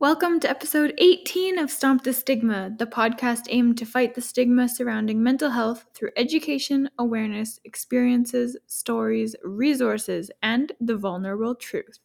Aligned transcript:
Welcome 0.00 0.40
to 0.40 0.48
episode 0.48 0.94
18 0.96 1.58
of 1.58 1.70
Stomp 1.70 2.04
the 2.04 2.14
Stigma, 2.14 2.74
the 2.78 2.86
podcast 2.86 3.42
aimed 3.50 3.76
to 3.76 3.84
fight 3.84 4.14
the 4.14 4.22
stigma 4.22 4.66
surrounding 4.66 5.22
mental 5.22 5.50
health 5.50 5.84
through 5.92 6.12
education, 6.16 6.88
awareness, 6.98 7.60
experiences, 7.64 8.56
stories, 8.66 9.36
resources, 9.44 10.30
and 10.42 10.72
the 10.80 10.96
vulnerable 10.96 11.54
truth. 11.54 11.98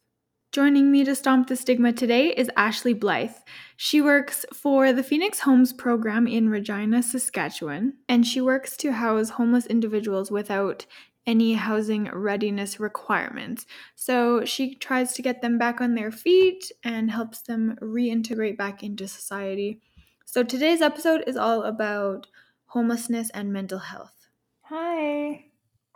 Joining 0.52 0.92
me 0.92 1.04
to 1.04 1.14
stomp 1.14 1.48
the 1.48 1.56
stigma 1.56 1.90
today 1.90 2.34
is 2.36 2.50
Ashley 2.54 2.92
Blythe. 2.92 3.30
She 3.78 4.02
works 4.02 4.44
for 4.52 4.92
the 4.92 5.02
Phoenix 5.02 5.40
Homes 5.40 5.72
program 5.72 6.26
in 6.26 6.50
Regina, 6.50 7.02
Saskatchewan, 7.02 7.94
and 8.10 8.26
she 8.26 8.42
works 8.42 8.76
to 8.76 8.92
house 8.92 9.30
homeless 9.30 9.64
individuals 9.64 10.30
without 10.30 10.84
any 11.26 11.54
housing 11.54 12.04
readiness 12.12 12.78
requirements. 12.78 13.66
So 13.94 14.44
she 14.44 14.76
tries 14.76 15.12
to 15.14 15.22
get 15.22 15.42
them 15.42 15.58
back 15.58 15.80
on 15.80 15.94
their 15.94 16.10
feet 16.10 16.70
and 16.84 17.10
helps 17.10 17.42
them 17.42 17.76
reintegrate 17.82 18.56
back 18.56 18.82
into 18.82 19.08
society. 19.08 19.80
So 20.24 20.42
today's 20.42 20.82
episode 20.82 21.24
is 21.26 21.36
all 21.36 21.62
about 21.64 22.26
homelessness 22.66 23.30
and 23.30 23.52
mental 23.52 23.78
health. 23.78 24.28
Hi. 24.62 25.44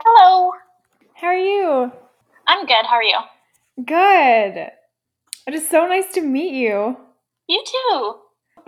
Hello. 0.02 0.52
How 1.14 1.28
are 1.28 1.36
you? 1.36 1.92
I'm 2.46 2.66
good. 2.66 2.86
How 2.86 2.96
are 2.96 3.02
you? 3.02 3.18
Good. 3.84 4.70
It 5.46 5.54
is 5.54 5.68
so 5.68 5.86
nice 5.86 6.12
to 6.14 6.20
meet 6.20 6.54
you. 6.54 6.96
You 7.48 7.64
too. 7.66 8.14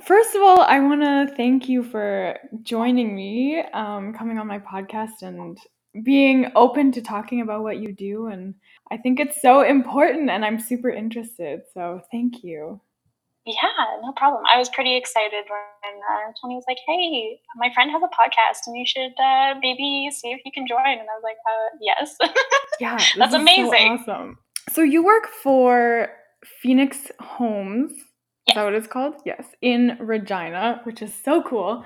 First 0.05 0.35
of 0.35 0.43
all, 0.43 0.61
I 0.61 0.81
want 0.81 1.03
to 1.03 1.33
thank 1.37 1.69
you 1.69 1.83
for 1.83 2.37
joining 2.63 3.15
me, 3.15 3.63
um, 3.73 4.13
coming 4.13 4.39
on 4.39 4.49
my 4.49 4.59
podcast, 4.59 5.23
and 5.23 5.57
being 6.03 6.51
open 6.55 6.93
to 6.93 7.03
talking 7.03 7.41
about 7.41 7.63
what 7.63 7.79
you 7.79 7.93
do. 7.93 8.27
And 8.27 8.55
I 8.91 8.97
think 8.97 9.21
it's 9.21 9.41
so 9.41 9.63
important, 9.63 10.31
and 10.31 10.45
I'm 10.45 10.59
super 10.59 10.91
interested. 10.91 11.63
So 11.75 12.01
thank 12.11 12.43
you. 12.43 12.81
Yeah, 13.45 13.99
no 14.03 14.13
problem. 14.13 14.45
I 14.49 14.57
was 14.57 14.69
pretty 14.69 14.97
excited 14.97 15.45
when 15.49 15.95
uh, 16.11 16.33
Tony 16.41 16.55
was 16.55 16.65
like, 16.69 16.79
"Hey, 16.87 17.41
my 17.57 17.73
friend 17.75 17.91
has 17.91 18.01
a 18.03 18.07
podcast, 18.07 18.69
and 18.69 18.77
you 18.77 18.87
should 18.87 19.19
uh, 19.21 19.55
maybe 19.61 20.11
see 20.13 20.29
if 20.29 20.41
you 20.45 20.53
can 20.53 20.67
join." 20.67 20.79
And 20.87 21.01
I 21.01 21.15
was 21.17 21.25
like, 21.25 21.37
uh, 21.47 21.77
"Yes." 21.81 22.17
Yeah, 22.81 22.99
That's 23.17 23.35
amazing. 23.35 24.03
So 24.05 24.13
awesome. 24.13 24.39
So 24.71 24.83
you 24.83 25.05
work 25.05 25.29
for 25.43 26.09
Phoenix 26.63 27.13
Homes. 27.21 27.93
Is 27.93 28.55
that 28.55 28.65
what 28.65 28.75
it's 28.75 28.89
called? 28.89 29.15
Yes, 29.25 29.47
in 29.61 29.97
Regina, 30.01 30.81
which 30.85 31.01
is 31.01 31.15
so 31.15 31.43
cool. 31.43 31.85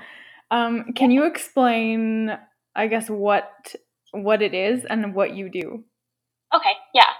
Um, 0.49 0.93
can 0.95 1.11
you 1.11 1.25
explain, 1.25 2.35
I 2.75 2.87
guess, 2.87 3.09
what 3.09 3.75
what 4.11 4.41
it 4.41 4.53
is 4.53 4.85
and 4.85 5.13
what 5.13 5.35
you 5.35 5.49
do? 5.49 5.83
Okay, 6.55 6.73
yeah. 6.93 7.11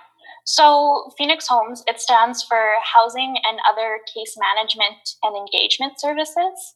So 0.45 1.11
Phoenix 1.17 1.47
Homes, 1.47 1.83
it 1.87 1.99
stands 1.99 2.43
for 2.43 2.69
Housing 2.81 3.35
and 3.45 3.59
Other 3.69 3.99
Case 4.13 4.37
Management 4.39 5.09
and 5.23 5.35
Engagement 5.35 5.99
Services. 5.99 6.75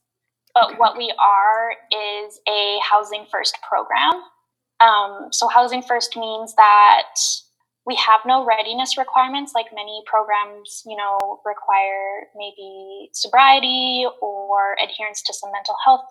But 0.53 0.71
Okay. 0.71 0.75
what 0.77 0.97
we 0.97 1.13
are 1.17 1.71
is 1.91 2.41
a 2.47 2.79
Housing 2.83 3.25
First 3.31 3.57
program. 3.67 4.11
Um, 4.81 5.31
so 5.31 5.47
Housing 5.47 5.81
First 5.81 6.17
means 6.17 6.53
that 6.55 7.13
we 7.85 7.95
have 7.95 8.21
no 8.25 8.43
readiness 8.45 8.97
requirements 8.97 9.53
like 9.55 9.67
many 9.73 10.03
programs, 10.05 10.83
you 10.85 10.97
know, 10.97 11.41
require 11.45 12.27
maybe 12.35 13.09
sobriety 13.13 14.05
or 14.21 14.75
adherence 14.83 15.21
to 15.23 15.33
some 15.33 15.51
mental 15.51 15.75
health, 15.85 16.05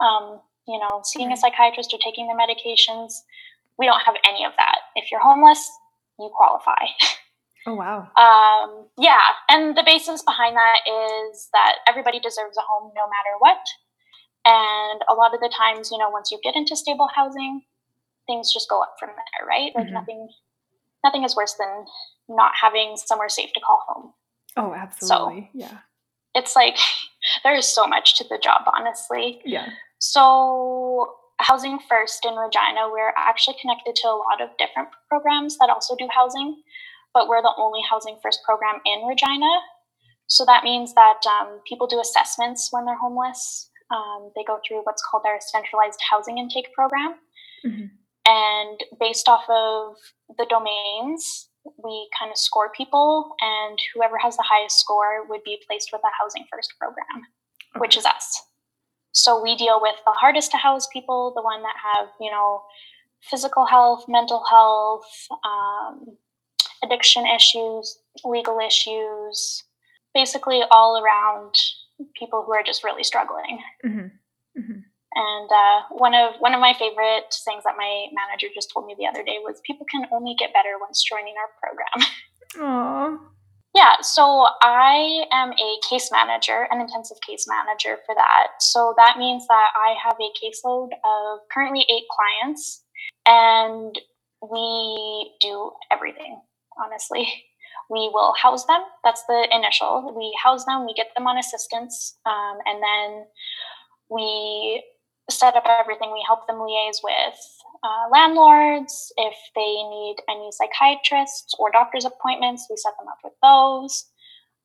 um, 0.00 0.40
you 0.66 0.78
know, 0.78 1.00
seeing 1.04 1.32
a 1.32 1.36
psychiatrist 1.36 1.92
or 1.94 1.98
taking 2.04 2.26
their 2.28 2.36
medications. 2.36 3.14
We 3.78 3.86
don't 3.86 4.00
have 4.04 4.16
any 4.28 4.44
of 4.44 4.52
that. 4.56 4.78
If 4.96 5.10
you're 5.10 5.20
homeless, 5.20 5.70
you 6.18 6.30
qualify. 6.34 6.84
Oh 7.66 7.74
wow. 7.74 8.08
Um, 8.16 8.86
yeah, 8.96 9.20
and 9.50 9.76
the 9.76 9.82
basis 9.84 10.22
behind 10.22 10.56
that 10.56 10.78
is 10.86 11.48
that 11.52 11.74
everybody 11.86 12.18
deserves 12.18 12.56
a 12.56 12.62
home 12.62 12.92
no 12.96 13.02
matter 13.02 13.34
what. 13.40 13.58
And 14.46 15.02
a 15.10 15.12
lot 15.12 15.34
of 15.34 15.40
the 15.40 15.52
times, 15.54 15.90
you 15.92 15.98
know, 15.98 16.08
once 16.08 16.30
you 16.30 16.38
get 16.42 16.54
into 16.56 16.74
stable 16.76 17.08
housing, 17.14 17.62
things 18.26 18.54
just 18.54 18.70
go 18.70 18.80
up 18.80 18.94
from 18.98 19.10
there, 19.10 19.46
right? 19.46 19.72
Like 19.74 19.88
Mhm. 19.88 19.92
nothing, 19.92 20.28
nothing 21.04 21.24
is 21.24 21.36
worse 21.36 21.54
than 21.58 21.84
not 22.28 22.52
having 22.58 22.96
somewhere 22.96 23.28
safe 23.28 23.52
to 23.52 23.60
call 23.60 23.82
home. 23.86 24.14
Oh, 24.56 24.72
absolutely. 24.72 25.50
yeah. 25.52 25.78
It's 26.34 26.56
like 26.56 26.78
there 27.44 27.54
is 27.56 27.66
so 27.66 27.86
much 27.86 28.16
to 28.18 28.24
the 28.24 28.38
job, 28.38 28.62
honestly. 28.78 29.42
Yeah. 29.44 29.68
So, 29.98 31.16
Housing 31.40 31.78
First 31.88 32.24
in 32.24 32.34
Regina, 32.34 32.90
we're 32.90 33.12
actually 33.16 33.56
connected 33.60 33.94
to 33.96 34.08
a 34.08 34.18
lot 34.18 34.40
of 34.42 34.50
different 34.58 34.88
programs 35.08 35.56
that 35.58 35.70
also 35.70 35.94
do 35.96 36.08
housing, 36.10 36.62
but 37.14 37.28
we're 37.28 37.42
the 37.42 37.54
only 37.56 37.80
Housing 37.88 38.18
First 38.22 38.40
program 38.44 38.80
in 38.84 39.06
Regina. 39.06 39.60
So, 40.26 40.44
that 40.44 40.64
means 40.64 40.94
that 40.94 41.20
um, 41.26 41.60
people 41.66 41.86
do 41.86 42.00
assessments 42.00 42.68
when 42.70 42.84
they're 42.84 42.98
homeless. 42.98 43.70
Um, 43.90 44.30
they 44.36 44.44
go 44.44 44.58
through 44.66 44.82
what's 44.82 45.02
called 45.02 45.22
our 45.26 45.38
centralized 45.40 46.00
housing 46.10 46.36
intake 46.36 46.72
program. 46.74 47.14
Mhm. 47.64 47.90
And 48.26 48.80
based 49.00 49.26
off 49.26 49.48
of 49.48 49.96
the 50.36 50.44
domains, 50.50 51.48
we 51.82 52.10
kind 52.18 52.30
of 52.30 52.36
score 52.36 52.70
people, 52.76 53.34
and 53.40 53.78
whoever 53.94 54.18
has 54.18 54.36
the 54.36 54.42
highest 54.42 54.78
score 54.78 55.24
would 55.28 55.42
be 55.44 55.62
placed 55.66 55.90
with 55.92 56.02
a 56.04 56.10
Housing 56.20 56.46
First 56.52 56.74
program 56.78 57.26
which 57.76 57.96
is 57.96 58.04
us. 58.04 58.42
So 59.18 59.42
we 59.42 59.56
deal 59.56 59.80
with 59.82 59.96
the 60.06 60.12
hardest 60.12 60.52
to 60.52 60.56
house 60.58 60.86
people, 60.92 61.32
the 61.34 61.42
one 61.42 61.62
that 61.62 61.74
have, 61.82 62.08
you 62.20 62.30
know, 62.30 62.62
physical 63.20 63.66
health, 63.66 64.04
mental 64.06 64.44
health, 64.48 65.10
um, 65.44 66.16
addiction 66.84 67.26
issues, 67.26 67.98
legal 68.24 68.60
issues, 68.64 69.64
basically 70.14 70.62
all 70.70 71.02
around 71.02 71.52
people 72.14 72.44
who 72.46 72.52
are 72.52 72.62
just 72.62 72.84
really 72.84 73.02
struggling. 73.02 73.58
Mhm. 73.84 74.12
Mhm. 74.56 74.84
And 75.14 75.50
uh, 75.50 75.82
one 75.90 76.14
of 76.14 76.36
one 76.38 76.54
of 76.54 76.60
my 76.60 76.74
favorite 76.74 77.34
things 77.44 77.64
that 77.64 77.76
my 77.76 78.06
manager 78.12 78.46
just 78.54 78.70
told 78.72 78.86
me 78.86 78.94
the 78.96 79.06
other 79.08 79.24
day 79.24 79.38
was 79.42 79.60
people 79.66 79.86
can 79.90 80.06
only 80.12 80.36
get 80.38 80.52
better 80.52 80.78
once 80.80 81.02
joining 81.02 81.34
our 81.36 81.50
program. 81.58 81.98
Aw. 83.18 83.37
Yeah, 83.74 83.96
so 84.00 84.46
I 84.62 85.24
am 85.32 85.52
a 85.52 85.78
case 85.88 86.10
manager, 86.10 86.66
an 86.70 86.80
intensive 86.80 87.18
case 87.26 87.46
manager 87.46 87.98
for 88.06 88.14
that. 88.14 88.48
So 88.60 88.94
that 88.96 89.18
means 89.18 89.46
that 89.46 89.68
I 89.76 89.94
have 90.02 90.16
a 90.20 90.32
caseload 90.40 90.88
of 91.04 91.40
currently 91.52 91.86
eight 91.90 92.04
clients, 92.10 92.84
and 93.26 93.94
we 94.50 95.34
do 95.40 95.72
everything, 95.92 96.40
honestly. 96.82 97.28
We 97.90 98.10
will 98.12 98.34
house 98.40 98.66
them. 98.66 98.80
That's 99.04 99.24
the 99.28 99.48
initial. 99.50 100.14
We 100.16 100.36
house 100.42 100.64
them, 100.64 100.84
we 100.86 100.94
get 100.94 101.08
them 101.16 101.26
on 101.26 101.38
assistance, 101.38 102.18
um, 102.26 102.58
and 102.66 102.82
then 102.82 103.24
we 104.10 104.84
set 105.30 105.56
up 105.56 105.64
everything. 105.68 106.10
We 106.12 106.24
help 106.26 106.46
them 106.46 106.56
liaise 106.56 106.98
with 107.04 107.38
uh, 107.82 108.08
landlords. 108.12 109.12
If 109.16 109.34
they 109.54 109.82
need 109.88 110.16
any 110.28 110.50
psychiatrists 110.52 111.54
or 111.58 111.70
doctor's 111.70 112.04
appointments, 112.04 112.66
we 112.70 112.76
set 112.76 112.92
them 112.98 113.08
up 113.08 113.18
with 113.24 113.34
those. 113.42 114.06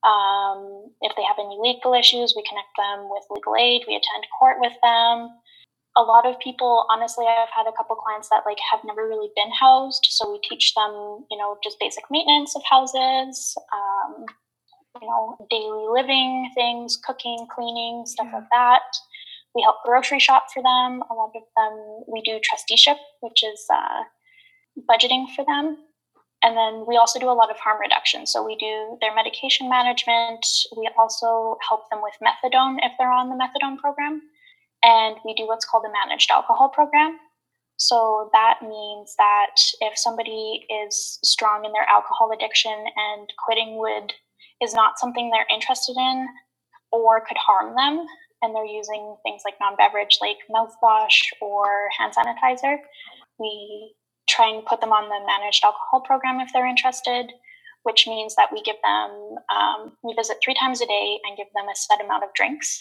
Um, 0.04 0.92
if 1.02 1.16
they 1.16 1.24
have 1.24 1.38
any 1.40 1.58
legal 1.62 1.94
issues, 1.94 2.34
we 2.36 2.44
connect 2.48 2.76
them 2.78 3.10
with 3.10 3.24
legal 3.30 3.56
aid. 3.56 3.84
We 3.88 3.96
attend 3.96 4.26
court 4.38 4.58
with 4.60 4.74
them. 4.84 5.30
A 5.96 6.02
lot 6.02 6.26
of 6.26 6.40
people, 6.40 6.86
honestly, 6.90 7.26
I've 7.28 7.54
had 7.56 7.68
a 7.70 7.76
couple 7.78 7.96
clients 7.96 8.28
that 8.30 8.44
like 8.46 8.58
have 8.72 8.82
never 8.84 9.08
really 9.08 9.30
been 9.36 9.52
housed, 9.52 10.08
so 10.10 10.32
we 10.32 10.40
teach 10.48 10.74
them, 10.74 10.92
you 11.30 11.38
know, 11.38 11.58
just 11.64 11.80
basic 11.80 12.04
maintenance 12.10 12.56
of 12.56 12.64
houses, 12.70 13.56
um, 13.72 14.26
you 15.02 15.08
know, 15.08 15.38
daily 15.52 15.86
living 15.90 16.52
things, 16.56 16.98
cooking, 16.98 17.48
cleaning, 17.54 18.06
stuff 18.06 18.28
Yeah. 18.30 18.40
like 18.40 18.50
that. 18.52 18.82
We 19.56 19.62
help 19.62 19.78
grocery 19.86 20.20
shop 20.20 20.46
for 20.54 20.64
them. 20.64 21.04
A 21.10 21.14
lot 21.14 21.32
of 21.36 21.44
them, 21.56 22.04
we 22.08 22.22
do 22.22 22.40
trusteeship, 22.44 22.98
which 23.22 23.44
is 23.44 23.66
uh, 23.72 24.04
budgeting 24.90 25.26
for 25.36 25.46
them. 25.46 25.78
And 26.44 26.58
then 26.58 26.86
we 26.88 26.98
also 26.98 27.20
do 27.20 27.30
a 27.30 27.32
lot 27.32 27.50
of 27.50 27.58
harm 27.58 27.80
reduction. 27.80 28.26
So 28.26 28.44
we 28.44 28.58
do 28.58 28.98
their 29.00 29.16
medication 29.16 29.70
management. 29.70 30.46
We 30.76 30.90
also 30.98 31.58
help 31.68 31.90
them 31.90 32.02
with 32.04 32.14
methadone 32.22 32.78
if 32.82 32.92
they're 32.98 33.12
on 33.12 33.30
the 33.30 33.36
methadone 33.36 33.78
program. 33.78 34.22
And 34.84 35.16
we 35.24 35.34
do 35.34 35.48
what's 35.48 35.66
called 35.66 35.86
a 35.88 35.92
managed 36.06 36.30
alcohol 36.32 36.68
program. 36.68 37.18
So 37.78 38.30
that 38.34 38.60
means 38.62 39.16
that 39.18 39.56
if 39.80 39.98
somebody 39.98 40.66
is 40.70 41.18
strong 41.24 41.64
in 41.66 41.72
their 41.72 41.88
alcohol 41.90 42.32
addiction 42.34 42.72
and 42.72 43.30
quitting 43.46 43.78
would 43.78 44.14
is 44.62 44.74
not 44.74 45.00
something 45.00 45.30
they're 45.30 45.48
interested 45.54 45.96
in 45.98 46.28
or 46.92 47.22
could 47.26 47.38
harm 47.38 47.76
them, 47.76 48.06
and 48.44 48.56
they're 48.56 48.66
using 48.66 49.18
things 49.24 49.44
like 49.46 49.56
non 49.62 49.76
beverage, 49.78 50.20
like 50.22 50.38
mouthwash 50.52 51.32
or 51.42 51.90
hand 51.98 52.14
sanitizer, 52.16 52.78
we 53.40 53.96
try 54.30 54.50
and 54.50 54.66
put 54.66 54.82
them 54.82 54.94
on 54.94 55.10
the 55.10 55.26
managed 55.28 55.64
alcohol 55.64 56.02
program 56.02 56.40
if 56.42 56.54
they're 56.54 56.68
interested, 56.68 57.34
which 57.84 58.08
means 58.08 58.36
that 58.36 58.50
we 58.54 58.62
give 58.64 58.78
them, 58.84 59.36
um, 59.56 59.98
we 60.04 60.14
visit 60.16 60.38
three 60.44 60.56
times 60.56 60.82
a 60.82 60.86
day 60.86 61.20
and 61.26 61.38
give 61.38 61.48
them 61.56 61.68
a 61.70 61.76
set 61.76 62.04
amount 62.06 62.24
of 62.24 62.34
drinks 62.36 62.80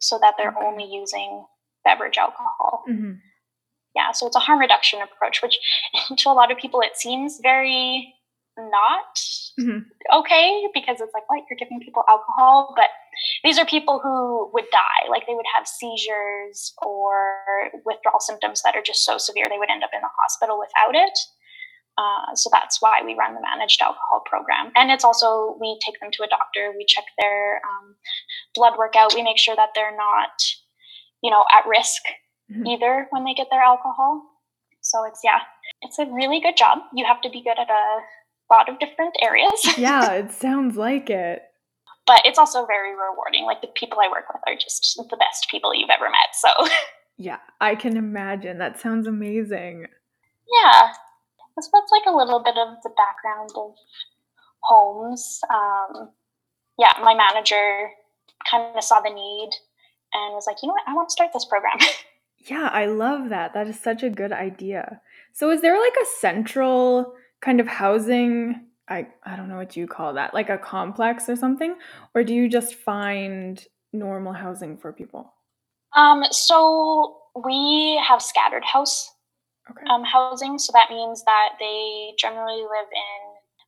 so 0.00 0.18
that 0.20 0.34
they're 0.38 0.54
Okay. 0.56 0.66
only 0.66 0.84
using 0.84 1.46
beverage 1.84 2.18
alcohol. 2.18 2.84
hmm 2.86 3.14
Yeah, 3.96 4.12
so 4.12 4.26
it's 4.26 4.36
a 4.36 4.40
harm 4.40 4.60
reduction 4.60 5.00
approach, 5.02 5.42
which 5.42 5.58
to 6.18 6.30
a 6.30 6.32
lot 6.34 6.50
of 6.52 6.58
people 6.58 6.80
it 6.82 6.96
seems 6.96 7.40
very 7.42 8.14
not 8.80 9.14
Mhm. 9.62 9.80
okay 10.18 10.46
because 10.74 10.98
it's 11.00 11.14
like, 11.14 11.26
what, 11.30 11.42
you're 11.48 11.62
giving 11.62 11.78
people 11.86 12.02
alcohol? 12.08 12.74
But 12.80 12.90
these 13.44 13.58
are 13.60 13.64
people 13.76 13.96
who 14.02 14.50
would 14.54 14.68
die. 14.72 15.02
Like 15.08 15.24
they 15.26 15.34
would 15.38 15.50
have 15.54 15.66
seizures 15.78 16.74
or 16.82 17.70
withdrawal 17.88 18.20
symptoms 18.20 18.62
that 18.62 18.74
are 18.76 18.82
just 18.90 19.04
so 19.04 19.14
severe 19.18 19.46
they 19.48 19.58
would 19.62 19.70
end 19.70 19.84
up 19.86 19.94
in 19.94 20.02
the 20.02 20.14
hospital 20.20 20.58
without 20.58 20.94
it. 21.06 21.16
Uh, 21.96 22.34
so 22.34 22.50
that's 22.50 22.82
why 22.82 22.96
we 23.06 23.14
run 23.14 23.34
the 23.34 23.40
managed 23.40 23.80
alcohol 23.80 24.20
program. 24.26 24.72
And 24.74 24.90
it's 24.90 25.04
also, 25.04 25.56
we 25.60 25.78
take 25.84 26.00
them 26.00 26.10
to 26.14 26.24
a 26.24 26.32
doctor, 26.36 26.74
we 26.76 26.84
check 26.94 27.04
their 27.18 27.60
um, 27.68 27.94
blood 28.56 28.74
work 28.76 28.96
out, 28.96 29.14
we 29.14 29.22
make 29.22 29.38
sure 29.38 29.54
that 29.54 29.70
they're 29.76 29.96
not, 29.96 30.34
you 31.22 31.30
know, 31.30 31.44
at 31.56 31.64
risk 31.78 32.02
Mhm. 32.50 32.66
either 32.72 33.06
when 33.10 33.22
they 33.24 33.32
get 33.32 33.46
their 33.50 33.62
alcohol. 33.62 34.12
So 34.80 35.04
it's, 35.04 35.20
yeah, 35.22 35.40
it's 35.82 35.98
a 36.00 36.06
really 36.06 36.40
good 36.40 36.56
job. 36.56 36.80
You 36.92 37.04
have 37.06 37.20
to 37.22 37.30
be 37.30 37.40
good 37.48 37.58
at 37.64 37.70
a 37.70 37.84
lot 38.50 38.68
of 38.68 38.78
different 38.78 39.14
areas. 39.22 39.52
Yeah, 39.78 40.12
it 40.12 40.32
sounds 40.32 40.76
like 40.76 41.10
it. 41.10 41.42
but 42.06 42.22
it's 42.24 42.38
also 42.38 42.66
very 42.66 42.92
rewarding. 42.92 43.44
Like 43.44 43.60
the 43.62 43.68
people 43.74 43.98
I 44.00 44.08
work 44.10 44.24
with 44.32 44.42
are 44.46 44.54
just 44.56 44.96
the 45.10 45.16
best 45.16 45.48
people 45.50 45.74
you've 45.74 45.90
ever 45.90 46.10
met. 46.10 46.34
So 46.34 46.48
Yeah, 47.16 47.38
I 47.60 47.74
can 47.76 47.96
imagine. 47.96 48.58
That 48.58 48.80
sounds 48.80 49.06
amazing. 49.06 49.86
yeah, 50.62 50.92
so 51.60 51.70
that's 51.72 51.92
like 51.92 52.02
a 52.06 52.16
little 52.16 52.42
bit 52.42 52.56
of 52.58 52.76
the 52.82 52.90
background 52.96 53.50
of 53.56 53.74
homes. 54.62 55.40
Um, 55.52 56.10
yeah, 56.78 56.92
my 57.02 57.14
manager 57.14 57.90
kind 58.50 58.76
of 58.76 58.82
saw 58.82 59.00
the 59.00 59.10
need 59.10 59.50
and 60.12 60.34
was 60.34 60.46
like, 60.46 60.56
you 60.62 60.66
know 60.68 60.74
what, 60.74 60.82
I 60.88 60.94
want 60.94 61.08
to 61.08 61.12
start 61.12 61.30
this 61.32 61.44
program. 61.46 61.78
Yeah, 62.46 62.68
I 62.70 62.84
love 62.84 63.30
that. 63.30 63.54
That 63.54 63.68
is 63.68 63.80
such 63.80 64.02
a 64.02 64.10
good 64.10 64.30
idea. 64.30 65.00
So 65.32 65.50
is 65.50 65.62
there 65.62 65.80
like 65.80 65.94
a 65.96 66.04
central 66.20 67.14
kind 67.44 67.60
of 67.60 67.66
housing 67.68 68.60
I 68.88 69.06
I 69.24 69.36
don't 69.36 69.48
know 69.48 69.56
what 69.56 69.76
you 69.76 69.86
call 69.86 70.14
that, 70.14 70.34
like 70.34 70.50
a 70.50 70.58
complex 70.58 71.28
or 71.28 71.36
something? 71.36 71.74
Or 72.14 72.24
do 72.24 72.34
you 72.34 72.48
just 72.48 72.74
find 72.74 73.64
normal 73.92 74.32
housing 74.32 74.76
for 74.78 74.92
people? 74.92 75.32
um, 75.96 76.24
so 76.32 77.16
we 77.44 78.00
have 78.08 78.20
scattered 78.20 78.64
house 78.64 79.10
Okay. 79.70 79.86
um, 79.90 80.04
housing. 80.04 80.58
So 80.58 80.72
that 80.74 80.90
means 80.90 81.24
that 81.24 81.50
they 81.60 82.12
generally 82.18 82.62
live 82.62 82.90
in 82.92 83.20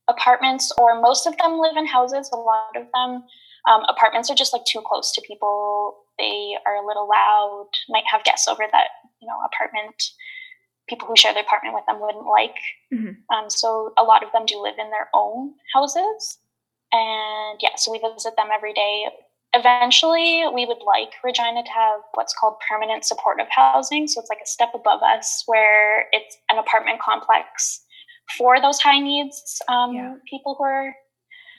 apartments, 0.07 0.71
or 0.79 1.01
most 1.01 1.25
of 1.25 1.35
them 1.37 1.57
live 1.59 1.75
in 1.77 1.87
houses. 1.87 2.29
A 2.33 2.37
lot 2.37 2.75
of 2.75 2.85
them, 2.93 3.23
um, 3.69 3.81
apartments 3.89 4.29
are 4.29 4.35
just 4.35 4.53
like 4.53 4.65
too 4.65 4.81
close 4.85 5.11
to 5.13 5.21
people. 5.27 5.97
They 6.19 6.55
are 6.67 6.75
a 6.75 6.85
little 6.85 7.07
loud, 7.09 7.69
might 7.89 8.03
have 8.11 8.23
guests 8.23 8.47
over 8.47 8.63
that, 8.71 8.87
you 9.21 9.27
know, 9.27 9.37
apartment, 9.49 9.97
people 10.87 11.07
who 11.07 11.15
share 11.15 11.33
the 11.33 11.41
apartment 11.41 11.75
with 11.75 11.85
them 11.85 11.99
wouldn't 11.99 12.25
like. 12.25 12.55
Mhm. 12.93 13.17
Um, 13.33 13.49
so 13.49 13.93
a 13.97 14.03
lot 14.03 14.23
of 14.23 14.31
them 14.31 14.45
do 14.45 14.59
live 14.61 14.77
in 14.79 14.89
their 14.89 15.09
own 15.13 15.53
houses. 15.73 16.39
And 16.91 17.59
yeah, 17.61 17.75
so 17.75 17.91
we 17.91 17.99
visit 17.99 18.35
them 18.37 18.49
every 18.53 18.73
day. 18.73 19.09
Eventually, 19.53 20.43
we 20.53 20.65
would 20.65 20.81
like 20.85 21.13
Regina 21.23 21.63
to 21.63 21.71
have 21.71 22.01
what's 22.13 22.33
called 22.33 22.55
permanent 22.69 23.05
supportive 23.05 23.47
housing. 23.49 24.07
So 24.07 24.19
it's 24.21 24.29
like 24.29 24.39
a 24.41 24.47
step 24.47 24.71
above 24.73 25.01
us 25.03 25.43
where 25.47 26.07
it's 26.11 26.37
an 26.49 26.57
apartment 26.57 26.99
complex 27.01 27.83
for 28.37 28.61
those 28.61 28.79
high 28.79 28.99
needs 28.99 29.61
um, 29.67 29.93
Yeah. 29.93 30.15
people 30.29 30.55
who 30.55 30.63
are 30.65 30.95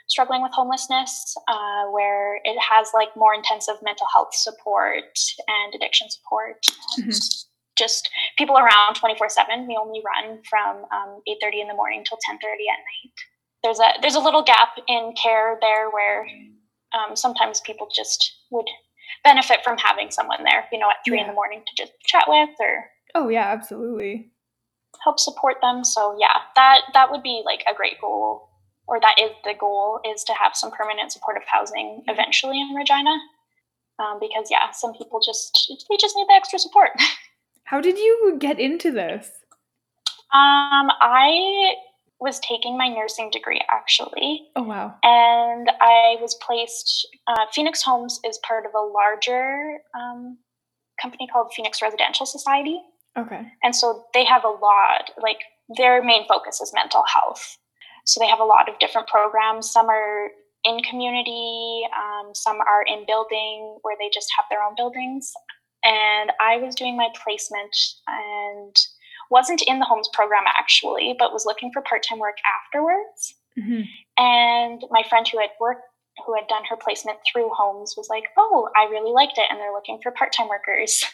struggling 0.07 0.43
with 0.43 0.53
homelessness, 0.53 1.35
uh, 1.49 1.85
where 1.87 2.37
it 2.45 2.59
has 2.59 2.91
like 2.95 3.15
more 3.17 3.35
intensive 3.35 3.77
mental 3.83 4.07
health 4.13 4.35
support 4.35 5.19
and 5.47 5.75
addiction 5.75 6.09
support. 6.11 6.65
Mhm. 6.99 7.45
Just 7.79 8.11
people 8.37 8.59
around 8.59 8.95
24 8.97 9.29
7. 9.29 9.67
We 9.69 9.79
only 9.81 10.03
run 10.05 10.41
from 10.51 10.85
um, 10.93 11.23
8.30 11.29 11.63
in 11.63 11.69
the 11.69 11.75
morning 11.75 12.05
till 12.07 12.19
10.30 12.19 12.35
at 12.35 12.81
night. 12.83 13.13
There's 13.63 13.79
a, 13.81 14.01
there's 14.03 14.15
a 14.17 14.21
little 14.21 14.43
gap 14.43 14.71
in 14.89 15.13
care 15.21 15.57
there 15.61 15.91
where 15.91 16.27
um, 16.93 17.15
sometimes 17.17 17.61
people 17.61 17.89
just 17.95 18.35
would 18.51 18.67
benefit 19.25 19.61
from 19.65 19.79
having 19.79 20.11
someone 20.11 20.45
there, 20.45 20.65
you 20.73 20.79
know, 20.79 20.91
at 20.91 20.97
three 21.07 21.21
in 21.21 21.27
the 21.27 21.33
morning 21.33 21.63
to 21.67 21.83
just 21.83 21.93
chat 22.07 22.25
with 22.29 22.51
or 22.61 22.85
Oh 23.15 23.29
yeah, 23.29 23.47
absolutely. 23.47 24.31
help 25.05 25.19
support 25.19 25.57
them. 25.63 25.85
So 25.85 26.17
yeah, 26.21 26.37
that 26.57 26.81
that 26.95 27.11
would 27.11 27.23
be 27.23 27.43
like 27.45 27.65
a 27.71 27.75
great 27.75 28.01
goal, 28.01 28.49
or 28.87 29.01
that 29.01 29.17
is 29.21 29.31
the 29.45 29.55
goal, 29.59 30.01
is 30.05 30.23
to 30.25 30.35
have 30.35 30.53
some 30.55 30.71
permanent 30.71 31.11
supportive 31.13 31.45
housing 31.47 32.03
Yeah. 32.07 32.13
eventually 32.13 32.61
in 32.61 32.75
Regina. 32.77 33.17
Um, 33.99 34.19
because 34.21 34.49
yeah, 34.51 34.71
some 34.73 34.93
people 34.93 35.21
just 35.25 35.73
they 35.91 35.97
just 35.99 36.15
need 36.17 36.27
the 36.29 36.35
extra 36.35 36.59
support. 36.59 36.91
How 37.69 37.81
did 37.83 37.99
you 37.99 38.37
get 38.39 38.59
into 38.59 38.91
this? 38.91 39.31
Um, 40.33 40.89
I 41.01 41.75
was 42.21 42.41
taking 42.41 42.77
my 42.79 42.89
nursing 42.89 43.31
degree 43.31 43.61
actually, 43.71 44.49
Oh 44.57 44.63
wow. 44.63 44.95
and 45.03 45.71
I 45.81 46.17
was 46.21 46.35
placed. 46.37 47.07
Uh, 47.27 47.45
Phoenix 47.53 47.83
Homes 47.83 48.21
is 48.25 48.39
part 48.39 48.65
of 48.67 48.73
a 48.75 48.81
larger 48.81 49.79
um, 49.95 50.39
company 51.01 51.29
called 51.31 51.53
Phoenix 51.55 51.81
Residential 51.83 52.25
Society, 52.27 52.81
Okay. 53.19 53.47
and 53.63 53.75
so 53.77 54.05
they 54.15 54.25
have 54.25 54.45
a 54.45 54.49
lot. 54.49 55.11
Like 55.23 55.39
their 55.77 56.03
main 56.03 56.27
focus 56.27 56.61
is 56.63 56.73
mental 56.75 57.05
health, 57.13 57.59
so 58.07 58.19
they 58.19 58.27
have 58.29 58.41
a 58.41 58.45
lot 58.45 58.69
of 58.69 58.79
different 58.79 59.09
programs. 59.09 59.71
Some 59.71 59.89
are 59.91 60.29
in 60.65 60.81
community, 60.83 61.83
um, 61.97 62.33
some 62.35 62.57
are 62.63 62.83
in 62.87 63.05
building 63.07 63.79
where 63.83 63.97
they 64.01 64.11
just 64.13 64.29
have 64.39 64.47
their 64.51 64.63
own 64.63 64.75
buildings. 64.77 65.33
And 65.85 66.33
I 66.41 66.57
was 66.59 66.75
doing 66.75 66.97
my 66.97 67.09
placement 67.23 67.75
and 68.07 68.77
wasn't 69.31 69.63
in 69.67 69.79
the 69.79 69.85
homes 69.85 70.09
program 70.13 70.45
actually, 70.47 71.15
but 71.19 71.33
was 71.33 71.45
looking 71.47 71.71
for 71.73 71.83
part 71.83 72.03
time 72.09 72.19
work 72.19 72.37
afterwards. 72.65 73.35
hmm 73.57 73.83
And 74.17 74.83
my 74.91 75.03
friend 75.09 75.27
who 75.29 75.39
had 75.39 75.51
worked, 75.61 75.83
who 76.27 76.35
had 76.35 76.49
done 76.49 76.65
her 76.69 76.77
placement 76.77 77.19
through 77.31 77.51
homes, 77.57 77.95
was 77.97 78.09
like, 78.11 78.25
"Oh, 78.37 78.69
I 78.77 78.85
really 78.91 79.13
liked 79.13 79.39
it, 79.39 79.47
and 79.51 79.59
they're 79.61 79.73
looking 79.73 80.01
for 80.03 80.11
part 80.13 80.33
time 80.33 80.49
workers." 80.49 81.05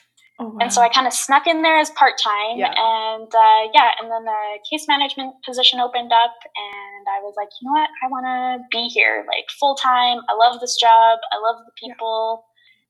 Oh 0.40 0.48
wow. 0.48 0.58
And 0.62 0.72
so 0.72 0.80
I 0.82 0.88
kind 0.88 1.06
of 1.06 1.12
snuck 1.12 1.46
in 1.46 1.62
there 1.62 1.78
as 1.78 1.90
part 1.90 2.14
time, 2.18 2.56
Yeah. 2.58 2.72
and 2.74 3.30
uh, 3.32 3.62
yeah, 3.72 3.90
and 4.00 4.10
then 4.10 4.24
the 4.24 4.42
case 4.68 4.86
management 4.88 5.34
position 5.44 5.78
opened 5.78 6.12
up, 6.12 6.34
and 6.56 7.06
I 7.06 7.20
was 7.22 7.34
like, 7.36 7.50
you 7.60 7.66
know 7.68 7.72
what, 7.78 7.90
I 8.02 8.08
want 8.08 8.26
to 8.26 8.64
be 8.76 8.88
here 8.88 9.24
like 9.28 9.44
full 9.60 9.76
time. 9.76 10.18
I 10.28 10.34
love 10.34 10.58
this 10.60 10.76
job. 10.80 11.18
I 11.30 11.36
love 11.38 11.62
the 11.66 11.72
Yeah. 11.82 11.92
people, 11.94 12.44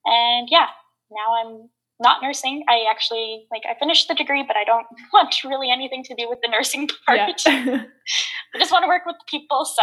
and 0.06 0.48
yeah, 0.50 0.68
now 1.10 1.34
I'm 1.42 1.68
not 2.00 2.22
nursing. 2.22 2.64
I 2.68 2.84
actually 2.90 3.46
like 3.50 3.62
I 3.68 3.78
finished 3.78 4.08
the 4.08 4.14
degree, 4.14 4.44
but 4.46 4.56
I 4.56 4.64
don't 4.64 4.86
want 5.12 5.34
really 5.44 5.70
anything 5.70 6.02
to 6.04 6.14
do 6.14 6.28
with 6.28 6.40
the 6.42 6.48
nursing 6.50 6.88
part. 7.06 7.18
yeah. 7.46 7.84
I 8.54 8.58
just 8.58 8.72
want 8.72 8.84
to 8.84 8.88
work 8.88 9.06
with 9.06 9.16
people. 9.28 9.64
So 9.64 9.82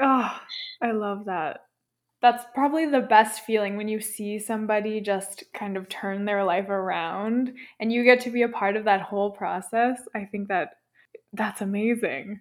Oh, 0.00 0.40
I 0.82 0.92
love 0.92 1.24
that. 1.26 1.60
That's 2.20 2.44
probably 2.54 2.86
the 2.86 3.00
best 3.00 3.44
feeling 3.44 3.76
when 3.76 3.88
you 3.88 4.00
see 4.00 4.38
somebody 4.38 5.00
just 5.00 5.44
kind 5.54 5.76
of 5.76 5.88
turn 5.88 6.24
their 6.24 6.44
life 6.44 6.68
around 6.68 7.52
and 7.80 7.92
you 7.92 8.02
get 8.04 8.20
to 8.22 8.30
be 8.30 8.42
a 8.42 8.48
part 8.48 8.76
of 8.76 8.84
that 8.84 9.02
whole 9.02 9.30
process. 9.30 10.00
I 10.14 10.24
think 10.24 10.48
that 10.48 10.70
that's 11.32 11.60
amazing. 11.60 12.40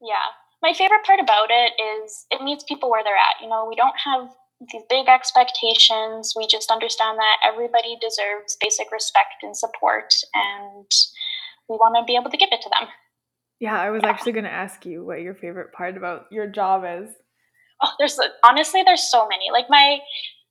Yeah. 0.00 0.26
My 0.62 0.72
favorite 0.72 1.04
part 1.04 1.20
about 1.20 1.48
it 1.50 1.72
is 2.04 2.26
it 2.30 2.42
meets 2.42 2.64
people 2.64 2.90
where 2.90 3.02
they're 3.02 3.14
at. 3.16 3.42
You 3.42 3.48
know, 3.48 3.66
we 3.68 3.76
don't 3.76 3.94
have 4.04 4.28
these 4.60 4.82
big 4.90 5.08
expectations. 5.08 6.34
We 6.36 6.46
just 6.46 6.70
understand 6.70 7.18
that 7.18 7.36
everybody 7.44 7.96
deserves 8.00 8.56
basic 8.60 8.90
respect 8.90 9.42
and 9.42 9.56
support, 9.56 10.14
and 10.34 10.90
we 11.68 11.76
want 11.76 11.96
to 11.96 12.04
be 12.04 12.16
able 12.16 12.30
to 12.30 12.36
give 12.36 12.50
it 12.52 12.62
to 12.62 12.70
them. 12.70 12.88
Yeah, 13.60 13.80
I 13.80 13.90
was 13.90 14.02
actually 14.04 14.32
going 14.32 14.44
to 14.44 14.52
ask 14.52 14.86
you 14.86 15.04
what 15.04 15.20
your 15.20 15.34
favorite 15.34 15.72
part 15.72 15.96
about 15.96 16.26
your 16.30 16.46
job 16.46 16.84
is. 16.86 17.10
Oh, 17.82 17.90
there's 17.98 18.18
honestly, 18.44 18.82
there's 18.82 19.10
so 19.10 19.28
many. 19.28 19.50
Like 19.52 19.66
my 19.68 19.98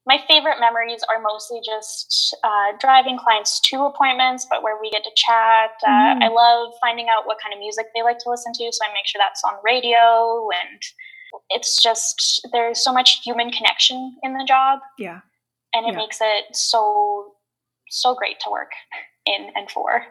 my 0.05 0.19
favorite 0.29 0.59
memories 0.61 1.03
are 1.11 1.21
mostly 1.21 1.59
just 1.65 2.33
uh, 2.41 2.71
driving 2.79 3.17
clients 3.19 3.59
to 3.59 3.83
appointments, 3.83 4.47
but 4.49 4.63
where 4.63 4.79
we 4.81 4.89
get 4.89 5.03
to 5.03 5.11
chat. 5.15 5.71
Uh, 5.85 6.15
Mhm. 6.15 6.23
I 6.23 6.27
love 6.29 6.73
finding 6.79 7.09
out 7.09 7.27
what 7.27 7.39
kind 7.43 7.53
of 7.53 7.59
music 7.59 7.87
they 7.93 8.03
like 8.03 8.17
to 8.19 8.29
listen 8.29 8.53
to, 8.53 8.71
so 8.71 8.85
I 8.87 8.93
make 8.93 9.05
sure 9.05 9.19
that's 9.19 9.43
on 9.43 9.59
radio. 9.65 10.47
And 10.63 10.81
it's 11.49 11.81
just 11.81 12.47
there's 12.51 12.83
so 12.83 12.91
much 12.93 13.21
human 13.23 13.51
connection 13.51 14.15
in 14.23 14.33
the 14.33 14.45
job, 14.47 14.79
Yeah. 14.97 15.21
and 15.73 15.85
it 15.87 15.91
Yeah. 15.91 15.97
makes 15.97 16.19
it 16.21 16.55
so 16.55 17.33
so 17.89 18.13
great 18.15 18.39
to 18.41 18.49
work 18.51 18.71
in 19.25 19.49
and 19.55 19.69
for. 19.71 20.05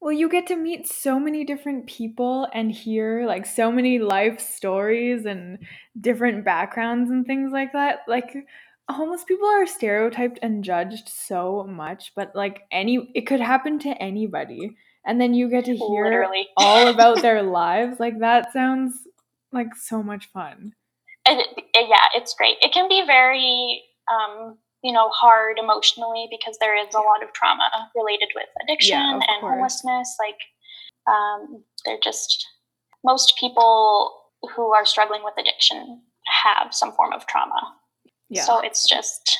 Well, 0.00 0.12
you 0.12 0.28
get 0.28 0.48
to 0.48 0.56
meet 0.56 0.88
so 0.88 1.20
many 1.20 1.44
different 1.44 1.86
people 1.86 2.48
and 2.52 2.72
hear 2.72 3.24
like 3.24 3.46
so 3.46 3.70
many 3.70 4.00
life 4.00 4.40
stories 4.40 5.26
and 5.26 5.58
different 6.00 6.44
backgrounds 6.44 7.08
and 7.10 7.24
things 7.24 7.52
like 7.52 7.72
that. 7.72 8.00
Like, 8.08 8.34
homeless 8.90 9.22
people 9.22 9.46
are 9.48 9.64
stereotyped 9.64 10.40
and 10.42 10.64
judged 10.64 11.08
so 11.08 11.64
much, 11.68 12.12
but 12.16 12.34
like 12.34 12.62
any 12.72 13.12
it 13.14 13.28
could 13.28 13.40
happen 13.40 13.78
to 13.80 13.90
anybody. 14.02 14.76
And 15.06 15.20
then 15.20 15.34
you 15.34 15.48
get 15.48 15.66
to 15.66 15.76
hear 15.76 16.04
Literally. 16.04 16.48
all 16.56 16.88
about 16.94 17.22
their 17.22 17.42
lives. 17.44 18.00
Like 18.00 18.18
that 18.18 18.52
sounds 18.52 19.06
like 19.52 19.74
so 19.76 20.02
much 20.02 20.26
fun. 20.32 20.72
And 21.26 21.40
it, 21.40 21.48
it- 21.74 21.88
yeah, 21.88 22.06
it's 22.14 22.34
great. 22.34 22.56
It 22.60 22.72
can 22.72 22.88
be 22.88 23.02
very, 23.06 23.82
um, 24.10 24.58
you 24.82 24.92
know, 24.92 25.08
hard 25.10 25.58
emotionally 25.58 26.26
because 26.30 26.56
there 26.60 26.76
is 26.76 26.92
a 26.94 26.98
lot 26.98 27.22
of 27.22 27.32
trauma 27.32 27.68
related 27.94 28.28
with 28.34 28.46
addiction 28.62 28.98
Yeah, 28.98 29.12
and 29.14 29.40
course. 29.40 29.52
homelessness. 29.54 30.16
Like, 30.18 30.38
um, 31.06 31.64
they're 31.84 31.98
just 32.02 32.46
most 33.04 33.34
people 33.38 34.20
who 34.54 34.72
are 34.72 34.84
struggling 34.86 35.22
with 35.24 35.34
addiction 35.38 36.02
have 36.44 36.72
some 36.74 36.92
form 36.92 37.12
of 37.12 37.26
trauma. 37.26 37.60
Yeah. 38.28 38.44
So 38.44 38.60
it's 38.60 38.88
just 38.88 39.38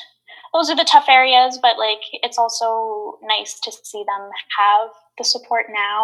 those 0.53 0.69
are 0.69 0.75
the 0.75 0.83
tough 0.85 1.09
areas, 1.09 1.57
but 1.61 1.77
like 1.77 2.01
it's 2.21 2.37
also 2.37 3.17
nice 3.23 3.59
to 3.63 3.71
see 3.71 4.03
them 4.05 4.29
have 4.59 4.89
the 5.17 5.23
support 5.23 5.65
now 5.69 6.03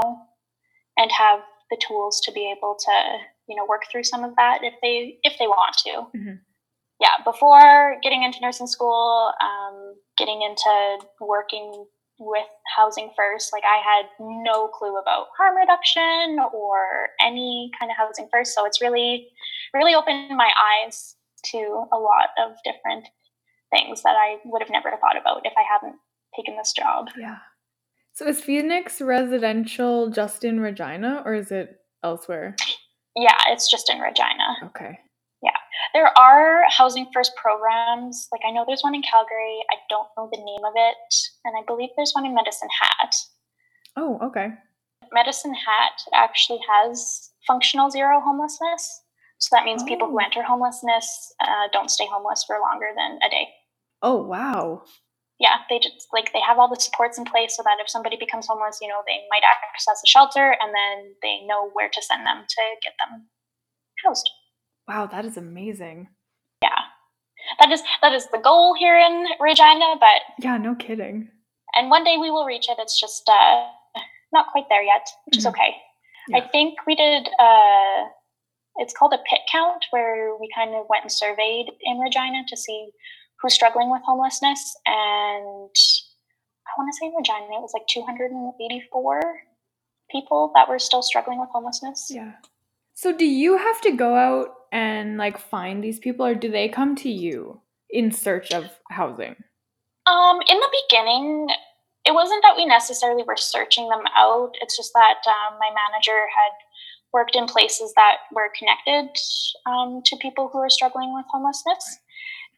and 0.97 1.11
have 1.11 1.39
the 1.69 1.77
tools 1.87 2.19
to 2.25 2.31
be 2.31 2.51
able 2.57 2.75
to, 2.79 2.91
you 3.49 3.55
know, 3.55 3.65
work 3.67 3.81
through 3.91 4.03
some 4.03 4.23
of 4.23 4.35
that 4.37 4.59
if 4.61 4.75
they 4.81 5.17
if 5.23 5.37
they 5.39 5.47
want 5.47 5.75
to. 5.77 6.17
Mhm. 6.17 6.39
Yeah, 7.01 7.15
before 7.25 7.97
getting 8.03 8.23
into 8.23 8.39
nursing 8.41 8.67
school, 8.67 9.33
um, 9.41 9.95
getting 10.17 10.41
into 10.41 10.99
working 11.19 11.85
with 12.19 12.47
housing 12.75 13.11
first, 13.15 13.53
like 13.53 13.63
I 13.63 13.77
had 13.77 14.05
no 14.19 14.67
clue 14.67 14.97
about 14.97 15.27
harm 15.37 15.55
reduction 15.55 16.37
or 16.53 17.09
any 17.21 17.71
kind 17.79 17.89
of 17.89 17.97
housing 17.97 18.27
first. 18.31 18.53
So 18.53 18.65
it's 18.65 18.81
really, 18.81 19.29
really 19.73 19.95
opened 19.95 20.35
my 20.35 20.51
eyes 20.83 21.15
to 21.45 21.85
a 21.93 21.97
lot 21.97 22.29
of 22.37 22.57
different 22.65 23.07
things 23.71 24.03
that 24.03 24.15
I 24.17 24.37
would 24.45 24.61
have 24.61 24.69
never 24.69 24.91
thought 24.99 25.17
about 25.19 25.45
if 25.45 25.53
I 25.57 25.63
hadn't 25.63 25.95
taken 26.35 26.57
this 26.57 26.73
job. 26.73 27.07
yeah. 27.17 27.37
So 28.11 28.27
is 28.27 28.41
Phoenix 28.41 28.99
residential 28.99 30.09
just 30.09 30.43
in 30.43 30.59
Regina 30.59 31.23
or 31.25 31.35
is 31.35 31.51
it 31.51 31.77
elsewhere? 32.03 32.57
Yeah, 33.15 33.37
it's 33.47 33.69
just 33.69 33.89
in 33.89 33.99
Regina. 33.99 34.57
Okay. 34.65 34.99
Yeah. 35.41 35.51
There 35.93 36.07
are 36.17 36.63
housing 36.69 37.07
first 37.13 37.31
programs. 37.35 38.27
Like 38.31 38.41
I 38.47 38.51
know 38.51 38.63
there's 38.67 38.83
one 38.83 38.95
in 38.95 39.01
Calgary. 39.01 39.59
I 39.71 39.77
don't 39.89 40.07
know 40.17 40.29
the 40.31 40.37
name 40.43 40.63
of 40.65 40.73
it, 40.75 41.13
and 41.45 41.55
I 41.57 41.63
believe 41.65 41.89
there's 41.95 42.11
one 42.13 42.25
in 42.25 42.35
Medicine 42.35 42.69
Hat. 42.81 43.15
Oh, 43.95 44.19
okay. 44.21 44.49
Medicine 45.13 45.53
Hat 45.55 45.93
actually 46.13 46.59
has 46.69 47.31
functional 47.47 47.89
zero 47.89 48.19
homelessness. 48.21 49.01
So 49.39 49.55
that 49.55 49.63
means 49.65 49.83
people 49.83 50.07
who 50.07 50.19
Oh. 50.19 50.23
enter 50.23 50.43
homelessness 50.43 51.33
uh, 51.41 51.67
don't 51.71 51.89
stay 51.89 52.05
homeless 52.05 52.43
for 52.45 52.59
longer 52.59 52.87
than 52.95 53.17
a 53.25 53.29
day. 53.29 53.47
Oh, 54.01 54.21
wow. 54.21 54.83
Yeah, 55.39 55.55
they 55.69 55.79
just 55.79 56.07
like 56.11 56.33
they 56.33 56.41
have 56.41 56.59
all 56.59 56.67
the 56.69 56.79
supports 56.79 57.17
in 57.17 57.23
place 57.23 57.55
so 57.55 57.63
that 57.63 57.77
if 57.79 57.89
somebody 57.89 58.17
becomes 58.17 58.47
homeless, 58.47 58.79
you 58.81 58.87
know, 58.89 59.01
they 59.07 59.19
might 59.31 59.43
access 59.43 60.01
a 60.03 60.07
shelter 60.07 60.55
and 60.61 60.73
then 60.75 61.15
they 61.23 61.45
know 61.47 61.69
where 61.71 61.87
to 61.89 62.01
send 62.01 62.25
them 62.25 62.43
to 62.47 62.61
get 62.83 62.93
them 62.99 63.27
housed. 64.05 64.29
Wow, 64.87 65.05
that 65.07 65.23
is 65.23 65.37
amazing. 65.37 66.09
Yeah. 66.61 66.77
That 67.61 67.71
is 67.71 67.81
that 68.01 68.13
is 68.13 68.27
the 68.31 68.37
goal 68.37 68.73
here 68.77 68.97
in 68.99 69.25
Regina, 69.39 69.95
but 69.99 70.21
Yeah, 70.43 70.57
no 70.57 70.75
kidding. 70.75 71.29
and 71.73 71.89
one 71.89 72.03
day 72.03 72.17
we 72.17 72.29
will 72.31 72.45
reach 72.45 72.67
it. 72.67 72.77
It's 72.77 72.99
just 72.99 73.23
uh, 73.29 73.65
not 74.33 74.47
quite 74.51 74.67
there 74.69 74.83
yet, 74.83 75.07
which 75.25 75.37
is 75.37 75.45
Mhm. 75.45 75.49
okay. 75.51 75.75
Yeah. 76.27 76.37
I 76.39 76.47
think 76.49 76.79
we 76.85 76.95
did. 76.95 77.29
Uh, 77.39 78.09
it's 78.75 78.93
called 78.93 79.13
a 79.13 79.17
pit 79.29 79.39
count, 79.51 79.85
where 79.91 80.35
we 80.35 80.49
kind 80.53 80.75
of 80.75 80.85
went 80.89 81.03
and 81.03 81.11
surveyed 81.11 81.67
in 81.81 81.97
Regina 81.99 82.43
to 82.49 82.57
see 82.57 82.91
who's 83.41 83.53
struggling 83.53 83.89
with 83.89 84.01
homelessness, 84.05 84.75
and 84.85 85.69
I 86.69 86.71
want 86.77 86.91
to 86.91 86.97
say 86.99 87.07
in 87.07 87.13
Regina 87.15 87.57
it 87.57 87.61
was 87.61 87.71
like 87.73 87.87
284 87.87 89.21
people 90.11 90.51
that 90.55 90.67
were 90.67 90.79
still 90.79 91.01
struggling 91.01 91.39
with 91.39 91.49
homelessness. 91.49 92.07
Yeah. 92.09 92.33
So 92.93 93.15
do 93.15 93.25
you 93.25 93.57
have 93.57 93.81
to 93.81 93.91
go 93.91 94.15
out 94.15 94.49
and 94.71 95.17
like 95.17 95.37
find 95.37 95.83
these 95.83 95.99
people 95.99 96.25
or 96.25 96.35
do 96.35 96.51
they 96.51 96.67
come 96.67 96.95
to 96.97 97.09
you 97.09 97.61
in 97.89 98.11
search 98.11 98.51
of 98.51 98.69
housing? 98.89 99.35
Um, 100.05 100.39
in 100.47 100.57
the 100.57 100.77
beginning, 100.89 101.47
it 102.05 102.13
wasn't 102.13 102.43
that 102.43 102.55
we 102.57 102.65
necessarily 102.65 103.23
were 103.23 103.37
searching 103.37 103.87
them 103.89 104.03
out. 104.15 104.51
It's 104.61 104.75
just 104.75 104.91
that 104.93 105.21
um, 105.27 105.57
my 105.59 105.69
manager 105.69 106.17
had 106.17 106.53
worked 107.13 107.35
in 107.35 107.45
places 107.45 107.93
that 107.95 108.17
were 108.33 108.51
connected 108.57 109.09
um, 109.65 110.01
to 110.05 110.17
people 110.17 110.49
who 110.51 110.59
were 110.59 110.69
struggling 110.69 111.13
with 111.13 111.25
homelessness. 111.31 111.99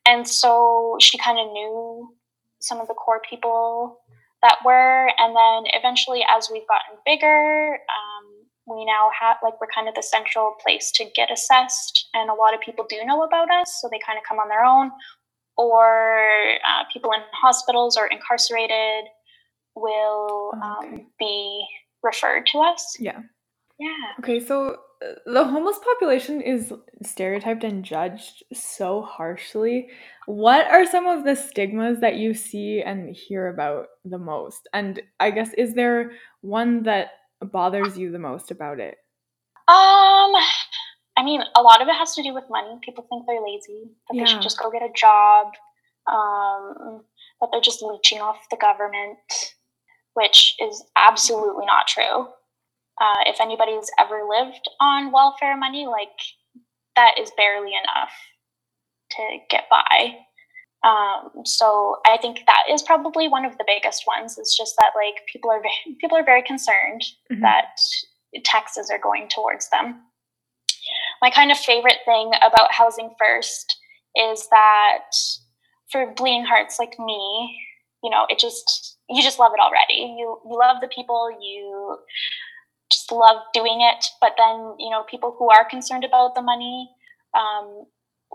And 0.05 0.27
so 0.27 0.97
she 0.99 1.17
kind 1.17 1.37
of 1.39 1.51
knew 1.51 2.15
some 2.59 2.79
of 2.79 2.87
the 2.87 2.93
core 2.93 3.21
people 3.29 3.99
that 4.41 4.57
were. 4.65 5.11
And 5.17 5.35
then 5.35 5.71
eventually, 5.73 6.23
as 6.35 6.49
we've 6.51 6.67
gotten 6.67 6.97
bigger, 7.05 7.73
um, 7.75 8.27
we 8.67 8.85
now 8.85 9.09
have 9.19 9.37
like 9.43 9.59
we're 9.61 9.67
kind 9.73 9.87
of 9.89 9.95
the 9.95 10.03
central 10.03 10.55
place 10.63 10.91
to 10.95 11.05
get 11.15 11.31
assessed. 11.31 12.07
And 12.13 12.29
a 12.29 12.33
lot 12.33 12.53
of 12.53 12.61
people 12.61 12.85
do 12.89 13.03
know 13.05 13.23
about 13.23 13.49
us. 13.51 13.79
So 13.81 13.89
they 13.91 13.99
kind 14.05 14.17
of 14.17 14.23
come 14.27 14.37
on 14.39 14.49
their 14.49 14.63
own 14.63 14.91
or 15.57 16.55
uh, 16.65 16.83
people 16.91 17.11
in 17.11 17.19
hospitals 17.33 17.97
or 17.97 18.07
incarcerated 18.07 19.05
will 19.75 20.51
Oh, 20.55 20.77
okay. 20.83 20.95
um, 20.95 21.07
be 21.19 21.65
referred 22.03 22.45
to 22.47 22.59
us. 22.59 22.95
Yeah. 22.99 23.19
Yeah. 23.81 24.13
Okay, 24.19 24.39
so 24.39 24.77
uh, 25.03 25.13
the 25.25 25.43
homeless 25.43 25.79
population 25.79 26.39
is 26.39 26.71
stereotyped 27.03 27.63
and 27.63 27.83
judged 27.83 28.43
so 28.53 29.01
harshly. 29.01 29.89
What 30.27 30.67
are 30.67 30.85
some 30.85 31.07
of 31.07 31.23
the 31.23 31.35
stigmas 31.35 31.99
that 32.01 32.17
you 32.17 32.35
see 32.35 32.83
and 32.85 33.15
hear 33.15 33.47
about 33.47 33.87
the 34.05 34.19
most? 34.19 34.69
And 34.71 35.01
I 35.19 35.31
guess 35.31 35.51
is 35.57 35.73
there 35.73 36.11
one 36.41 36.83
that 36.83 37.07
bothers 37.41 37.97
you 37.97 38.11
the 38.11 38.19
most 38.19 38.51
about 38.51 38.79
it? 38.79 38.97
Um, 39.67 40.31
I 41.17 41.23
mean, 41.23 41.41
a 41.55 41.61
lot 41.63 41.81
of 41.81 41.87
it 41.87 41.95
has 41.95 42.13
to 42.13 42.21
do 42.21 42.35
with 42.35 42.43
money. 42.51 42.77
People 42.83 43.07
think 43.09 43.25
they're 43.25 43.41
lazy, 43.41 43.89
that 44.09 44.17
they 44.19 44.27
should 44.27 44.43
just 44.43 44.59
go 44.59 44.69
get 44.69 44.83
a 44.83 44.93
job, 44.95 45.47
um, 46.05 47.01
that 47.39 47.47
they're 47.51 47.61
just 47.61 47.81
leeching 47.81 48.19
off 48.19 48.37
the 48.51 48.57
government, 48.57 49.17
which 50.13 50.55
is 50.59 50.83
absolutely 50.95 51.65
not 51.65 51.87
true. 51.87 52.27
Uh, 53.01 53.21
if 53.25 53.41
anybody's 53.41 53.89
ever 53.99 54.21
lived 54.29 54.69
on 54.79 55.11
welfare 55.11 55.57
money, 55.57 55.87
like 55.87 56.09
that 56.95 57.15
is 57.19 57.31
barely 57.37 57.71
enough 57.73 58.11
to 59.11 59.37
get 59.49 59.65
by. 59.71 60.15
Um, 60.83 61.45
so 61.45 61.97
I 62.05 62.17
think 62.17 62.43
that 62.47 62.63
is 62.71 62.81
probably 62.83 63.27
one 63.27 63.45
of 63.45 63.57
the 63.57 63.65
biggest 63.67 64.05
ones. 64.07 64.37
It's 64.37 64.57
just 64.57 64.75
that 64.79 64.91
like 64.95 65.25
people 65.31 65.51
are 65.51 65.61
ve- 65.61 65.95
people 66.01 66.17
are 66.17 66.23
very 66.25 66.43
concerned 66.43 67.03
Mhm. 67.31 67.41
that 67.41 67.77
taxes 68.43 68.89
are 68.91 68.99
going 68.99 69.27
towards 69.29 69.69
them. 69.69 70.05
My 71.21 71.29
kind 71.29 71.51
of 71.51 71.57
favorite 71.59 71.99
thing 72.05 72.31
about 72.41 72.73
Housing 72.73 73.15
First 73.19 73.77
is 74.15 74.47
that 74.49 75.11
for 75.91 76.13
bleeding 76.13 76.45
hearts 76.45 76.79
like 76.79 76.97
me, 76.99 77.59
you 78.03 78.09
know, 78.09 78.25
it 78.29 78.39
just 78.39 78.97
you 79.09 79.21
just 79.21 79.39
love 79.39 79.53
it 79.53 79.59
already. 79.59 80.15
You 80.17 80.41
you 80.45 80.57
love 80.57 80.81
the 80.81 80.87
people, 80.87 81.29
you 81.39 81.97
just 82.91 83.11
love 83.11 83.41
doing 83.53 83.79
it. 83.81 84.05
But 84.19 84.33
then, 84.37 84.75
you 84.77 84.89
know, 84.89 85.03
people 85.09 85.35
who 85.37 85.49
are 85.49 85.67
concerned 85.69 86.03
about 86.03 86.35
the 86.35 86.41
money, 86.41 86.89
um, 87.37 87.85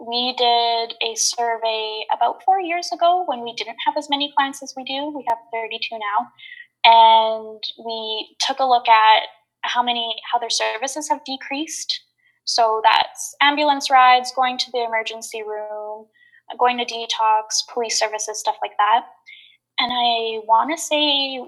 we 0.05 0.35
did 0.37 0.95
a 1.03 1.15
survey 1.15 2.05
about 2.15 2.43
four 2.45 2.61
years 2.61 2.91
ago 2.93 3.25
when 3.27 3.43
we 3.43 3.55
didn't 3.55 3.77
have 3.87 3.97
as 3.97 4.11
many 4.11 4.33
clients 4.37 4.63
as 4.63 4.75
we 4.77 4.85
do. 4.85 5.13
We 5.15 5.25
have 5.29 5.39
32 5.53 5.99
now. 5.99 6.29
And 6.85 7.63
we 7.85 8.37
took 8.41 8.59
a 8.61 8.65
look 8.65 8.89
at 8.89 9.23
how 9.63 9.83
many, 9.83 10.15
how 10.31 10.39
their 10.39 10.51
services 10.51 11.09
have 11.09 11.25
decreased. 11.25 12.01
So 12.45 12.81
that's 12.85 13.35
ambulance 13.43 13.91
rides, 13.91 14.33
going 14.37 14.59
to 14.59 14.71
the 14.71 14.85
emergency 14.85 15.43
room, 15.43 16.07
going 16.59 16.79
to 16.79 16.85
detox, 16.85 17.63
police 17.73 17.99
services, 17.99 18.39
stuff 18.39 18.57
like 18.63 18.77
that. 18.79 19.07
And 19.79 19.93
I 19.93 20.41
want 20.47 20.71
to 20.71 20.83
say 20.83 21.41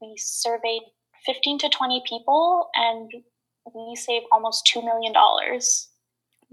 we 0.00 0.14
surveyed 0.16 0.82
15 1.26 1.58
to 1.60 1.68
20 1.68 2.02
people 2.08 2.68
and 2.74 3.10
we 3.74 3.94
save 3.96 4.22
almost 4.32 4.68
$2 4.74 4.84
million 4.84 5.12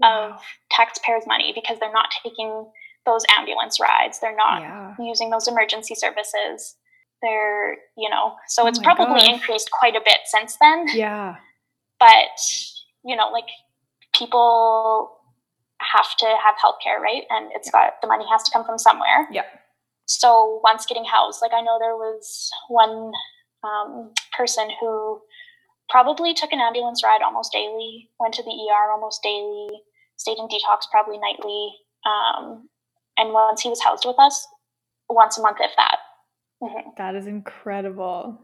of 0.02 0.40
taxpayers' 0.70 1.24
money 1.26 1.52
because 1.54 1.78
they're 1.80 1.92
not 1.92 2.08
taking 2.22 2.70
those 3.06 3.24
ambulance 3.36 3.78
rides. 3.80 4.20
They're 4.20 4.36
not 4.36 4.60
Yeah. 4.62 4.94
using 4.98 5.30
those 5.30 5.48
emergency 5.48 5.94
services. 5.94 6.76
They're, 7.22 7.72
you 7.96 8.08
know, 8.08 8.36
so 8.48 8.64
Oh 8.64 8.66
it's 8.66 8.78
probably 8.78 9.20
gosh. 9.20 9.28
increased 9.28 9.70
quite 9.70 9.96
a 9.96 10.00
bit 10.04 10.20
since 10.26 10.56
then. 10.60 10.86
Yeah. 10.94 11.36
But, 11.98 12.40
you 13.04 13.16
know, 13.16 13.28
like 13.30 13.48
people 14.14 15.16
have 15.80 16.16
to 16.18 16.26
have 16.26 16.54
healthcare, 16.62 16.98
right? 17.00 17.24
And 17.30 17.50
it's 17.54 17.70
got 17.70 18.00
the 18.02 18.06
money 18.08 18.24
has 18.30 18.42
to 18.44 18.50
come 18.52 18.64
from 18.64 18.78
somewhere. 18.78 19.26
Yeah. 19.30 19.44
So 20.06 20.60
once 20.62 20.86
getting 20.86 21.04
housed, 21.04 21.40
like 21.42 21.52
I 21.54 21.60
know 21.60 21.78
there 21.80 21.96
was 21.96 22.50
one 22.68 23.12
um, 23.64 24.10
person 24.36 24.68
who 24.80 25.20
probably 25.88 26.34
took 26.34 26.52
an 26.52 26.60
ambulance 26.60 27.02
ride 27.04 27.22
almost 27.22 27.52
daily, 27.52 28.08
went 28.18 28.34
to 28.34 28.42
the 28.42 28.50
ER 28.50 28.92
almost 28.92 29.22
daily, 29.22 29.68
stayed 30.16 30.38
in 30.38 30.46
detox 30.46 30.82
probably 30.90 31.18
nightly, 31.18 31.72
um, 32.06 32.68
and 33.16 33.32
once 33.32 33.60
he 33.62 33.68
was 33.68 33.82
housed 33.82 34.04
with 34.06 34.18
us, 34.18 34.46
once 35.08 35.38
a 35.38 35.42
month, 35.42 35.58
if 35.60 35.72
that. 35.76 35.96
Mm-hmm. 36.62 36.90
that 36.98 37.14
is 37.14 37.26
incredible. 37.26 38.38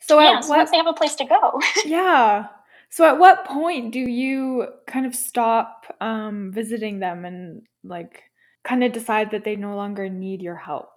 So, 0.00 0.18
yeah, 0.18 0.40
so 0.40 0.48
what, 0.48 0.58
once 0.58 0.70
they 0.70 0.78
have 0.78 0.86
a 0.86 0.94
place 0.94 1.14
to 1.16 1.24
go. 1.24 1.60
yeah. 1.84 2.46
So, 2.88 3.04
at 3.04 3.18
what 3.18 3.44
point 3.44 3.92
do 3.92 4.00
you 4.00 4.66
kind 4.86 5.04
of 5.06 5.14
stop 5.14 5.94
um, 6.00 6.52
visiting 6.52 7.00
them 7.00 7.24
and 7.24 7.62
like 7.84 8.22
kind 8.64 8.82
of 8.82 8.92
decide 8.92 9.30
that 9.32 9.44
they 9.44 9.56
no 9.56 9.76
longer 9.76 10.08
need 10.08 10.40
your 10.40 10.56
help? 10.56 10.88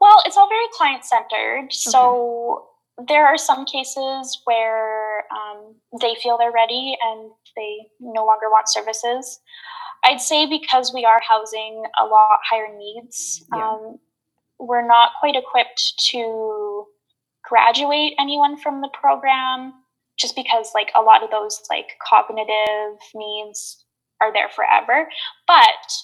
Well, 0.00 0.22
it's 0.24 0.36
all 0.36 0.48
very 0.48 0.66
client 0.72 1.04
centered. 1.04 1.64
Okay. 1.64 1.68
So, 1.70 2.68
there 3.08 3.26
are 3.26 3.38
some 3.38 3.64
cases 3.64 4.40
where 4.44 5.24
um, 5.32 5.74
they 6.00 6.14
feel 6.22 6.36
they're 6.38 6.52
ready 6.52 6.96
and 7.02 7.30
they 7.56 7.78
no 8.00 8.24
longer 8.24 8.48
want 8.50 8.68
services. 8.68 9.40
I'd 10.04 10.20
say 10.20 10.46
because 10.46 10.92
we 10.92 11.04
are 11.04 11.20
housing 11.26 11.84
a 12.00 12.04
lot 12.04 12.38
higher 12.48 12.68
needs, 12.76 13.44
yeah. 13.54 13.68
um, 13.68 13.98
we're 14.58 14.86
not 14.86 15.10
quite 15.20 15.36
equipped 15.36 15.94
to 16.10 16.86
graduate 17.44 18.14
anyone 18.18 18.56
from 18.56 18.80
the 18.80 18.90
program 18.92 19.72
just 20.18 20.36
because 20.36 20.70
like 20.74 20.90
a 20.96 21.02
lot 21.02 21.22
of 21.22 21.30
those 21.30 21.60
like 21.70 21.98
cognitive 22.08 22.98
needs 23.14 23.84
are 24.20 24.32
there 24.32 24.48
forever 24.48 25.08
but 25.48 25.58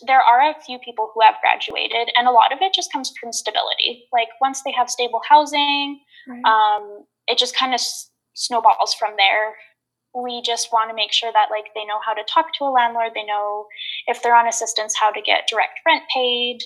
there 0.07 0.21
are 0.21 0.51
a 0.51 0.61
few 0.67 0.79
people 0.81 1.11
who 1.15 1.21
have 1.23 1.37
graduated 1.41 2.11
and 2.17 2.27
a 2.27 2.33
lot 2.33 2.53
of 2.53 2.59
it 2.61 2.75
just 2.75 2.93
comes 2.93 3.13
from 3.21 3.33
stability 3.33 4.09
like 4.13 4.29
once 4.41 4.63
they 4.65 4.73
have 4.73 4.91
stable 4.91 5.23
housing 5.29 6.01
right. 6.29 6.45
um, 6.45 7.05
it 7.27 7.39
just 7.39 7.57
kind 7.57 7.73
of 7.73 7.81
s- 7.81 8.11
snowballs 8.35 8.95
from 8.95 9.15
there. 9.17 9.55
We 10.15 10.43
just 10.43 10.73
want 10.73 10.91
to 10.91 10.97
make 10.97 11.13
sure 11.13 11.31
that 11.33 11.49
like 11.51 11.67
they 11.75 11.85
know 11.85 11.99
how 12.05 12.15
to 12.15 12.23
talk 12.33 12.47
to 12.59 12.65
a 12.65 12.73
landlord 12.73 13.13
they 13.15 13.25
know 13.25 13.67
if 14.07 14.23
they're 14.23 14.35
on 14.35 14.49
assistance 14.49 14.95
how 14.99 15.11
to 15.11 15.21
get 15.21 15.49
direct 15.49 15.81
rent 15.87 16.03
paid. 16.15 16.59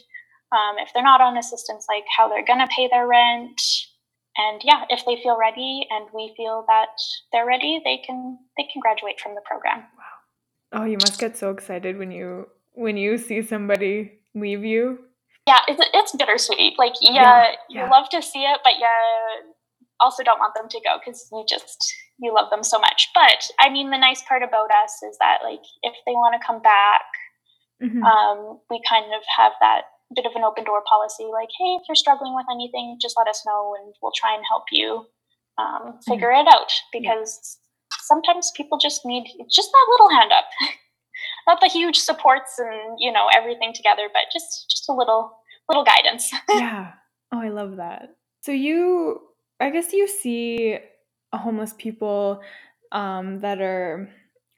Um, 0.53 0.77
if 0.79 0.91
they're 0.93 1.03
not 1.03 1.21
on 1.21 1.37
assistance 1.37 1.87
like 1.89 2.05
how 2.17 2.29
they're 2.29 2.45
going 2.45 2.61
to 2.61 2.69
pay 2.75 2.89
their 2.91 3.07
rent. 3.07 3.61
And 4.37 4.63
yeah 4.65 4.85
if 4.89 5.05
they 5.05 5.21
feel 5.23 5.37
ready 5.39 5.87
and 5.91 6.07
we 6.15 6.33
feel 6.37 6.65
that 6.69 6.89
they're 7.33 7.47
ready 7.47 7.83
they 7.85 7.99
can 8.07 8.39
they 8.57 8.65
can 8.73 8.81
graduate 8.81 9.21
from 9.21 9.35
the 9.35 9.43
program. 9.45 9.81
Wow. 9.81 10.81
Oh 10.81 10.85
you 10.85 10.97
must 11.01 11.19
get 11.19 11.37
so 11.37 11.51
excited 11.51 11.99
when 11.99 12.11
you 12.11 12.47
when 12.73 12.97
you 12.97 13.19
see 13.19 13.43
somebody 13.43 14.21
leave 14.35 14.65
you. 14.65 14.99
Yeah 15.47 15.61
it's, 15.69 15.83
it's 15.93 16.17
bittersweet. 16.17 16.79
Like 16.79 16.95
yeah, 17.01 17.13
yeah, 17.13 17.51
yeah. 17.69 17.85
you 17.85 17.91
love 17.91 18.09
to 18.11 18.23
see 18.23 18.45
it 18.45 18.61
but 18.65 18.75
yeah 18.81 19.52
also 20.03 20.23
don't 20.23 20.39
want 20.39 20.55
them 20.55 20.69
to 20.69 20.81
go 20.85 20.99
because 20.99 21.29
you 21.33 21.45
just 21.49 21.95
you 22.19 22.35
love 22.35 22.51
them 22.51 22.63
so 22.63 22.79
much 22.79 23.09
but 23.15 23.47
i 23.61 23.71
mean 23.71 23.91
the 23.91 23.99
nice 23.99 24.23
part 24.29 24.43
about 24.43 24.71
us 24.83 25.03
is 25.03 25.17
that 25.19 25.39
like 25.45 25.63
if 25.83 25.95
they 26.07 26.13
want 26.13 26.35
to 26.35 26.47
come 26.47 26.61
back 26.61 27.07
mm-hmm. 27.83 28.03
um, 28.03 28.61
we 28.71 28.81
kind 28.89 29.07
of 29.15 29.23
have 29.37 29.53
that 29.61 29.83
bit 30.15 30.27
of 30.27 30.33
an 30.37 30.45
open 30.45 30.65
door 30.65 30.83
policy 30.89 31.25
like 31.33 31.49
hey 31.59 31.79
if 31.81 31.83
you're 31.89 31.97
struggling 31.97 32.35
with 32.35 32.47
anything 32.53 32.99
just 33.01 33.17
let 33.17 33.29
us 33.29 33.43
know 33.47 33.75
and 33.81 33.95
we'll 34.03 34.13
try 34.15 34.35
and 34.35 34.45
help 34.49 34.65
you 34.71 35.07
um, 35.59 35.99
figure 36.07 36.29
mm-hmm. 36.29 36.47
it 36.47 36.53
out 36.53 36.73
because 36.93 37.59
yeah. 37.59 37.97
sometimes 38.03 38.53
people 38.57 38.79
just 38.79 39.05
need 39.05 39.25
just 39.51 39.71
that 39.73 39.87
little 39.91 40.11
hand 40.11 40.33
up 40.33 40.45
not 41.47 41.61
the 41.61 41.69
huge 41.69 41.97
supports 41.97 42.59
and 42.59 42.97
you 42.99 43.13
know 43.13 43.29
everything 43.35 43.73
together 43.75 44.09
but 44.13 44.23
just 44.33 44.69
just 44.71 44.89
a 44.89 44.93
little 44.93 45.33
little 45.69 45.85
guidance 45.85 46.31
yeah 46.51 46.93
oh 47.33 47.41
i 47.41 47.49
love 47.49 47.77
that 47.77 48.11
so 48.43 48.53
you 48.53 49.21
i 49.63 49.71
guess 49.71 49.93
you 49.93 50.07
see 50.07 50.79
homeless 51.33 51.75
people 51.79 52.41
um, 52.93 53.41
that 53.41 53.61
are 53.63 54.11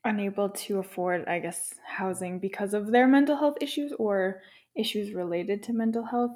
unable 0.04 0.49
to 0.50 0.78
afford 0.78 1.26
i 1.28 1.38
guess 1.38 1.75
housing 1.87 2.38
because 2.38 2.75
of 2.75 2.90
their 2.90 3.06
mental 3.06 3.37
health 3.37 3.56
issues 3.61 3.92
or 3.99 4.40
issues 4.76 5.14
related 5.14 5.62
to 5.64 5.73
mental 5.73 6.04
health. 6.04 6.32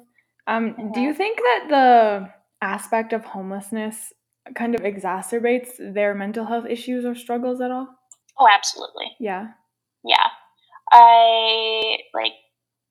Um, 0.47 0.73
mm-hmm. 0.73 0.91
Do 0.93 1.01
you 1.01 1.13
think 1.13 1.37
that 1.37 1.65
the 1.69 2.29
aspect 2.65 3.13
of 3.13 3.23
homelessness 3.23 4.13
kind 4.55 4.75
of 4.75 4.81
exacerbates 4.81 5.69
their 5.93 6.15
mental 6.15 6.45
health 6.45 6.65
issues 6.67 7.05
or 7.05 7.15
struggles 7.15 7.61
at 7.61 7.71
all? 7.71 7.87
Oh, 8.39 8.47
absolutely. 8.51 9.11
Yeah. 9.19 9.47
Yeah. 10.03 10.27
I 10.91 11.97
like, 12.13 12.33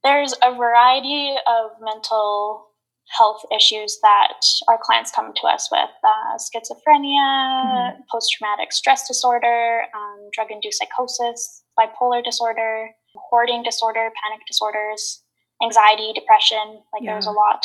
there's 0.05 0.35
a 0.45 0.55
variety 0.55 1.35
of 1.47 1.71
mental 1.81 2.68
health 3.17 3.41
issues 3.55 3.99
that 4.03 4.41
our 4.69 4.79
clients 4.81 5.11
come 5.11 5.33
to 5.35 5.47
us 5.47 5.69
with 5.71 5.91
uh, 6.05 6.37
schizophrenia, 6.37 7.17
mm-hmm. 7.17 8.01
post 8.11 8.35
traumatic 8.37 8.73
stress 8.73 9.09
disorder, 9.09 9.83
um, 9.95 10.29
drug 10.33 10.51
induced 10.51 10.79
psychosis, 10.79 11.63
bipolar 11.79 12.23
disorder, 12.23 12.91
hoarding 13.15 13.63
disorder, 13.63 14.11
panic 14.23 14.47
disorders, 14.47 15.23
anxiety, 15.63 16.13
depression. 16.15 16.83
Like 16.93 17.03
yeah. 17.03 17.13
there's 17.13 17.27
a 17.27 17.33
lot 17.33 17.65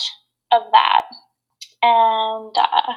of 0.52 0.62
that. 0.72 1.06
And 1.82 2.56
uh, 2.58 2.94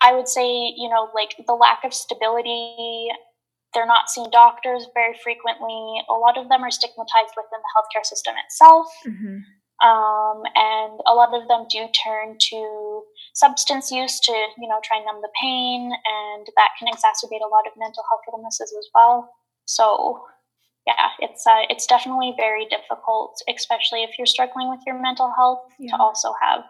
I 0.00 0.14
would 0.14 0.28
say, 0.28 0.46
you 0.76 0.88
know, 0.88 1.10
like 1.14 1.36
the 1.46 1.54
lack 1.54 1.84
of 1.84 1.92
stability, 1.92 3.08
they're 3.74 3.86
not 3.86 4.08
seeing 4.08 4.30
doctors 4.30 4.86
very 4.94 5.14
frequently. 5.22 6.02
A 6.08 6.14
lot 6.14 6.38
of 6.38 6.48
them 6.48 6.64
are 6.64 6.70
stigmatized 6.70 7.34
within 7.36 7.60
the 7.60 7.72
healthcare 7.76 8.04
system 8.04 8.34
itself. 8.44 8.86
Mm-hmm. 9.06 9.38
Um, 9.82 10.42
and 10.54 11.00
a 11.06 11.14
lot 11.14 11.32
of 11.34 11.48
them 11.48 11.64
do 11.70 11.88
turn 12.04 12.36
to 12.50 13.02
substance 13.34 13.90
use 13.90 14.20
to, 14.20 14.32
you 14.32 14.68
know, 14.68 14.80
try 14.84 14.98
and 14.98 15.06
numb 15.06 15.22
the 15.22 15.30
pain, 15.40 15.90
and 15.90 16.46
that 16.56 16.70
can 16.78 16.88
exacerbate 16.88 17.40
a 17.40 17.48
lot 17.48 17.66
of 17.66 17.72
mental 17.78 18.04
health 18.10 18.20
illnesses 18.32 18.74
as 18.78 18.88
well. 18.94 19.30
So 19.64 20.22
yeah, 20.86 21.08
it's 21.20 21.46
uh, 21.46 21.64
it's 21.68 21.86
definitely 21.86 22.34
very 22.36 22.66
difficult, 22.66 23.40
especially 23.48 24.02
if 24.02 24.18
you're 24.18 24.26
struggling 24.26 24.68
with 24.70 24.80
your 24.86 25.00
mental 25.00 25.32
health, 25.34 25.60
yeah. 25.78 25.92
to 25.92 26.02
also 26.02 26.32
have 26.40 26.62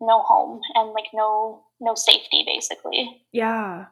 no 0.00 0.22
home 0.22 0.60
and 0.74 0.92
like 0.92 1.06
no 1.14 1.62
no 1.80 1.94
safety, 1.94 2.42
basically. 2.46 3.22
Yeah. 3.32 3.86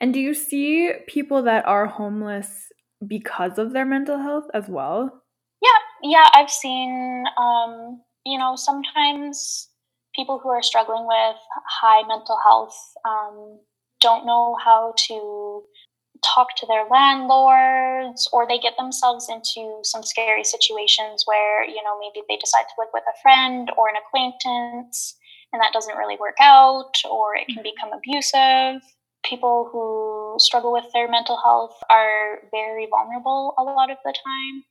And 0.00 0.14
do 0.14 0.20
you 0.20 0.32
see 0.32 0.92
people 1.06 1.42
that 1.42 1.66
are 1.66 1.86
homeless 1.86 2.72
because 3.06 3.58
of 3.58 3.72
their 3.72 3.84
mental 3.84 4.18
health 4.18 4.46
as 4.54 4.68
well? 4.68 5.22
Yeah, 5.62 5.78
yeah, 6.02 6.28
I've 6.34 6.50
seen. 6.50 7.24
Um, 7.38 8.02
you 8.24 8.38
know, 8.38 8.56
sometimes 8.56 9.68
people 10.14 10.38
who 10.42 10.48
are 10.50 10.62
struggling 10.62 11.06
with 11.06 11.36
high 11.80 12.06
mental 12.06 12.38
health 12.44 12.76
um, 13.04 13.60
don't 14.00 14.26
know 14.26 14.56
how 14.62 14.94
to 15.08 15.62
talk 16.34 16.48
to 16.56 16.66
their 16.66 16.84
landlords 16.90 18.28
or 18.32 18.46
they 18.46 18.58
get 18.58 18.74
themselves 18.78 19.28
into 19.30 19.80
some 19.84 20.02
scary 20.02 20.44
situations 20.44 21.22
where 21.26 21.64
you 21.64 21.82
know 21.82 21.98
maybe 21.98 22.22
they 22.28 22.36
decide 22.36 22.64
to 22.64 22.74
live 22.78 22.88
with 22.92 23.04
a 23.08 23.18
friend 23.22 23.70
or 23.78 23.88
an 23.88 23.94
acquaintance 23.96 25.16
and 25.52 25.62
that 25.62 25.72
doesn't 25.72 25.96
really 25.96 26.16
work 26.20 26.36
out 26.40 26.92
or 27.10 27.34
it 27.36 27.46
can 27.48 27.62
become 27.62 27.90
abusive 27.96 28.82
people 29.24 29.68
who 29.72 30.36
struggle 30.38 30.72
with 30.72 30.84
their 30.92 31.08
mental 31.08 31.38
health 31.42 31.76
are 31.90 32.40
very 32.50 32.86
vulnerable 32.90 33.54
a 33.58 33.62
lot 33.62 33.90
of 33.90 33.96
the 34.04 34.12
time 34.12 34.62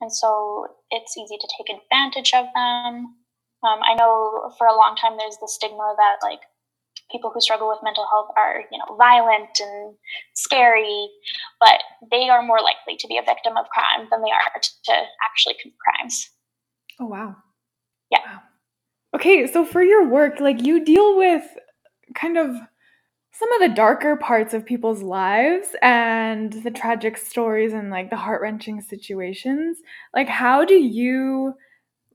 and 0.00 0.12
so 0.12 0.66
it's 0.90 1.16
easy 1.16 1.36
to 1.38 1.48
take 1.56 1.76
advantage 1.76 2.32
of 2.34 2.46
them 2.54 3.16
um, 3.64 3.80
i 3.82 3.94
know 3.94 4.52
for 4.58 4.66
a 4.66 4.76
long 4.76 4.96
time 5.00 5.16
there's 5.16 5.38
the 5.40 5.48
stigma 5.48 5.94
that 5.96 6.16
like 6.22 6.40
people 7.10 7.30
who 7.32 7.40
struggle 7.40 7.68
with 7.68 7.78
mental 7.82 8.06
health 8.10 8.28
are, 8.36 8.64
you 8.70 8.78
know, 8.78 8.96
violent 8.96 9.60
and 9.60 9.94
scary, 10.34 11.08
but 11.60 11.80
they 12.10 12.28
are 12.28 12.42
more 12.42 12.58
likely 12.60 12.96
to 12.98 13.06
be 13.08 13.18
a 13.18 13.22
victim 13.22 13.56
of 13.56 13.66
crime 13.68 14.08
than 14.10 14.22
they 14.22 14.30
are 14.30 14.60
to 14.60 14.92
actually 15.24 15.54
commit 15.60 15.76
crimes. 15.78 16.30
Oh 16.98 17.06
wow. 17.06 17.36
Yeah. 18.10 18.20
Wow. 18.26 18.40
Okay, 19.14 19.46
so 19.46 19.64
for 19.64 19.82
your 19.82 20.08
work, 20.08 20.40
like 20.40 20.64
you 20.64 20.84
deal 20.84 21.16
with 21.16 21.44
kind 22.14 22.36
of 22.36 22.56
some 23.38 23.52
of 23.52 23.60
the 23.60 23.74
darker 23.74 24.16
parts 24.16 24.54
of 24.54 24.64
people's 24.64 25.02
lives 25.02 25.76
and 25.82 26.52
the 26.64 26.70
tragic 26.70 27.18
stories 27.18 27.72
and 27.72 27.90
like 27.90 28.08
the 28.08 28.16
heart-wrenching 28.16 28.80
situations. 28.80 29.78
Like 30.14 30.28
how 30.28 30.64
do 30.64 30.74
you 30.74 31.54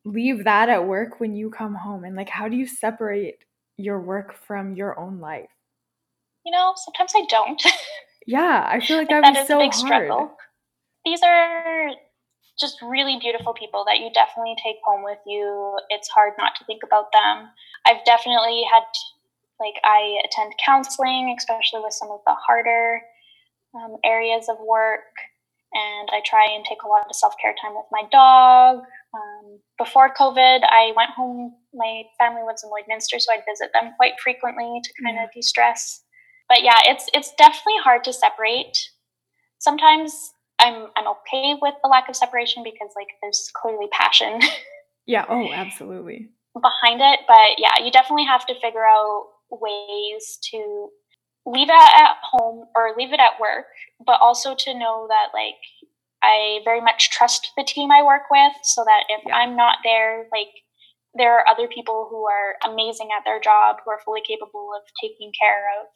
leave 0.04 0.44
that 0.46 0.68
at 0.70 0.88
work 0.88 1.20
when 1.20 1.36
you 1.36 1.52
come 1.52 1.76
home 1.76 2.04
and 2.04 2.16
like 2.16 2.30
how 2.30 2.48
do 2.48 2.58
you 2.58 2.66
separate 2.66 3.46
your 3.78 4.00
work 4.00 4.34
from 4.34 4.74
your 4.76 5.00
own 5.00 5.20
life? 5.20 5.50
You 6.46 6.52
know, 6.52 6.74
sometimes 6.76 7.12
I 7.16 7.26
don't. 7.30 7.62
yeah, 8.26 8.68
I 8.68 8.80
feel 8.80 8.98
like 8.98 9.10
that, 9.10 9.22
that 9.22 9.38
is 9.38 9.48
so 9.48 9.60
a 9.60 9.64
big 9.66 9.74
hard. 9.74 9.78
struggle. 9.78 10.38
These 11.06 11.22
are 11.24 11.90
just 12.60 12.82
really 12.82 13.20
beautiful 13.20 13.54
people 13.54 13.86
that 13.88 14.00
you 14.00 14.10
definitely 14.14 14.56
take 14.64 14.78
home 14.84 15.04
with 15.04 15.20
you. 15.26 15.78
It's 15.90 16.10
hard 16.10 16.34
not 16.38 16.54
to 16.58 16.66
think 16.66 16.82
about 16.84 17.12
them. 17.12 17.50
I've 17.86 18.04
definitely 18.06 18.64
had, 18.72 18.84
like, 19.62 19.80
I 19.86 20.20
attend 20.26 20.54
counseling, 20.66 21.34
especially 21.38 21.82
with 21.84 21.94
some 21.94 22.10
of 22.10 22.20
the 22.26 22.34
harder 22.34 23.02
um, 23.76 23.96
areas 24.04 24.50
of 24.50 24.58
work 24.60 25.06
and 25.74 26.10
I 26.12 26.22
try 26.26 26.48
and 26.54 26.66
take 26.66 26.84
a 26.84 26.88
lot 26.88 27.08
of 27.10 27.16
self 27.16 27.34
care 27.42 27.56
time 27.62 27.74
with 27.76 27.86
my 27.92 28.04
dog. 28.12 28.84
Um, 29.14 29.60
before 29.78 30.14
COVID, 30.14 30.64
I 30.64 30.94
went 30.96 31.12
home. 31.12 31.56
My 31.74 32.04
family 32.20 32.42
lives 32.46 32.64
in 32.64 32.70
Lloydminster, 32.70 33.20
so 33.20 33.32
I'd 33.32 33.44
visit 33.50 33.72
them 33.74 33.94
quite 33.98 34.20
frequently 34.22 34.82
to 34.84 35.04
kind 35.04 35.18
of 35.20 35.30
de 35.34 35.42
stress. 35.42 36.04
But 36.50 36.64
yeah, 36.64 36.80
it's 36.86 37.08
it's 37.14 37.34
definitely 37.38 37.80
hard 37.84 38.04
to 38.06 38.14
separate. 38.14 38.78
Sometimes 39.60 40.34
I'm 40.60 40.88
I'm 40.98 41.08
okay 41.08 41.56
with 41.62 41.76
the 41.82 41.90
lack 41.90 42.10
of 42.10 42.16
separation 42.16 42.64
because 42.64 42.92
like 42.96 43.08
there's 43.22 43.50
clearly 43.56 43.88
passion 43.92 44.40
Yeah, 45.08 45.26
oh, 45.28 45.52
absolutely. 45.52 46.30
Behind 46.54 47.02
it, 47.02 47.22
but 47.28 47.58
yeah, 47.58 47.84
you 47.84 47.92
definitely 47.92 48.26
have 48.26 48.46
to 48.46 48.54
figure 48.62 48.86
out 48.86 49.28
ways 49.52 50.40
to 50.52 50.90
leave 51.46 51.70
it 51.70 51.92
at 51.96 52.16
home 52.24 52.66
or 52.76 52.94
leave 52.98 53.14
it 53.14 53.20
at 53.20 53.40
work, 53.40 53.66
but 54.06 54.20
also 54.22 54.56
to 54.56 54.78
know 54.78 55.08
that 55.10 55.30
like 55.34 55.60
I 56.24 56.60
very 56.64 56.82
much 56.82 57.10
trust 57.10 57.52
the 57.58 57.64
team 57.64 57.92
I 57.92 58.04
work 58.04 58.24
with 58.30 58.54
so 58.64 58.84
that 58.84 59.04
if 59.10 59.22
yeah. 59.26 59.36
I'm 59.36 59.56
not 59.56 59.80
there, 59.84 60.28
like 60.32 60.54
there 61.16 61.38
are 61.38 61.48
other 61.48 61.68
people 61.68 62.08
who 62.10 62.26
are 62.26 62.56
amazing 62.72 63.10
at 63.18 63.26
their 63.26 63.40
job 63.40 63.78
who 63.84 63.92
are 63.92 64.00
fully 64.06 64.22
capable 64.26 64.70
of 64.76 64.84
taking 65.02 65.32
care 65.40 65.64
of 65.82 65.88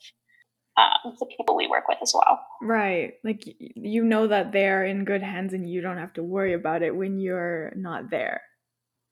um, 0.78 1.16
the 1.20 1.28
people 1.38 1.56
we 1.56 1.68
work 1.68 1.88
with 1.88 2.00
as 2.02 2.14
well. 2.14 2.40
Right. 2.62 3.14
Like 3.24 3.44
you 3.58 4.04
know 4.04 4.28
that 4.28 4.52
they're 4.52 4.84
in 4.84 5.06
good 5.06 5.22
hands 5.24 5.54
and 5.54 5.70
you 5.70 5.82
don't 5.82 5.98
have 5.98 6.14
to 6.14 6.24
worry 6.24 6.54
about 6.54 6.82
it 6.82 6.96
when 6.96 7.20
you're 7.20 7.72
not 7.76 8.10
there. 8.10 8.42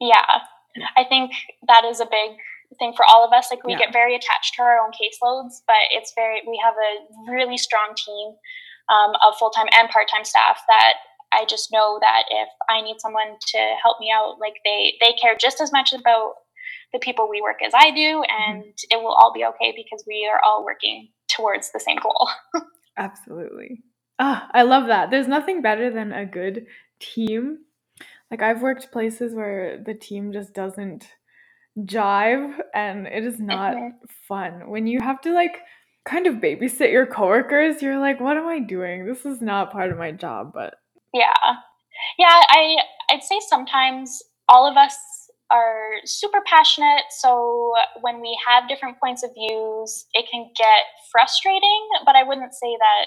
Yeah. 0.01 0.25
I 0.97 1.03
think 1.07 1.31
that 1.67 1.85
is 1.85 1.99
a 1.99 2.05
big 2.05 2.37
thing 2.79 2.93
for 2.95 3.05
all 3.05 3.25
of 3.25 3.33
us. 3.33 3.47
Like 3.51 3.63
we 3.63 3.73
yeah. 3.73 3.79
get 3.79 3.93
very 3.93 4.15
attached 4.15 4.55
to 4.55 4.63
our 4.63 4.79
own 4.79 4.91
caseloads, 4.91 5.61
but 5.67 5.89
it's 5.91 6.13
very, 6.15 6.41
we 6.47 6.59
have 6.63 6.75
a 6.75 7.31
really 7.31 7.57
strong 7.57 7.93
team 7.95 8.35
um, 8.89 9.13
of 9.25 9.37
full 9.37 9.49
time 9.51 9.67
and 9.73 9.89
part 9.89 10.07
time 10.13 10.23
staff 10.23 10.61
that 10.67 10.95
I 11.33 11.45
just 11.45 11.71
know 11.71 11.97
that 12.01 12.23
if 12.29 12.49
I 12.69 12.81
need 12.81 12.97
someone 12.99 13.37
to 13.53 13.57
help 13.81 13.97
me 13.99 14.11
out, 14.13 14.37
like 14.39 14.55
they 14.63 14.93
they 15.01 15.13
care 15.13 15.35
just 15.39 15.61
as 15.61 15.71
much 15.71 15.93
about 15.93 16.33
the 16.91 16.99
people 16.99 17.27
we 17.27 17.41
work 17.41 17.57
as 17.65 17.73
I 17.75 17.91
do, 17.91 18.21
mm-hmm. 18.21 18.51
and 18.51 18.63
mm-hmm. 18.63 18.91
it 18.91 19.01
will 19.01 19.13
all 19.13 19.33
be 19.33 19.45
okay 19.45 19.73
because 19.75 20.03
we 20.07 20.29
are 20.31 20.41
all 20.43 20.63
working 20.63 21.09
towards 21.27 21.71
the 21.71 21.79
same 21.79 21.97
goal. 21.97 22.29
Absolutely. 22.97 23.83
Ah, 24.19 24.47
I 24.53 24.61
love 24.61 24.87
that. 24.87 25.09
There's 25.09 25.27
nothing 25.27 25.61
better 25.61 25.89
than 25.91 26.11
a 26.11 26.25
good 26.25 26.67
team. 26.99 27.59
Like 28.29 28.43
I've 28.43 28.61
worked 28.61 28.91
places 28.91 29.33
where 29.33 29.81
the 29.83 29.95
team 29.95 30.31
just 30.31 30.53
doesn't 30.53 31.07
jive 31.79 32.59
and 32.73 33.07
it 33.07 33.25
is 33.25 33.39
not 33.39 33.75
fun. 34.27 34.69
When 34.69 34.87
you 34.87 34.99
have 35.01 35.21
to 35.21 35.33
like 35.33 35.57
kind 36.05 36.27
of 36.27 36.35
babysit 36.35 36.91
your 36.91 37.05
coworkers, 37.05 37.81
you're 37.81 37.99
like, 37.99 38.19
what 38.19 38.37
am 38.37 38.47
I 38.47 38.59
doing? 38.59 39.05
This 39.05 39.25
is 39.25 39.41
not 39.41 39.71
part 39.71 39.91
of 39.91 39.97
my 39.97 40.11
job, 40.11 40.51
but 40.53 40.75
yeah. 41.13 41.33
Yeah, 42.17 42.41
I 42.49 42.77
I'd 43.09 43.23
say 43.23 43.39
sometimes 43.47 44.21
all 44.49 44.69
of 44.69 44.77
us 44.77 44.97
are 45.51 45.91
super 46.05 46.41
passionate, 46.45 47.03
so 47.09 47.73
when 48.01 48.21
we 48.21 48.37
have 48.47 48.67
different 48.67 48.99
points 48.99 49.23
of 49.23 49.31
views, 49.33 50.05
it 50.13 50.25
can 50.31 50.49
get 50.57 50.83
frustrating, 51.11 51.87
but 52.05 52.15
I 52.15 52.23
wouldn't 52.23 52.53
say 52.53 52.75
that 52.79 53.05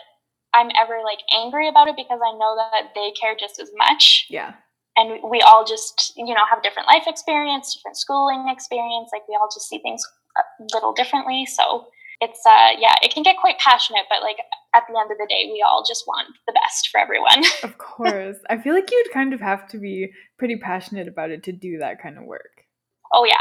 I'm 0.55 0.71
ever 0.81 1.01
like 1.05 1.19
angry 1.35 1.69
about 1.69 1.89
it 1.89 1.97
because 1.97 2.21
I 2.25 2.33
know 2.39 2.57
that 2.57 2.95
they 2.95 3.13
care 3.21 3.35
just 3.39 3.61
as 3.61 3.71
much. 3.77 4.27
Yeah. 4.31 4.55
And 4.97 5.21
we 5.31 5.43
all 5.43 5.65
just, 5.65 6.13
you 6.17 6.35
know, 6.35 6.45
have 6.49 6.63
different 6.63 6.89
life 6.89 7.05
experience, 7.07 7.75
different 7.75 7.99
schooling 7.99 8.47
experience. 8.49 9.11
Like 9.13 9.29
we 9.29 9.37
all 9.39 9.49
just 9.53 9.69
see 9.69 9.79
things 9.79 10.03
a 10.39 10.43
little 10.75 10.93
differently. 10.93 11.47
So 11.47 11.87
it's 12.21 12.41
uh 12.47 12.71
yeah 12.79 12.95
it 13.03 13.13
can 13.13 13.23
get 13.23 13.37
quite 13.37 13.59
passionate 13.59 14.05
but 14.09 14.23
like 14.23 14.37
at 14.75 14.85
the 14.89 14.99
end 14.99 15.11
of 15.11 15.19
the 15.19 15.27
day 15.29 15.51
we 15.53 15.65
all 15.67 15.85
just 15.87 16.05
want 16.07 16.29
the 16.47 16.53
best 16.53 16.89
for 16.89 16.99
everyone 16.99 17.45
of 17.63 17.79
course 17.79 18.37
i 18.49 18.57
feel 18.57 18.75
like 18.75 18.91
you'd 18.91 19.13
kind 19.13 19.33
of 19.33 19.41
have 19.41 19.69
to 19.69 19.79
be 19.79 20.11
pretty 20.39 20.57
passionate 20.57 21.09
about 21.09 21.31
it 21.31 21.43
to 21.43 21.53
do 21.53 21.79
that 21.79 22.01
kind 22.01 22.19
of 22.19 22.25
work 22.25 22.65
oh 23.13 23.25
yeah 23.25 23.35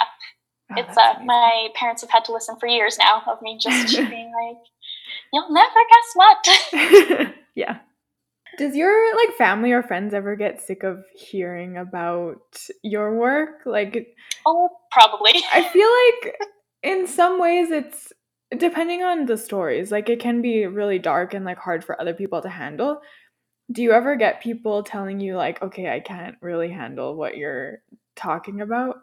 oh, 0.72 0.82
it's 0.82 0.98
uh 0.98 1.14
amazing. 1.16 1.26
my 1.26 1.68
parents 1.76 2.02
have 2.02 2.12
had 2.12 2.26
to 2.26 2.34
listen 2.34 2.56
for 2.60 2.68
years 2.68 2.98
now 2.98 3.22
of 3.28 3.42
me 3.42 3.58
just 3.60 3.96
being 4.10 4.32
like 4.44 4.58
you'll 5.32 5.52
never 5.52 5.80
guess 5.90 7.24
what 7.24 7.34
yeah 7.56 7.78
does 8.58 8.76
your 8.76 9.16
like 9.16 9.36
family 9.38 9.72
or 9.72 9.84
friends 9.84 10.14
ever 10.14 10.36
get 10.36 10.62
sick 10.62 10.84
of 10.84 11.04
hearing 11.16 11.78
about 11.78 12.58
your 12.84 13.16
work 13.16 13.62
like 13.66 14.16
oh 14.46 14.70
probably 14.92 15.34
i 15.54 15.64
feel 15.64 15.90
like 16.24 16.36
in 16.84 17.08
some 17.08 17.40
ways 17.40 17.72
it's 17.72 18.14
depending 18.58 19.04
on 19.04 19.26
the 19.26 19.38
stories, 19.38 19.92
like 19.92 20.10
it 20.10 20.20
can 20.20 20.42
be 20.42 20.66
really 20.66 21.00
dark 21.00 21.34
and 21.34 21.46
like 21.46 21.58
hard 21.58 21.84
for 21.84 22.00
other 22.00 22.14
people 22.14 22.42
to 22.42 22.50
handle. 22.50 23.02
Do 23.72 23.82
you 23.82 23.92
ever 23.92 24.16
get 24.16 24.42
people 24.42 24.84
telling 24.84 25.20
you 25.20 25.36
like, 25.36 25.62
"Okay, 25.62 25.90
I 25.90 26.00
can't 26.00 26.36
really 26.42 26.70
handle 26.70 27.16
what 27.16 27.38
you're 27.38 27.80
talking 28.16 28.62
about?" 28.62 28.98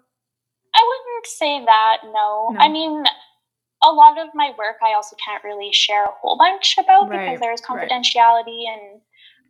I 0.74 0.80
wouldn't 0.88 1.26
say 1.26 1.64
that, 1.64 1.98
no. 2.04 2.50
no. 2.52 2.56
I 2.58 2.68
mean, 2.68 3.04
a 3.82 3.90
lot 3.90 4.18
of 4.18 4.28
my 4.34 4.52
work 4.56 4.76
I 4.82 4.94
also 4.94 5.16
can't 5.22 5.42
really 5.44 5.70
share 5.72 6.04
a 6.04 6.12
whole 6.20 6.38
bunch 6.38 6.76
about 6.78 7.10
right, 7.10 7.26
because 7.26 7.40
there's 7.40 7.60
confidentiality 7.60 8.64
right. 8.66 8.78
and 8.78 9.00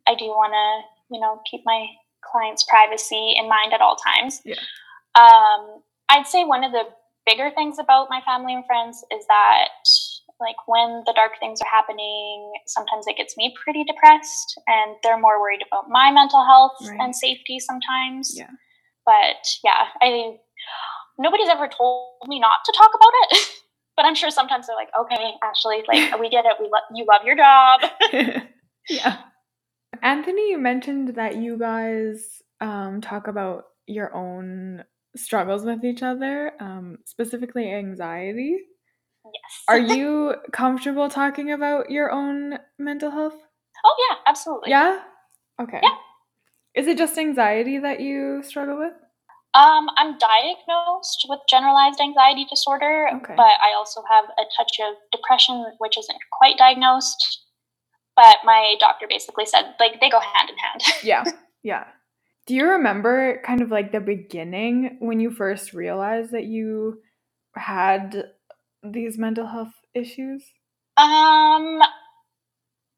I 0.07 0.15
do 0.15 0.27
want 0.27 0.53
to, 0.53 1.15
you 1.15 1.21
know, 1.21 1.41
keep 1.51 1.63
my 1.65 1.87
clients' 2.25 2.65
privacy 2.69 3.35
in 3.39 3.49
mind 3.49 3.73
at 3.73 3.81
all 3.81 3.97
times. 3.97 4.41
Yeah. 4.45 4.57
Um, 5.15 5.83
I'd 6.09 6.27
say 6.27 6.45
one 6.45 6.65
of 6.65 6.73
the 6.73 6.85
bigger 7.27 7.51
things 7.55 7.79
about 7.79 8.09
my 8.11 8.21
family 8.25 8.55
and 8.55 8.65
friends 8.67 9.05
is 9.11 9.27
that 9.27 9.69
like 10.41 10.57
when 10.67 11.03
the 11.07 11.13
dark 11.15 11.33
things 11.39 11.61
are 11.63 11.71
happening 11.71 12.53
sometimes 12.67 13.07
it 13.07 13.17
gets 13.17 13.37
me 13.37 13.55
pretty 13.63 13.85
depressed 13.85 14.61
and 14.67 14.97
they're 15.03 15.19
more 15.19 15.41
worried 15.41 15.63
about 15.67 15.89
my 15.89 16.11
mental 16.11 16.45
health 16.45 16.73
right. 16.83 16.99
and 17.01 17.15
safety 17.15 17.61
sometimes 17.61 18.35
yeah 18.37 18.51
but 19.07 19.47
yeah 19.63 19.87
i 20.01 20.35
nobody's 21.19 21.49
ever 21.49 21.69
told 21.69 22.27
me 22.27 22.41
not 22.41 22.65
to 22.65 22.73
talk 22.77 22.91
about 22.95 23.13
it 23.31 23.39
but 23.97 24.05
i'm 24.05 24.15
sure 24.15 24.31
sometimes 24.31 24.67
they're 24.67 24.77
like 24.77 24.91
okay 24.99 25.33
ashley 25.45 25.85
like 25.87 26.19
we 26.21 26.29
get 26.29 26.45
it 26.45 26.57
we 26.59 26.67
lo- 26.67 26.91
you 26.95 27.07
love 27.09 27.23
your 27.25 27.37
job 27.37 27.81
yeah 28.89 29.19
anthony 30.03 30.51
you 30.51 30.59
mentioned 30.59 31.15
that 31.17 31.37
you 31.37 31.59
guys 31.59 32.43
um, 32.61 33.01
talk 33.01 33.27
about 33.29 33.65
your 33.87 34.15
own 34.15 34.85
struggles 35.17 35.65
with 35.65 35.85
each 35.85 36.03
other, 36.03 36.53
um, 36.61 36.99
specifically 37.05 37.73
anxiety. 37.73 38.59
Yes. 39.25 39.65
Are 39.69 39.79
you 39.97 40.35
comfortable 40.53 41.09
talking 41.09 41.53
about 41.53 41.91
your 41.91 42.11
own 42.11 42.59
mental 42.79 43.11
health? 43.11 43.37
Oh, 43.85 44.07
yeah, 44.11 44.17
absolutely. 44.27 44.71
Yeah? 44.71 45.01
Okay. 45.61 45.81
Yeah. 45.83 45.97
Is 46.75 46.87
it 46.87 46.97
just 46.97 47.19
anxiety 47.19 47.79
that 47.79 48.01
you 48.01 48.43
struggle 48.43 48.79
with? 48.79 48.95
Um, 49.55 49.89
I'm 49.99 50.17
diagnosed 50.17 51.27
with 51.29 51.41
generalized 51.49 52.01
anxiety 52.01 52.47
disorder, 52.49 53.09
okay. 53.17 53.35
but 53.37 53.53
I 53.61 53.75
also 53.77 54.03
have 54.09 54.25
a 54.39 54.45
touch 54.57 54.81
of 54.81 54.95
depression, 55.11 55.67
which 55.77 55.99
isn't 55.99 56.19
quite 56.33 56.57
diagnosed. 56.57 57.42
But 58.23 58.37
my 58.45 58.77
doctor 58.79 59.07
basically 59.09 59.47
said, 59.47 59.75
like, 59.81 60.01
they 60.01 60.09
go 60.09 60.21
hand 60.21 60.49
in 60.49 60.57
hand. 60.57 60.83
yeah, 61.03 61.25
yeah. 61.65 61.85
Do 62.47 62.55
you 62.55 62.69
remember 62.69 63.43
kind 63.45 63.61
of 63.61 63.71
like 63.71 63.91
the 63.91 63.99
beginning 63.99 64.99
when 65.01 65.19
you 65.19 65.33
first 65.33 65.73
realized 65.73 66.31
that 66.31 66.45
you 66.45 67.01
had 67.57 68.31
these 68.85 69.19
mental 69.19 69.47
health 69.47 69.75
issues? 69.93 70.45
Um 70.97 71.81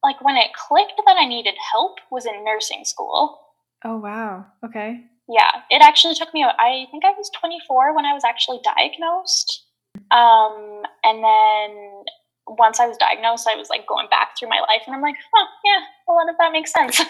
like 0.02 0.22
when 0.22 0.36
it 0.36 0.52
clicked 0.54 1.00
that 1.06 1.16
I 1.18 1.26
needed 1.26 1.54
help 1.72 1.98
was 2.10 2.26
in 2.26 2.44
nursing 2.44 2.84
school. 2.84 3.40
Oh 3.82 3.96
wow. 3.96 4.46
Okay. 4.64 5.04
Yeah, 5.28 5.50
it 5.70 5.82
actually 5.82 6.14
took 6.14 6.34
me 6.34 6.44
I 6.44 6.86
think 6.90 7.04
I 7.04 7.12
was 7.16 7.30
24 7.38 7.94
when 7.94 8.04
I 8.04 8.12
was 8.12 8.24
actually 8.24 8.60
diagnosed. 8.62 9.64
Um 10.10 10.82
and 11.02 11.24
then 11.24 12.04
once 12.46 12.80
I 12.80 12.86
was 12.86 12.96
diagnosed, 12.96 13.48
I 13.48 13.56
was 13.56 13.68
like 13.70 13.86
going 13.86 14.08
back 14.10 14.38
through 14.38 14.48
my 14.48 14.60
life 14.60 14.82
and 14.86 14.94
I'm 14.94 15.02
like, 15.02 15.16
"Huh, 15.34 15.46
yeah, 15.64 15.84
a 16.08 16.12
lot 16.12 16.28
of 16.28 16.36
that 16.38 16.52
makes 16.52 16.72
sense." 16.72 17.00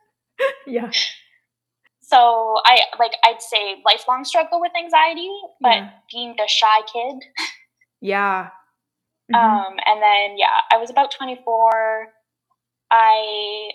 yeah 0.66 0.90
so 2.06 2.56
I 2.64 2.82
like 2.98 3.12
I'd 3.24 3.42
say 3.42 3.82
lifelong 3.84 4.24
struggle 4.24 4.60
with 4.60 4.72
anxiety, 4.78 5.30
but 5.60 5.74
yeah. 5.74 5.90
being 6.12 6.34
the 6.36 6.46
shy 6.46 6.80
kid. 6.92 7.22
yeah. 8.00 8.50
Mm-hmm. 9.26 9.44
Um, 9.44 9.76
and 9.84 10.00
then 10.00 10.38
yeah, 10.38 10.62
I 10.70 10.76
was 10.76 10.88
about 10.88 11.10
24. 11.10 12.06
I 12.92 13.70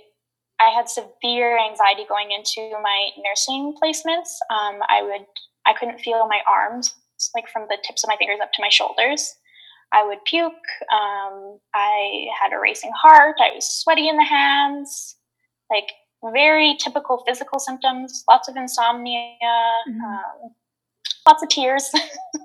I 0.61 0.69
had 0.69 0.87
severe 0.87 1.59
anxiety 1.59 2.05
going 2.07 2.31
into 2.31 2.71
my 2.81 3.09
nursing 3.21 3.75
placements. 3.75 4.39
Um, 4.49 4.79
I 4.87 5.01
would 5.01 5.25
I 5.65 5.73
couldn't 5.77 5.99
feel 5.99 6.25
my 6.29 6.39
arms 6.47 6.95
like 7.35 7.49
from 7.49 7.63
the 7.67 7.77
tips 7.83 8.05
of 8.05 8.07
my 8.07 8.15
fingers 8.15 8.39
up 8.41 8.53
to 8.53 8.61
my 8.61 8.69
shoulders. 8.69 9.35
I 9.93 10.06
would 10.06 10.23
puke. 10.25 10.54
Um, 10.91 11.60
I 11.73 12.27
had 12.41 12.54
a 12.54 12.60
racing 12.60 12.91
heart. 12.95 13.36
I 13.39 13.56
was 13.56 13.67
sweaty 13.67 14.08
in 14.08 14.17
the 14.17 14.23
hands. 14.23 15.15
Like 15.69 15.91
very 16.23 16.77
typical 16.80 17.23
physical 17.27 17.60
symptoms, 17.60 18.23
lots 18.30 18.47
of 18.47 18.56
insomnia, 18.56 19.34
mm-hmm. 19.89 20.04
um, 20.04 20.51
lots 21.27 21.41
of 21.41 21.49
tears. 21.49 21.89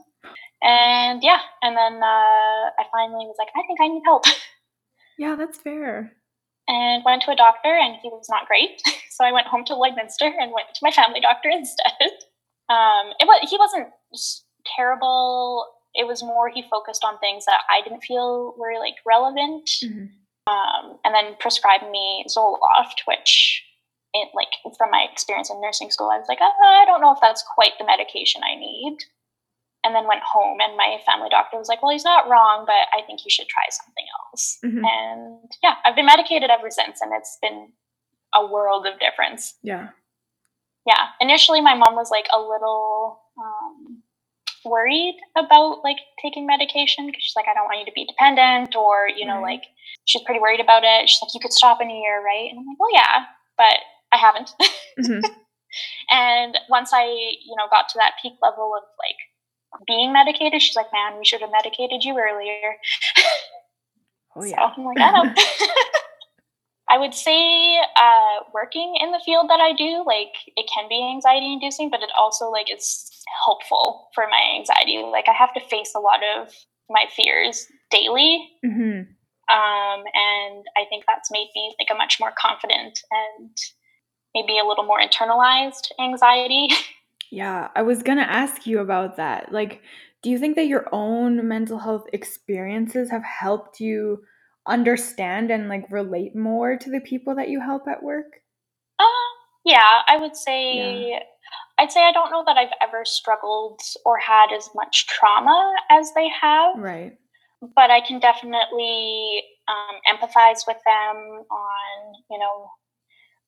and 0.63 1.23
yeah, 1.23 1.41
and 1.63 1.77
then 1.77 2.03
uh, 2.03 2.71
I 2.79 2.85
finally 2.93 3.27
was 3.27 3.37
like, 3.39 3.49
I 3.55 3.63
think 3.67 3.81
I 3.81 3.89
need 3.89 4.03
help. 4.05 4.25
Yeah, 5.19 5.35
that's 5.35 5.57
fair. 5.57 6.13
And 6.69 7.03
went 7.03 7.23
to 7.23 7.31
a 7.31 7.37
doctor, 7.37 7.75
and 7.75 7.97
he 8.03 8.11
was 8.11 8.27
not 8.29 8.47
great. 8.47 8.83
so 9.11 9.25
I 9.25 9.33
went 9.33 9.47
home 9.47 9.65
to 9.65 9.73
Lloydminster 9.73 10.31
and 10.39 10.53
went 10.53 10.69
to 10.75 10.81
my 10.83 10.91
family 10.91 11.21
doctor 11.21 11.49
instead. 11.49 12.11
Um, 12.69 13.15
it 13.19 13.27
was 13.27 13.49
he 13.49 13.57
wasn't 13.57 13.89
terrible. 14.77 15.67
It 15.97 16.07
was 16.07 16.23
more 16.23 16.49
he 16.49 16.63
focused 16.71 17.05
on 17.05 17.19
things 17.19 17.45
that 17.47 17.61
I 17.71 17.83
didn't 17.83 18.05
feel 18.05 18.55
were 18.57 18.79
like 18.79 18.97
relevant. 19.07 19.69
Mm-hmm. 19.83 20.07
Um, 20.49 20.99
and 21.05 21.13
then 21.13 21.35
prescribed 21.41 21.91
me 21.91 22.25
Zoloft, 22.29 23.03
which 23.07 23.65
it, 24.15 24.29
like 24.35 24.49
from 24.79 24.91
my 24.91 25.07
experience 25.11 25.51
in 25.51 25.61
nursing 25.61 25.91
school, 25.91 26.11
I 26.11 26.19
was 26.19 26.29
like, 26.29 26.39
oh, 26.41 26.53
I 26.65 26.85
don't 26.87 27.01
know 27.01 27.13
if 27.13 27.19
that's 27.21 27.43
quite 27.43 27.73
the 27.79 27.85
medication 27.85 28.43
I 28.45 28.55
need. 28.55 28.99
And 29.85 29.95
then 29.95 30.09
went 30.09 30.23
home, 30.23 30.59
and 30.61 30.77
my 30.77 30.99
family 31.07 31.29
doctor 31.31 31.59
was 31.59 31.69
like, 31.69 31.81
well, 31.81 31.93
he's 31.93 32.05
not 32.05 32.29
wrong, 32.29 32.65
but 32.67 32.91
I 32.93 33.07
think 33.07 33.25
you 33.25 33.31
should 33.31 33.47
try 33.47 33.63
something 33.71 34.05
else. 34.19 34.59
Mhm. 34.65 34.83
And 34.85 35.53
yeah, 35.63 35.77
I've 35.85 35.95
been 35.95 36.07
medicated 36.07 36.51
ever 36.51 36.71
since, 36.71 37.01
and 37.01 37.13
it's 37.15 37.39
been 37.41 37.73
a 38.35 38.45
world 38.45 38.87
of 38.87 38.99
difference. 38.99 39.55
Yeah. 39.63 39.91
Yeah, 40.87 41.11
initially 41.21 41.61
my 41.61 41.75
mom 41.75 41.95
was 41.95 42.11
like 42.11 42.27
a 42.35 42.41
little 42.41 43.21
um, 43.39 44.03
worried 44.67 45.17
about 45.39 45.85
like 45.85 45.99
taking 46.23 46.47
medication 46.47 47.07
because 47.07 47.23
she's 47.25 47.37
like, 47.37 47.47
I 47.51 47.55
don't 47.55 47.67
want 47.67 47.81
you 47.81 47.87
to 47.87 47.93
be 47.95 48.07
dependent, 48.07 48.77
or 48.77 49.09
you 49.09 49.27
know, 49.27 49.43
Right. 49.43 49.55
like 49.61 49.65
she's 50.07 50.23
pretty 50.25 50.41
worried 50.41 50.61
about 50.61 50.85
it. 50.85 51.09
She's 51.11 51.23
like, 51.23 51.35
you 51.35 51.41
could 51.41 51.55
stop 51.55 51.81
in 51.83 51.91
a 51.91 51.95
year, 51.95 52.23
right? 52.25 52.49
And 52.51 52.61
I'm 52.61 52.67
like, 52.67 52.81
well, 52.81 52.93
yeah, 52.95 53.25
but 53.59 53.79
I 54.13 54.19
haven't. 54.19 54.51
Mhm. 55.01 55.23
and 56.11 56.59
once 56.71 56.93
I, 56.95 57.05
you 57.07 57.55
know, 57.59 57.69
got 57.71 57.89
to 57.91 57.99
that 57.99 58.15
peak 58.23 58.35
level 58.43 58.73
of 58.77 58.85
like 58.99 59.87
being 59.87 60.13
medicated, 60.13 60.63
she's 60.63 60.77
like, 60.77 60.93
man, 60.93 61.19
we 61.19 61.25
should 61.27 61.43
have 61.43 61.51
medicated 61.53 62.05
you 62.05 62.19
earlier. 62.19 62.77
Oh 64.37 64.43
So 64.43 64.49
yeah. 64.49 64.71
I'm 64.77 64.85
like, 64.85 64.99
I 65.01 65.13
don't. 65.13 65.39
I 66.89 66.99
would 66.99 67.15
say 67.15 67.79
uh, 67.97 68.45
working 68.55 68.97
in 69.01 69.11
the 69.11 69.21
field 69.25 69.51
that 69.51 69.61
I 69.61 69.73
do, 69.73 70.05
like 70.07 70.35
it 70.57 70.71
can 70.73 70.89
be 70.89 71.03
anxiety 71.03 71.53
inducing, 71.53 71.91
but 71.91 72.03
it 72.03 72.11
also 72.17 72.51
like 72.51 72.73
is 72.73 73.11
helpful 73.45 74.09
for 74.15 74.27
my 74.31 74.57
anxiety. 74.57 75.03
Like 75.03 75.27
I 75.29 75.33
have 75.33 75.53
to 75.55 75.61
face 75.61 75.93
a 75.97 76.01
lot 76.01 76.21
of 76.37 76.53
my 76.89 77.07
fears 77.15 77.67
daily, 77.91 78.49
hmm 78.65 79.03
um, 79.49 80.03
and 80.13 80.65
I 80.77 80.85
think 80.89 81.05
that's 81.07 81.31
made 81.31 81.51
me 81.55 81.75
like 81.79 81.89
a 81.93 81.95
much 81.95 82.19
more 82.19 82.33
confident 82.37 83.01
and 83.13 83.57
maybe 84.35 84.59
a 84.59 84.67
little 84.67 84.85
more 84.85 85.01
internalized 85.01 85.91
anxiety. 86.01 86.69
Yeah, 87.33 87.71
I 87.75 87.83
was 87.83 88.05
gonna 88.05 88.23
ask 88.23 88.69
you 88.69 88.79
about 88.79 89.17
that. 89.17 89.51
Like, 89.51 89.83
do 90.23 90.31
you 90.31 90.39
think 90.39 90.55
that 90.55 90.69
your 90.69 90.89
own 90.93 91.49
mental 91.49 91.77
health 91.77 92.07
experiences 92.13 93.11
have 93.11 93.25
helped 93.25 93.81
you 93.81 94.23
understand 94.67 95.51
and 95.51 95.69
like 95.69 95.87
relate 95.91 96.35
more 96.35 96.77
to 96.77 96.91
the 96.91 97.01
people 97.01 97.35
that 97.37 97.49
you 97.49 97.61
help 97.61 97.87
at 97.89 98.03
work? 98.03 98.27
Uh, 98.99 99.05
yeah, 99.65 100.03
I 100.07 100.17
would 100.19 100.37
say 100.37 101.21
I'd 101.79 101.93
say 101.93 102.01
I 102.03 102.13
don't 102.13 102.31
know 102.31 102.43
that 102.47 102.57
I've 102.57 102.73
ever 102.81 103.05
struggled 103.05 103.81
or 104.05 104.19
had 104.19 104.53
as 104.57 104.71
much 104.75 105.07
trauma 105.07 105.75
as 105.91 106.13
they 106.15 106.29
have, 106.41 106.79
Right. 106.79 107.17
but 107.61 107.91
I 107.91 108.01
can 108.01 108.19
definitely 108.19 109.43
um, 109.69 110.01
empathize 110.09 110.61
with 110.67 110.79
them 110.87 111.45
on, 111.51 112.15
you 112.31 112.39
know, 112.39 112.71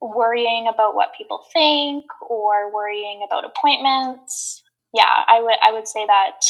worrying 0.00 0.68
about 0.68 0.94
what 0.94 1.14
people 1.16 1.44
think 1.52 2.04
or 2.28 2.72
worrying 2.72 3.26
about 3.26 3.44
appointments. 3.44 4.62
Yeah, 4.94 5.24
I 5.26 5.40
would 5.40 5.56
I 5.62 5.72
would 5.72 5.88
say 5.88 6.06
that 6.06 6.40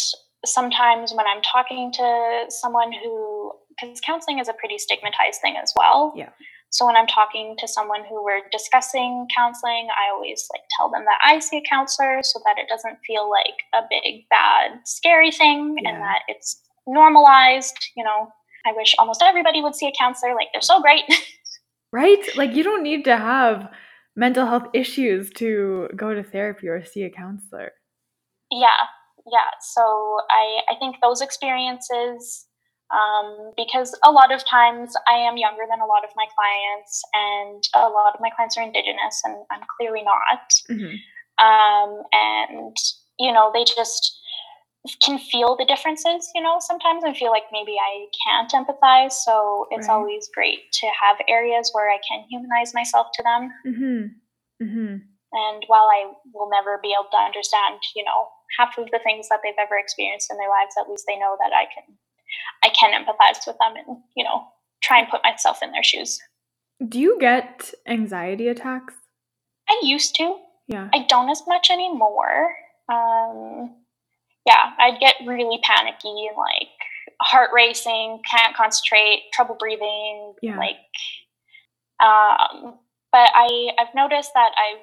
sometimes 0.45 1.13
when 1.13 1.27
I'm 1.27 1.43
talking 1.43 1.93
to 1.93 2.45
someone 2.49 2.93
who 2.93 3.53
because 3.81 4.01
counseling 4.01 4.39
is 4.39 4.49
a 4.49 4.53
pretty 4.55 4.79
stigmatized 4.79 5.41
thing 5.41 5.57
as 5.63 5.73
well. 5.77 6.13
Yeah. 6.17 6.31
So 6.71 6.85
when 6.85 6.97
I'm 6.97 7.07
talking 7.07 7.57
to 7.59 7.67
someone 7.69 8.03
who 8.09 8.23
we're 8.23 8.43
discussing 8.53 9.27
counseling, 9.35 9.89
I 9.91 10.13
always 10.13 10.47
like 10.53 10.63
tell 10.77 10.91
them 10.91 11.05
that 11.07 11.19
I 11.23 11.39
see 11.39 11.57
a 11.59 11.63
counselor 11.69 12.21
so 12.23 12.41
that 12.45 12.59
it 12.59 12.69
doesn't 12.69 12.99
feel 13.07 13.31
like 13.31 13.55
a 13.73 13.87
big 13.89 14.25
bad 14.29 14.81
scary 14.85 15.31
thing 15.31 15.77
Yeah. 15.81 15.91
and 15.91 16.03
that 16.03 16.21
it's 16.29 16.61
normalized, 16.87 17.77
you 17.97 18.05
know. 18.05 18.29
I 18.67 18.73
wish 18.77 18.95
almost 18.99 19.23
everybody 19.23 19.63
would 19.63 19.75
see 19.75 19.87
a 19.87 19.93
counselor 19.99 20.35
like 20.35 20.49
they're 20.53 20.61
so 20.63 20.81
great. 20.81 21.05
Right? 21.91 22.23
Like 22.37 22.55
you 22.55 22.63
don't 22.63 22.83
need 22.83 23.05
to 23.07 23.17
have 23.17 23.71
mental 24.15 24.45
health 24.47 24.69
issues 24.75 25.31
to 25.37 25.89
go 25.97 26.13
to 26.13 26.23
therapy 26.23 26.69
or 26.69 26.85
see 26.85 27.05
a 27.05 27.11
counselor. 27.11 27.73
yeah 28.51 28.81
yeah 29.31 29.51
so 29.61 29.83
i 30.31 30.61
i 30.71 30.75
think 30.81 30.97
those 31.03 31.21
experiences 31.21 32.47
um, 32.91 33.53
because 33.57 33.97
a 34.05 34.11
lot 34.11 34.33
of 34.33 34.45
times 34.47 34.95
i 35.09 35.15
am 35.15 35.37
younger 35.37 35.65
than 35.69 35.81
a 35.81 35.87
lot 35.87 36.05
of 36.05 36.11
my 36.17 36.27
clients 36.35 37.03
and 37.15 37.63
a 37.75 37.89
lot 37.89 38.15
of 38.15 38.21
my 38.21 38.31
clients 38.35 38.57
are 38.57 38.63
indigenous 38.63 39.21
and 39.25 39.37
i'm 39.51 39.63
clearly 39.77 40.03
not. 40.03 40.53
Hmm 40.69 40.95
um, 41.39 42.03
and 42.13 42.77
you 43.19 43.33
know 43.33 43.51
they 43.55 43.65
just 43.65 44.19
can 45.03 45.19
feel 45.19 45.57
the 45.57 45.65
differences 45.67 46.29
you 46.35 46.43
know 46.43 46.57
sometimes 46.61 47.05
and 47.05 47.17
feel 47.17 47.31
like 47.31 47.45
maybe 47.53 47.77
i 47.79 48.07
can't 48.27 48.51
empathize. 48.53 49.13
So 49.13 49.67
it's 49.71 49.89
Right. 49.89 49.95
always 49.95 50.29
great 50.35 50.73
to 50.81 50.87
have 51.01 51.17
areas 51.29 51.71
where 51.73 51.91
i 51.91 51.99
can 52.09 52.25
humanize 52.31 52.75
myself 52.75 53.09
to 53.15 53.23
them. 53.23 53.51
Hmm 53.65 54.07
hmm 54.65 54.97
and 55.33 55.63
while 55.67 55.89
I 55.93 56.13
will 56.33 56.49
never 56.49 56.79
be 56.83 56.95
able 56.97 57.11
to 57.13 57.21
understand, 57.21 57.81
you 57.95 58.03
know, 58.05 58.29
half 58.59 58.79
of 58.79 58.89
the 58.91 59.01
things 59.05 59.29
that 59.29 59.41
they've 59.45 59.61
ever 59.61 59.77
experienced 59.77 60.31
in 60.31 60.39
their 60.39 60.49
lives, 60.49 60.75
at 60.81 60.89
least 60.89 61.05
they 61.07 61.19
know 61.19 61.37
that 61.39 61.53
I 61.53 61.69
can 61.69 61.85
I 62.63 62.69
can 62.71 62.93
empathize 62.93 63.47
with 63.47 63.57
them 63.59 63.75
and, 63.77 63.99
you 64.17 64.25
know, 64.25 64.47
try 64.83 65.01
and 65.01 65.09
put 65.09 65.23
myself 65.23 65.63
in 65.63 65.73
their 65.73 65.83
shoes. 65.83 66.19
Do 66.87 66.99
you 67.01 67.19
get 67.21 67.73
anxiety 67.87 68.49
attacks? 68.49 68.95
I 69.69 69.81
used 69.83 70.15
to. 70.17 70.37
Yeah. 70.69 70.89
I 70.95 71.05
don't 71.09 71.31
as 71.31 71.43
much 71.47 71.71
anymore. 71.71 72.55
Um 72.91 73.75
yeah, 74.47 74.71
I'd 74.79 75.01
get 75.01 75.17
really 75.27 75.59
panicky 75.63 76.27
and 76.29 76.37
like 76.37 76.69
heart 77.21 77.51
racing, 77.53 78.21
can't 78.31 78.57
concentrate, 78.57 79.25
trouble 79.33 79.57
breathing, 79.59 80.35
Yeah. 80.43 80.57
like 80.57 80.77
um 82.01 82.79
but 83.13 83.31
I 83.35 83.71
I've 83.79 83.95
noticed 83.95 84.31
that 84.35 84.53
I've 84.57 84.83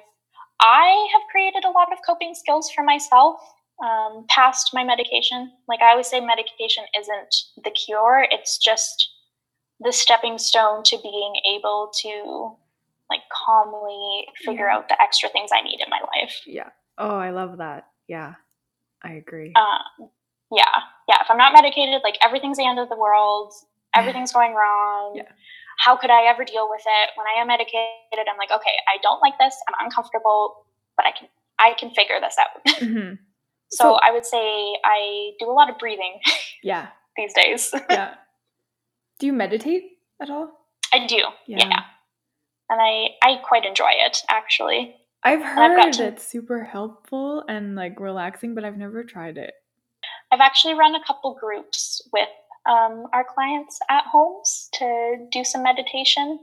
I 0.60 1.08
have 1.12 1.22
created 1.30 1.64
a 1.64 1.70
lot 1.70 1.92
of 1.92 1.98
coping 2.06 2.34
skills 2.34 2.70
for 2.70 2.82
myself 2.84 3.40
um, 3.84 4.24
past 4.28 4.70
my 4.72 4.84
medication. 4.84 5.52
Like 5.68 5.80
I 5.82 5.90
always 5.90 6.06
say, 6.08 6.20
medication 6.20 6.84
isn't 6.98 7.34
the 7.64 7.70
cure; 7.70 8.26
it's 8.30 8.58
just 8.58 9.08
the 9.80 9.92
stepping 9.92 10.38
stone 10.38 10.82
to 10.84 10.98
being 11.02 11.34
able 11.54 11.90
to 12.02 12.56
like 13.10 13.20
calmly 13.30 14.26
figure 14.44 14.66
Yeah. 14.66 14.76
out 14.76 14.88
the 14.88 15.00
extra 15.00 15.28
things 15.28 15.50
I 15.52 15.62
need 15.62 15.80
in 15.80 15.90
my 15.90 16.00
life. 16.00 16.40
Yeah. 16.46 16.70
Oh, 16.98 17.16
I 17.16 17.30
love 17.30 17.58
that. 17.58 17.86
Yeah. 18.08 18.34
I 19.02 19.12
agree. 19.12 19.52
Um, 19.54 20.08
yeah, 20.50 20.64
yeah. 21.08 21.20
If 21.20 21.30
I'm 21.30 21.36
not 21.36 21.52
medicated, 21.52 22.00
like 22.02 22.16
everything's 22.22 22.56
the 22.56 22.66
end 22.66 22.78
of 22.80 22.88
the 22.88 22.96
world. 22.96 23.52
Everything's 23.94 24.32
going 24.32 24.54
wrong. 24.54 25.14
Yeah. 25.16 25.28
How 25.78 25.96
could 25.96 26.10
I 26.10 26.24
ever 26.26 26.44
deal 26.44 26.68
with 26.70 26.80
it? 26.84 27.10
When 27.16 27.26
I 27.26 27.40
am 27.40 27.48
medicated, 27.48 28.26
I'm 28.28 28.38
like, 28.38 28.50
okay, 28.50 28.74
I 28.88 28.96
don't 29.02 29.20
like 29.20 29.34
this. 29.38 29.54
I'm 29.68 29.84
uncomfortable, 29.84 30.64
but 30.96 31.06
I 31.06 31.12
can 31.12 31.28
I 31.58 31.74
can 31.78 31.90
figure 31.90 32.16
this 32.20 32.36
out. 32.38 32.78
hmm 32.78 33.14
so 33.70 33.84
So- 33.84 33.94
I 34.02 34.10
would 34.12 34.26
say 34.26 34.76
I 34.84 35.30
do 35.38 35.50
a 35.50 35.52
lot 35.52 35.70
of 35.70 35.78
breathing 35.78 36.20
Yeah. 36.62 36.88
these 37.16 37.32
days. 37.34 37.72
Yeah. 37.90 38.14
Do 39.18 39.26
you 39.26 39.32
meditate 39.32 39.98
at 40.20 40.28
all? 40.30 40.50
I 40.92 41.06
do. 41.06 41.16
Yeah. 41.46 41.66
Yeah. 41.68 41.80
And 42.68 42.80
I 42.80 43.08
I 43.22 43.36
quite 43.48 43.64
enjoy 43.64 43.90
it 44.06 44.18
actually. 44.28 44.94
I've 45.22 45.40
I've 45.42 45.72
heard 45.72 45.92
to- 45.94 46.06
it's 46.08 46.26
super 46.26 46.64
helpful 46.64 47.42
and 47.48 47.74
like 47.74 47.98
relaxing, 47.98 48.54
but 48.54 48.64
I've 48.64 48.76
never 48.76 49.02
tried 49.04 49.38
it. 49.38 49.54
I've 50.30 50.40
actually 50.40 50.74
run 50.74 50.94
a 50.94 51.02
couple 51.04 51.34
groups 51.40 52.02
with 52.12 52.28
um, 52.68 53.06
our 53.12 53.24
clients 53.24 53.78
at 53.88 54.04
homes 54.10 54.68
to 54.74 55.26
do 55.32 55.44
some 55.44 55.62
meditation. 55.62 56.38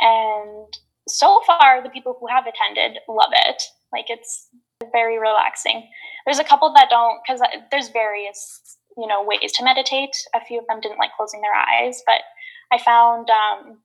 And 0.00 0.66
so 1.08 1.40
far, 1.46 1.82
the 1.82 1.90
people 1.90 2.16
who 2.18 2.26
have 2.26 2.44
attended 2.46 2.98
love 3.08 3.30
it. 3.46 3.62
Like 3.92 4.06
it's 4.08 4.48
very 4.92 5.18
relaxing. 5.18 5.88
There's 6.30 6.38
a 6.38 6.44
couple 6.44 6.72
that 6.74 6.86
don't, 6.90 7.18
because 7.26 7.42
there's 7.72 7.88
various, 7.88 8.78
you 8.96 9.08
know, 9.08 9.24
ways 9.24 9.50
to 9.54 9.64
meditate. 9.64 10.14
A 10.32 10.44
few 10.44 10.60
of 10.60 10.66
them 10.68 10.80
didn't 10.80 10.98
like 10.98 11.10
closing 11.16 11.40
their 11.40 11.54
eyes, 11.54 12.02
but 12.06 12.20
I 12.70 12.78
found 12.78 13.28
um, 13.30 13.78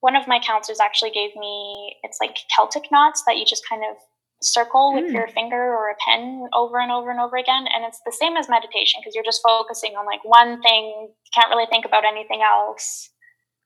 one 0.00 0.16
of 0.16 0.26
my 0.26 0.40
counselors 0.40 0.80
actually 0.80 1.12
gave 1.12 1.30
me, 1.36 1.94
it's 2.02 2.18
like 2.20 2.36
Celtic 2.56 2.90
knots 2.90 3.22
that 3.28 3.36
you 3.36 3.44
just 3.46 3.62
kind 3.68 3.82
of 3.88 3.96
circle 4.42 4.92
with 4.92 5.04
Mm. 5.04 5.12
your 5.12 5.28
finger 5.28 5.62
or 5.78 5.90
a 5.90 5.94
pen 6.04 6.48
over 6.52 6.80
and 6.80 6.90
over 6.90 7.12
and 7.12 7.20
over 7.20 7.36
again. 7.36 7.66
And 7.72 7.84
it's 7.84 8.00
the 8.04 8.10
same 8.10 8.36
as 8.36 8.48
meditation 8.48 9.00
because 9.00 9.14
you're 9.14 9.22
just 9.22 9.40
focusing 9.46 9.92
on 9.92 10.04
like 10.04 10.24
one 10.24 10.60
thing, 10.62 11.08
can't 11.32 11.50
really 11.50 11.66
think 11.70 11.84
about 11.84 12.04
anything 12.04 12.42
else. 12.42 13.10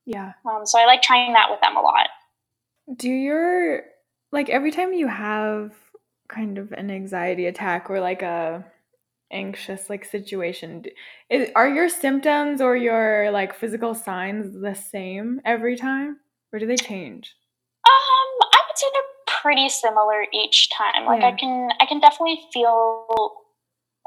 Yeah. 0.05 0.33
Um, 0.45 0.67
so 0.67 0.79
I 0.79 0.85
like 0.85 1.01
trying 1.01 1.33
that 1.33 1.49
with 1.49 1.61
them 1.61 1.75
a 1.75 1.81
lot. 1.81 2.09
Do 2.95 3.09
your 3.09 3.85
like 4.31 4.49
every 4.49 4.69
time 4.69 4.93
you 4.93 5.07
have 5.07 5.73
kind 6.27 6.57
of 6.57 6.71
an 6.71 6.91
anxiety 6.91 7.45
attack 7.45 7.89
or 7.89 7.99
like 7.99 8.21
a 8.21 8.65
anxious 9.31 9.89
like 9.89 10.05
situation, 10.05 10.83
is, 11.29 11.49
are 11.55 11.69
your 11.69 11.89
symptoms 11.89 12.61
or 12.61 12.75
your 12.75 13.31
like 13.31 13.53
physical 13.53 13.93
signs 13.93 14.59
the 14.61 14.73
same 14.73 15.41
every 15.45 15.75
time 15.75 16.17
or 16.51 16.59
do 16.59 16.65
they 16.65 16.77
change? 16.77 17.35
Um, 17.85 18.47
I 18.53 18.61
would 18.67 18.77
say 18.77 18.87
they're 18.93 19.35
pretty 19.41 19.69
similar 19.69 20.25
each 20.33 20.69
time. 20.69 21.05
Like 21.05 21.23
I 21.23 21.31
can 21.31 21.69
I 21.79 21.85
can 21.85 21.99
definitely 21.99 22.41
feel 22.51 23.05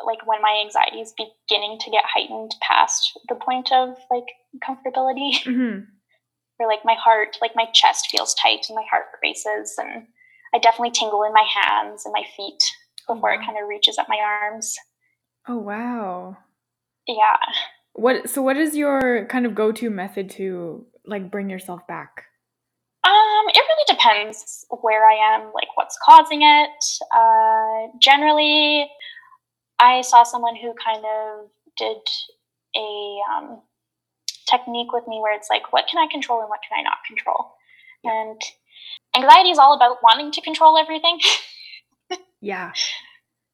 like 0.05 0.27
when 0.27 0.41
my 0.43 0.63
anxiety 0.65 1.01
is 1.01 1.15
beginning 1.17 1.79
to 1.79 1.91
get 1.91 2.05
heightened 2.07 2.55
past 2.61 3.19
the 3.29 3.35
point 3.35 3.71
of 3.73 3.97
like 4.11 4.27
comfortability 4.67 5.43
hmm 5.45 5.81
or 6.59 6.67
like 6.67 6.85
my 6.85 6.95
heart 6.95 7.39
like 7.41 7.53
my 7.55 7.67
chest 7.73 8.09
feels 8.11 8.35
tight 8.35 8.67
and 8.69 8.77
my 8.77 8.85
heart 8.91 9.07
races 9.23 9.75
and 9.79 10.07
I 10.55 10.59
definitely 10.59 10.91
tingle 10.91 11.23
in 11.25 11.33
my 11.33 11.47
hands 11.55 12.05
and 12.05 12.13
my 12.13 12.25
feet 12.37 12.63
before 13.07 13.31
wow. 13.31 13.41
it 13.41 13.45
kind 13.45 13.59
of 13.61 13.69
reaches 13.69 13.99
up 13.99 14.07
my 14.09 14.19
arms. 14.19 14.77
Oh 15.49 15.59
wow. 15.59 16.37
Yeah. 17.07 17.37
What 17.95 18.29
so 18.29 18.43
what 18.43 18.57
is 18.57 18.77
your 18.77 19.27
kind 19.27 19.47
of 19.47 19.55
go-to 19.55 19.91
method 19.91 20.31
to 20.31 20.87
like 21.07 21.31
bring 21.31 21.51
yourself 21.51 21.87
back? 21.87 22.25
Um, 23.03 23.47
it 23.49 23.59
really 23.59 23.85
depends 23.89 24.67
where 24.83 25.07
I 25.07 25.35
am, 25.35 25.53
like 25.55 25.69
what's 25.75 25.99
causing 26.05 26.43
it. 26.43 26.85
Uh, 27.15 27.89
generally, 27.99 28.91
I 29.79 30.03
saw 30.03 30.23
someone 30.23 30.55
who 30.55 30.75
kind 30.85 31.05
of 31.05 31.49
did 31.79 31.97
a 32.77 33.19
um, 33.33 33.63
technique 34.49 34.93
with 34.93 35.09
me 35.09 35.19
where 35.21 35.35
it's 35.35 35.49
like, 35.49 35.73
what 35.73 35.87
can 35.91 35.99
I 35.99 36.11
control 36.11 36.41
and 36.41 36.51
what 36.51 36.61
can 36.69 36.79
I 36.79 36.83
not 36.83 36.99
control? 37.07 37.55
And 38.05 38.41
anxiety 39.17 39.51
is 39.51 39.59
all 39.59 39.75
about 39.75 39.99
wanting 40.03 40.33
to 40.33 40.41
control 40.41 40.79
everything. 40.79 41.19
Yeah. 42.41 42.73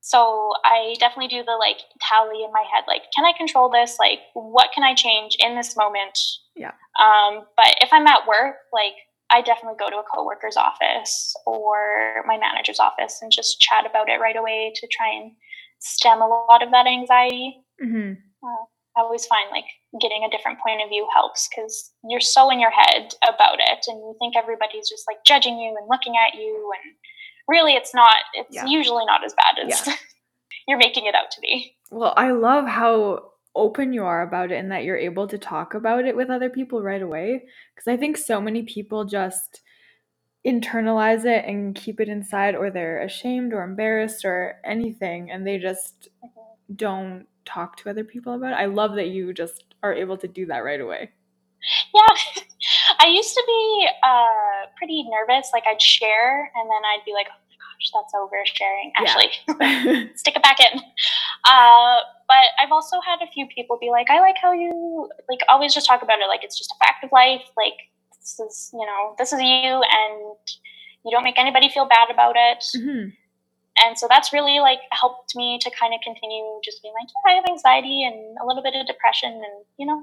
So 0.00 0.52
I 0.64 0.94
definitely 1.00 1.28
do 1.28 1.42
the 1.42 1.56
like 1.58 1.78
tally 2.00 2.44
in 2.44 2.52
my 2.52 2.64
head, 2.72 2.84
like, 2.86 3.02
can 3.14 3.24
I 3.24 3.32
control 3.36 3.68
this? 3.68 3.96
Like, 3.98 4.20
what 4.34 4.70
can 4.72 4.84
I 4.84 4.94
change 4.94 5.36
in 5.40 5.56
this 5.56 5.76
moment? 5.76 6.16
Yeah. 6.54 6.72
Um, 7.00 7.44
but 7.56 7.74
if 7.80 7.88
I'm 7.92 8.06
at 8.06 8.26
work, 8.28 8.54
like, 8.72 8.94
I 9.30 9.42
definitely 9.42 9.78
go 9.80 9.90
to 9.90 9.96
a 9.96 10.04
coworker's 10.04 10.56
office 10.56 11.34
or 11.44 12.22
my 12.26 12.38
manager's 12.38 12.78
office 12.78 13.18
and 13.20 13.32
just 13.32 13.58
chat 13.58 13.84
about 13.84 14.08
it 14.08 14.20
right 14.20 14.36
away 14.36 14.72
to 14.76 14.86
try 14.86 15.12
and 15.12 15.32
stem 15.80 16.22
a 16.22 16.28
lot 16.28 16.62
of 16.62 16.70
that 16.70 16.86
anxiety. 16.86 17.64
hmm 17.82 18.12
I 18.96 19.00
always 19.00 19.26
find 19.26 19.50
like 19.50 19.66
getting 20.00 20.24
a 20.24 20.30
different 20.30 20.58
point 20.60 20.82
of 20.82 20.88
view 20.88 21.06
helps 21.14 21.48
because 21.48 21.92
you're 22.08 22.20
so 22.20 22.50
in 22.50 22.60
your 22.60 22.70
head 22.70 23.14
about 23.22 23.58
it 23.60 23.84
and 23.86 23.98
you 23.98 24.14
think 24.18 24.36
everybody's 24.36 24.88
just 24.88 25.04
like 25.08 25.18
judging 25.26 25.58
you 25.58 25.74
and 25.78 25.88
looking 25.90 26.14
at 26.16 26.38
you 26.38 26.72
and 26.74 26.94
really 27.48 27.74
it's 27.74 27.94
not 27.94 28.16
it's 28.34 28.54
Yeah. 28.54 28.66
usually 28.66 29.04
not 29.04 29.24
as 29.24 29.34
bad 29.34 29.66
as 29.66 29.86
Yeah. 29.86 29.94
you're 30.68 30.78
making 30.78 31.06
it 31.06 31.14
out 31.14 31.30
to 31.32 31.40
be. 31.40 31.76
Well, 31.90 32.14
I 32.16 32.30
love 32.32 32.66
how 32.66 33.32
open 33.54 33.92
you 33.92 34.04
are 34.04 34.22
about 34.22 34.52
it 34.52 34.56
and 34.56 34.70
that 34.70 34.84
you're 34.84 34.96
able 34.96 35.26
to 35.28 35.38
talk 35.38 35.74
about 35.74 36.04
it 36.04 36.16
with 36.16 36.30
other 36.30 36.50
people 36.50 36.82
right 36.82 37.02
away. 37.02 37.44
Because 37.74 37.88
I 37.88 37.96
think 37.96 38.16
so 38.16 38.40
many 38.40 38.62
people 38.62 39.04
just 39.04 39.62
internalize 40.46 41.24
it 41.24 41.44
and 41.46 41.74
keep 41.74 42.00
it 42.00 42.08
inside, 42.08 42.54
or 42.54 42.70
they're 42.70 43.02
ashamed 43.02 43.52
or 43.52 43.62
embarrassed 43.62 44.24
or 44.24 44.56
anything, 44.64 45.30
and 45.30 45.46
they 45.46 45.58
just 45.58 46.08
mm-hmm. 46.24 46.74
don't 46.74 47.26
talk 47.46 47.76
to 47.78 47.90
other 47.90 48.04
people 48.04 48.34
about 48.34 48.52
it. 48.52 48.56
I 48.56 48.66
love 48.66 48.94
that 48.96 49.08
you 49.08 49.32
just 49.32 49.64
are 49.82 49.94
able 49.94 50.16
to 50.18 50.28
do 50.28 50.46
that 50.46 50.64
right 50.64 50.80
away. 50.80 51.10
Yeah. 51.94 52.42
I 53.00 53.06
used 53.08 53.34
to 53.34 53.42
be 53.46 53.88
uh, 54.04 54.66
pretty 54.76 55.04
nervous. 55.08 55.50
Like 55.52 55.64
I'd 55.66 55.80
share 55.80 56.50
and 56.54 56.70
then 56.70 56.82
I'd 56.84 57.04
be 57.06 57.12
like, 57.12 57.26
oh 57.30 57.38
my 57.48 57.56
gosh, 57.56 57.90
that's 57.94 58.14
oversharing. 58.14 58.92
Yeah. 59.00 59.14
Actually, 59.56 60.10
stick 60.16 60.36
it 60.36 60.42
back 60.42 60.58
in. 60.60 60.78
Uh, 61.44 61.98
but 62.28 62.46
I've 62.60 62.72
also 62.72 62.96
had 63.00 63.22
a 63.22 63.30
few 63.32 63.46
people 63.54 63.78
be 63.80 63.90
like, 63.90 64.10
I 64.10 64.20
like 64.20 64.36
how 64.40 64.52
you 64.52 65.08
like 65.28 65.40
always 65.48 65.72
just 65.72 65.86
talk 65.86 66.02
about 66.02 66.18
it 66.18 66.26
like 66.28 66.42
it's 66.42 66.58
just 66.58 66.72
a 66.72 66.84
fact 66.84 67.04
of 67.04 67.10
life. 67.12 67.42
Like 67.56 67.74
this 68.20 68.38
is, 68.40 68.70
you 68.72 68.84
know, 68.84 69.14
this 69.18 69.32
is 69.32 69.40
you 69.40 69.46
and 69.46 70.36
you 71.04 71.10
don't 71.10 71.24
make 71.24 71.38
anybody 71.38 71.68
feel 71.68 71.86
bad 71.86 72.10
about 72.10 72.34
it. 72.36 72.64
Mhm. 72.76 73.12
And 73.84 73.98
so 73.98 74.06
that's 74.08 74.32
really 74.32 74.60
like 74.60 74.80
helped 74.90 75.34
me 75.36 75.58
to 75.60 75.70
kind 75.70 75.94
of 75.94 76.00
continue 76.02 76.60
just 76.64 76.82
being 76.82 76.94
like, 76.94 77.08
yeah, 77.08 77.32
I 77.32 77.34
have 77.36 77.44
anxiety 77.48 78.04
and 78.04 78.36
a 78.42 78.46
little 78.46 78.62
bit 78.62 78.74
of 78.74 78.86
depression 78.86 79.32
and, 79.32 79.64
you 79.78 79.86
know, 79.86 80.02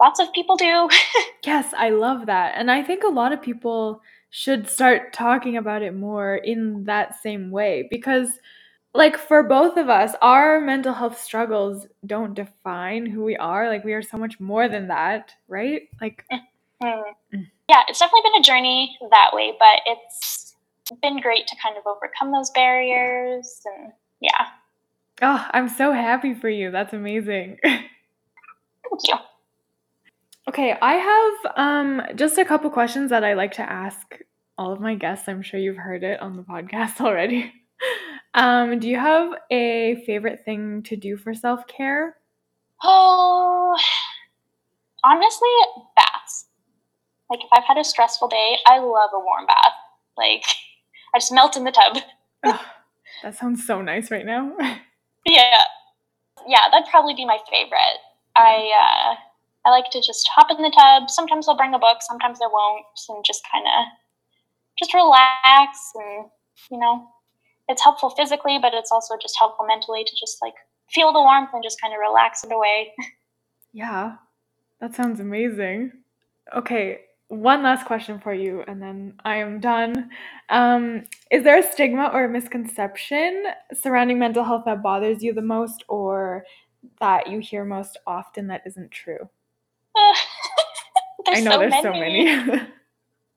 lots 0.00 0.20
of 0.20 0.32
people 0.32 0.56
do. 0.56 0.88
Yes, 1.44 1.74
I 1.76 1.90
love 1.90 2.26
that. 2.26 2.54
And 2.56 2.70
I 2.70 2.84
think 2.84 3.02
a 3.02 3.08
lot 3.08 3.32
of 3.32 3.42
people 3.42 4.00
should 4.30 4.68
start 4.68 5.12
talking 5.12 5.56
about 5.56 5.82
it 5.82 5.92
more 5.92 6.36
in 6.36 6.84
that 6.84 7.20
same 7.20 7.50
way 7.50 7.88
because 7.90 8.38
like 8.94 9.16
for 9.18 9.42
both 9.42 9.76
of 9.76 9.88
us, 9.88 10.14
our 10.22 10.60
mental 10.60 10.92
health 10.94 11.20
struggles 11.20 11.86
don't 12.06 12.34
define 12.34 13.06
who 13.06 13.24
we 13.24 13.36
are. 13.36 13.68
Like 13.68 13.84
we 13.84 13.92
are 13.92 14.02
so 14.02 14.18
much 14.18 14.38
more 14.38 14.68
than 14.68 14.86
that, 14.86 15.34
right? 15.48 15.88
Like 16.00 16.24
Hmm. 16.30 16.88
Mm. 17.34 17.50
Yeah, 17.68 17.82
it's 17.88 17.98
definitely 17.98 18.30
been 18.30 18.40
a 18.40 18.44
journey 18.44 18.98
that 19.10 19.30
way, 19.32 19.54
but 19.58 19.80
it's 19.86 20.51
been 21.00 21.20
great 21.20 21.46
to 21.46 21.56
kind 21.62 21.76
of 21.76 21.84
overcome 21.86 22.32
those 22.32 22.50
barriers 22.50 23.60
and 23.64 23.92
yeah. 24.20 24.46
oh, 25.22 25.46
I'm 25.52 25.68
so 25.68 25.92
happy 25.92 26.34
for 26.34 26.48
you. 26.48 26.70
That's 26.70 26.92
amazing. 26.92 27.58
Thank 27.64 27.88
you. 29.08 29.14
Okay, 30.48 30.76
I 30.80 30.94
have 30.94 31.56
um 31.56 32.02
just 32.16 32.38
a 32.38 32.44
couple 32.44 32.70
questions 32.70 33.10
that 33.10 33.24
I 33.24 33.34
like 33.34 33.52
to 33.52 33.62
ask 33.62 34.18
all 34.58 34.72
of 34.72 34.80
my 34.80 34.94
guests. 34.94 35.28
I'm 35.28 35.42
sure 35.42 35.58
you've 35.58 35.76
heard 35.76 36.04
it 36.04 36.20
on 36.20 36.36
the 36.36 36.42
podcast 36.42 37.00
already. 37.04 37.52
Um, 38.34 38.78
do 38.78 38.88
you 38.88 38.98
have 38.98 39.32
a 39.50 40.02
favorite 40.06 40.44
thing 40.44 40.82
to 40.84 40.96
do 40.96 41.16
for 41.16 41.34
self-care? 41.34 42.16
Oh, 42.82 43.76
honestly, 45.04 45.48
baths. 45.96 46.46
Like 47.28 47.40
if 47.40 47.48
I've 47.52 47.64
had 47.64 47.78
a 47.78 47.84
stressful 47.84 48.28
day, 48.28 48.56
I 48.66 48.78
love 48.78 49.10
a 49.14 49.18
warm 49.18 49.46
bath. 49.46 49.72
Like 50.16 50.44
I 51.14 51.18
just 51.18 51.32
melt 51.32 51.56
in 51.56 51.64
the 51.64 51.72
tub. 51.72 51.98
Ugh, 52.44 52.60
that 53.22 53.36
sounds 53.36 53.66
so 53.66 53.82
nice 53.82 54.10
right 54.10 54.26
now. 54.26 54.56
Yeah, 55.24 55.54
yeah, 56.48 56.68
that'd 56.72 56.88
probably 56.90 57.14
be 57.14 57.24
my 57.24 57.38
favorite. 57.48 57.98
I 58.34 58.72
uh, 58.74 59.14
I 59.64 59.70
like 59.70 59.88
to 59.92 60.00
just 60.00 60.28
hop 60.34 60.50
in 60.50 60.60
the 60.60 60.74
tub. 60.76 61.08
Sometimes 61.08 61.46
I'll 61.46 61.56
bring 61.56 61.74
a 61.74 61.78
book, 61.78 61.98
sometimes 62.00 62.40
I 62.42 62.48
won't, 62.48 62.84
and 63.08 63.24
just 63.24 63.44
kind 63.52 63.64
of 63.64 63.84
just 64.76 64.92
relax. 64.94 65.78
And 65.94 66.26
you 66.72 66.78
know, 66.80 67.06
it's 67.68 67.84
helpful 67.84 68.10
physically, 68.10 68.58
but 68.60 68.74
it's 68.74 68.90
also 68.90 69.14
just 69.22 69.36
helpful 69.38 69.64
mentally 69.64 70.02
to 70.02 70.16
just 70.18 70.38
like 70.42 70.54
feel 70.90 71.12
the 71.12 71.20
warmth 71.20 71.50
and 71.52 71.62
just 71.62 71.80
kind 71.80 71.94
of 71.94 72.00
relax 72.00 72.42
it 72.42 72.52
away. 72.52 72.92
Yeah, 73.74 74.16
that 74.80 74.94
sounds 74.94 75.18
amazing. 75.18 75.92
Okay, 76.54 76.98
one 77.32 77.62
last 77.62 77.86
question 77.86 78.20
for 78.20 78.34
you, 78.34 78.62
and 78.68 78.80
then 78.80 79.14
I 79.24 79.36
am 79.36 79.58
done. 79.58 80.10
Um, 80.50 81.04
is 81.30 81.42
there 81.44 81.58
a 81.58 81.62
stigma 81.62 82.10
or 82.12 82.24
a 82.26 82.28
misconception 82.28 83.44
surrounding 83.72 84.18
mental 84.18 84.44
health 84.44 84.64
that 84.66 84.82
bothers 84.82 85.22
you 85.22 85.32
the 85.32 85.40
most, 85.40 85.82
or 85.88 86.44
that 87.00 87.30
you 87.30 87.38
hear 87.38 87.64
most 87.64 87.98
often 88.06 88.48
that 88.48 88.60
isn't 88.66 88.90
true? 88.90 89.30
I 89.96 91.40
know 91.40 91.52
so 91.52 91.58
there's 91.58 91.70
many. 91.70 91.82
so 91.82 92.44
many. 92.44 92.62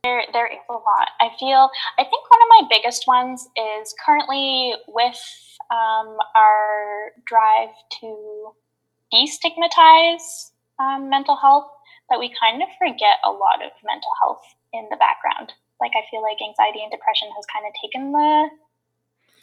There, 0.03 0.21
there 0.33 0.45
is 0.45 0.59
a 0.69 0.73
lot. 0.73 1.07
I 1.19 1.29
feel. 1.39 1.67
I 1.97 2.03
think 2.03 2.29
one 2.29 2.39
of 2.43 2.47
my 2.61 2.67
biggest 2.69 3.07
ones 3.07 3.47
is 3.57 3.91
currently 4.05 4.75
with 4.87 5.19
um, 5.71 6.17
our 6.35 7.11
drive 7.25 7.69
to 8.01 8.51
destigmatize 9.11 10.51
um, 10.79 11.09
mental 11.09 11.35
health. 11.35 11.65
That 12.09 12.19
we 12.19 12.31
kind 12.39 12.61
of 12.61 12.69
forget 12.77 13.17
a 13.25 13.31
lot 13.31 13.65
of 13.65 13.71
mental 13.83 14.11
health 14.21 14.43
in 14.73 14.87
the 14.91 14.97
background. 14.97 15.53
Like 15.81 15.91
I 15.95 16.03
feel 16.09 16.21
like 16.21 16.37
anxiety 16.41 16.81
and 16.81 16.91
depression 16.91 17.29
has 17.35 17.45
kind 17.51 17.65
of 17.65 17.73
taken 17.81 18.11
the 18.11 18.49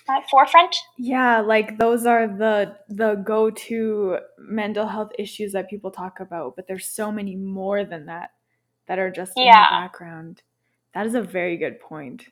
uh, 0.09 0.20
forefront. 0.31 0.75
yeah, 0.96 1.40
like 1.40 1.79
those 1.79 2.07
are 2.07 2.27
the 2.27 2.77
the 2.88 3.14
go-to 3.16 4.18
mental 4.38 4.87
health 4.87 5.12
issues 5.18 5.53
that 5.53 5.70
people 5.70 5.90
talk 5.90 6.20
about, 6.20 6.57
but 6.57 6.66
there's 6.66 6.87
so 6.87 7.12
many 7.12 7.37
more 7.37 7.85
than 7.85 8.07
that 8.07 8.31
that 8.88 8.98
are 8.98 9.11
just 9.11 9.33
in 9.37 9.44
the 9.44 9.51
background. 9.51 10.42
That 10.94 11.07
is 11.07 11.14
a 11.14 11.22
very 11.22 11.57
good 11.57 11.81
point. 11.81 12.27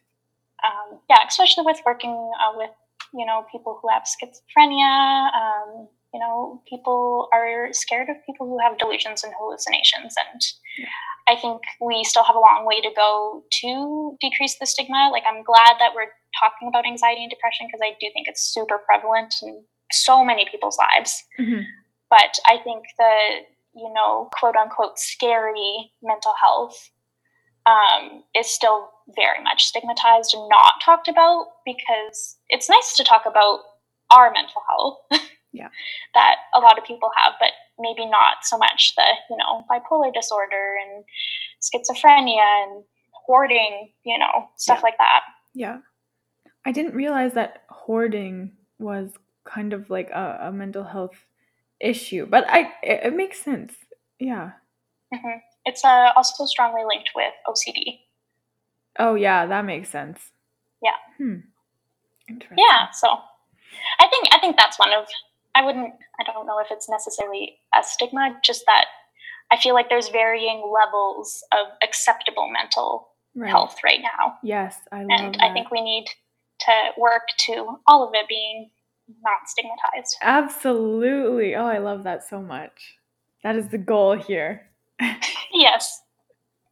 um, 0.65 0.99
yeah, 1.09 1.19
especially 1.27 1.65
with 1.65 1.81
working 1.87 2.11
uh, 2.11 2.53
with 2.57 2.71
you 3.15 3.27
know 3.27 3.45
people 3.51 3.79
who 3.81 3.89
have 3.89 4.03
schizophrenia. 4.03 5.31
Um, 5.35 5.89
you 6.13 6.21
know, 6.21 6.63
people 6.69 7.29
are 7.33 7.69
scared 7.73 8.09
of 8.09 8.17
people 8.27 8.47
who 8.47 8.59
have 8.59 8.79
delusions 8.79 9.23
and 9.23 9.33
hallucinations, 9.39 10.15
and 10.33 10.43
I 11.29 11.37
think 11.37 11.63
we 11.81 12.03
still 12.05 12.25
have 12.25 12.37
a 12.37 12.41
long 12.41 12.67
way 12.67 12.81
to 12.81 12.91
go 12.95 13.45
to 13.63 14.17
decrease 14.21 14.59
the 14.59 14.67
stigma. 14.67 15.11
Like, 15.13 15.23
I'm 15.29 15.43
glad 15.43 15.77
that 15.79 15.93
we're 15.95 16.11
talking 16.39 16.69
about 16.69 16.87
anxiety 16.87 17.23
and 17.23 17.31
depression 17.31 17.67
because 17.67 17.81
I 17.83 17.97
do 18.01 18.09
think 18.13 18.27
it's 18.29 18.43
super 18.43 18.79
prevalent 18.79 19.35
in 19.43 19.65
so 19.93 20.25
many 20.25 20.47
people's 20.51 20.79
lives. 20.79 21.23
Mhm. 21.39 21.65
But 22.09 22.39
I 22.47 22.59
think 22.59 22.85
the 22.99 23.47
you 23.75 23.93
know 23.93 24.29
quote 24.39 24.57
unquote 24.57 24.99
scary 24.99 25.93
mental 26.03 26.35
health 26.43 26.91
um, 27.67 28.25
is 28.35 28.53
still 28.53 28.91
very 29.15 29.43
much 29.43 29.65
stigmatized 29.65 30.35
and 30.35 30.49
not 30.49 30.75
talked 30.85 31.09
about 31.09 31.47
because 31.65 32.39
it's 32.49 32.69
nice 32.69 32.97
to 32.97 33.05
talk 33.05 33.27
about 33.27 33.61
our 34.11 34.33
mental 34.33 34.63
health 34.69 34.99
Yeah. 35.53 35.69
that 36.15 36.37
a 36.55 36.61
lot 36.61 36.79
of 36.79 36.85
people 36.85 37.11
have, 37.17 37.33
but 37.41 37.51
maybe 37.79 38.07
not 38.07 38.39
so 38.43 38.57
much 38.59 38.95
the, 38.97 39.03
you 39.31 39.37
know, 39.37 39.65
bipolar 39.71 40.13
disorder 40.15 40.77
and 40.85 41.05
schizophrenia 41.61 42.39
and 42.65 42.85
hoarding, 43.13 43.91
you 44.05 44.19
know, 44.19 44.49
stuff 44.57 44.79
Yeah. 44.79 44.83
like 44.83 44.99
that. 44.99 45.21
Yeah. 45.55 45.79
I 46.65 46.73
didn't 46.73 46.95
realize 46.95 47.33
that 47.35 47.65
hoarding 47.69 48.53
was 48.79 49.13
kind 49.45 49.73
of 49.73 49.91
like 49.91 50.11
a, 50.11 50.39
a 50.43 50.53
mental 50.53 50.85
health 50.85 51.17
issue, 51.81 52.27
but 52.27 52.45
I 52.49 52.73
it, 52.83 53.01
it 53.07 53.17
makes 53.17 53.41
sense. 53.43 53.75
Yeah. 54.19 54.53
hmm 55.13 55.39
It's 55.65 55.85
uh, 55.85 56.11
also 56.17 56.45
strongly 56.47 56.83
linked 56.87 57.11
with 57.17 57.33
OCD. 57.49 58.01
Oh 58.99 59.15
yeah, 59.15 59.47
that 59.47 59.65
makes 59.65 59.89
sense. 59.89 60.21
Yeah. 60.83 60.97
Hmm. 61.19 61.37
Interesting. 62.29 62.59
Yeah. 62.59 62.91
So 62.93 63.09
I 63.99 64.07
think 64.09 64.29
I 64.33 64.39
think 64.39 64.57
that's 64.57 64.79
one 64.79 64.93
of 64.93 65.07
I 65.55 65.65
wouldn't 65.65 65.93
I 66.21 66.25
don't 66.25 66.47
know 66.47 66.59
if 66.61 66.69
it's 66.71 66.89
necessarily 66.89 67.59
a 67.75 67.83
stigma, 67.83 68.39
just 68.45 68.65
that 68.67 68.85
I 69.51 69.57
feel 69.57 69.75
like 69.75 69.89
there's 69.89 70.09
varying 70.09 70.63
levels 70.73 71.43
of 71.53 71.67
acceptable 71.83 72.49
mental 72.51 73.09
Right. 73.37 73.49
health 73.51 73.77
right 73.85 74.01
now. 74.03 74.39
Yes, 74.43 74.77
I 74.91 75.03
love 75.05 75.07
And 75.11 75.35
that. 75.37 75.43
I 75.43 75.53
think 75.53 75.71
we 75.71 75.81
need 75.81 76.07
to 76.61 76.73
work 76.99 77.23
to 77.47 77.79
all 77.87 78.07
of 78.07 78.11
it 78.13 78.27
being 78.29 78.71
not 79.23 79.39
stigmatized. 79.47 80.17
Absolutely. 80.21 81.55
Oh, 81.55 81.65
I 81.67 81.79
love 81.79 82.03
that 82.05 82.25
so 82.29 82.41
much. 82.43 82.97
That 83.45 83.55
is 83.57 83.69
the 83.69 83.79
goal 83.79 84.17
here. 84.17 84.69
Yes. 85.53 86.01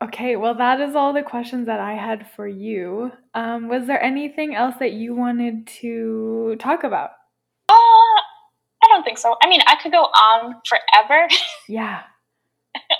Okay, 0.02 0.36
well, 0.36 0.54
that 0.54 0.80
is 0.80 0.94
all 0.94 1.12
the 1.12 1.22
questions 1.22 1.66
that 1.66 1.80
I 1.80 1.94
had 1.94 2.30
for 2.36 2.46
you. 2.46 3.10
Um, 3.34 3.66
was 3.68 3.86
there 3.86 4.00
anything 4.02 4.54
else 4.54 4.76
that 4.78 4.92
you 4.92 5.14
wanted 5.16 5.66
to 5.80 6.56
talk 6.60 6.84
about? 6.84 7.10
Don't 8.98 9.04
think 9.04 9.18
so. 9.18 9.36
I 9.40 9.48
mean, 9.48 9.60
I 9.68 9.76
could 9.80 9.92
go 9.92 10.02
on 10.02 10.56
forever 10.68 11.28
Yeah. 11.68 12.02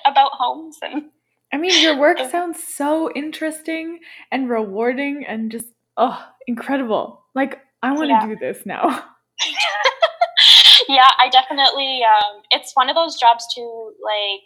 about 0.07 0.31
homes 0.33 0.79
and 0.81 1.11
I 1.53 1.57
mean, 1.57 1.83
your 1.83 1.99
work 1.99 2.19
sounds 2.31 2.63
so 2.63 3.11
interesting 3.17 3.99
and 4.31 4.49
rewarding 4.49 5.25
and 5.27 5.51
just, 5.51 5.67
oh, 5.97 6.25
incredible. 6.47 7.25
Like, 7.35 7.59
I 7.83 7.91
want 7.91 8.05
to 8.05 8.09
Yeah. 8.11 8.27
do 8.29 8.37
this 8.37 8.65
now. 8.65 8.83
yeah, 10.89 11.09
I 11.19 11.29
definitely. 11.31 12.03
Um, 12.05 12.43
it's 12.53 12.71
one 12.77 12.89
of 12.89 12.95
those 12.95 13.19
jobs 13.19 13.45
too. 13.53 13.93
Like, 14.01 14.45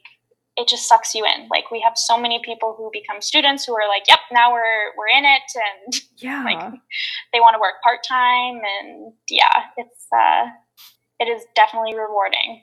it 0.56 0.68
just 0.68 0.88
sucks 0.88 1.14
you 1.14 1.26
in. 1.26 1.48
Like, 1.50 1.70
we 1.70 1.80
have 1.82 1.98
so 1.98 2.16
many 2.16 2.40
people 2.42 2.74
who 2.78 2.88
become 2.94 3.20
students 3.20 3.66
who 3.66 3.74
are 3.74 3.88
like, 3.88 4.04
"Yep, 4.08 4.20
now 4.32 4.52
we're 4.52 4.96
we're 4.96 5.08
in 5.18 5.24
it," 5.26 5.42
and 5.56 6.00
Yeah. 6.16 6.44
like 6.44 6.72
they 7.34 7.40
want 7.40 7.54
to 7.56 7.60
work 7.60 7.82
part 7.82 8.00
time, 8.08 8.60
and 8.80 9.12
yeah, 9.28 9.64
it's 9.76 10.06
uh, 10.16 10.44
it 11.22 11.30
is 11.30 11.44
definitely 11.54 11.94
rewarding. 11.94 12.62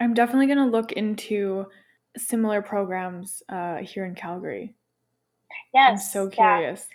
I'm 0.00 0.14
definitely 0.14 0.46
going 0.46 0.58
to 0.58 0.66
look 0.66 0.92
into 0.92 1.66
similar 2.16 2.62
programs 2.62 3.42
uh, 3.48 3.76
here 3.78 4.04
in 4.04 4.14
Calgary. 4.14 4.74
Yes, 5.74 5.90
I'm 5.90 5.98
so 5.98 6.30
yeah. 6.32 6.56
curious. 6.58 6.86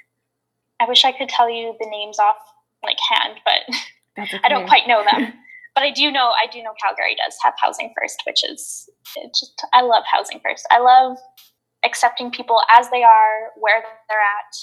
I 0.80 0.88
wish 0.88 1.06
I 1.06 1.12
could 1.12 1.30
tell 1.30 1.50
you 1.50 1.76
the 1.80 1.88
names 1.90 2.20
off 2.20 2.38
like 2.84 2.98
hand, 3.12 3.40
but 3.46 3.76
okay. 4.24 4.40
I 4.44 4.50
don't 4.50 4.68
quite 4.68 4.88
know 4.88 5.04
them. 5.04 5.34
but 5.76 5.84
I 5.84 5.92
do 5.92 6.12
know 6.12 6.32
I 6.32 6.48
do 6.52 6.62
know 6.64 6.74
Calgary 6.82 7.16
does 7.16 7.38
have 7.44 7.54
housing 7.58 7.94
first, 8.00 8.22
which 8.26 8.44
is 8.44 8.90
it 9.16 9.30
just 9.30 9.64
I 9.74 9.82
love 9.82 10.04
housing 10.12 10.40
first. 10.44 10.68
I 10.72 10.80
love 10.80 11.18
accepting 11.86 12.32
people 12.32 12.60
as 12.72 12.90
they 12.90 13.04
are, 13.04 13.52
where 13.58 13.84
they're 14.10 14.18
at, 14.20 14.56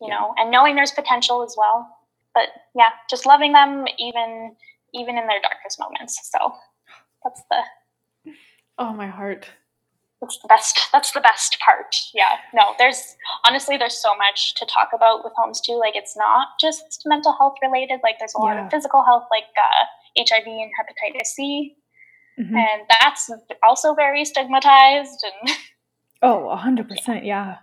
you 0.00 0.08
Yeah. 0.08 0.18
know, 0.18 0.34
and 0.38 0.50
knowing 0.50 0.74
there's 0.74 0.92
potential 0.92 1.42
as 1.42 1.54
well. 1.56 1.86
But 2.34 2.48
yeah, 2.74 2.90
just 3.10 3.26
loving 3.26 3.52
them 3.52 3.86
even 3.98 4.56
even 4.94 5.16
in 5.18 5.26
their 5.26 5.40
darkest 5.40 5.78
moments. 5.80 6.30
So 6.32 6.54
that's 7.24 7.42
the 7.50 8.32
oh, 8.78 8.92
my 8.92 9.06
heart. 9.08 9.48
that's 10.20 10.38
the 10.42 10.48
best 10.48 10.80
that's 10.92 11.12
the 11.12 11.20
best 11.20 11.58
part. 11.64 11.94
Yeah. 12.14 12.32
No, 12.54 12.74
there's 12.78 13.16
honestly 13.46 13.76
there's 13.76 13.96
so 14.00 14.16
much 14.16 14.54
to 14.56 14.66
talk 14.66 14.90
about 14.94 15.24
with 15.24 15.32
homes 15.36 15.60
too. 15.60 15.78
Like 15.78 15.94
it's 15.96 16.16
not 16.16 16.48
just 16.60 17.02
mental 17.06 17.32
health 17.38 17.56
related. 17.62 18.00
Like 18.02 18.16
there's 18.18 18.34
a 18.34 18.38
lot 18.40 18.54
Yeah. 18.56 18.64
of 18.66 18.70
physical 18.70 19.04
health 19.04 19.24
like 19.30 19.44
uh, 19.56 19.84
HIV 20.18 20.46
and 20.46 20.70
hepatitis 20.78 21.26
C. 21.26 21.76
Mhm. 22.38 22.54
and 22.56 22.82
that's 23.00 23.30
also 23.64 23.94
very 23.94 24.24
stigmatized 24.24 25.24
and 25.26 25.50
Oh, 26.22 26.48
100%. 26.56 27.24
Yeah. 27.24 27.56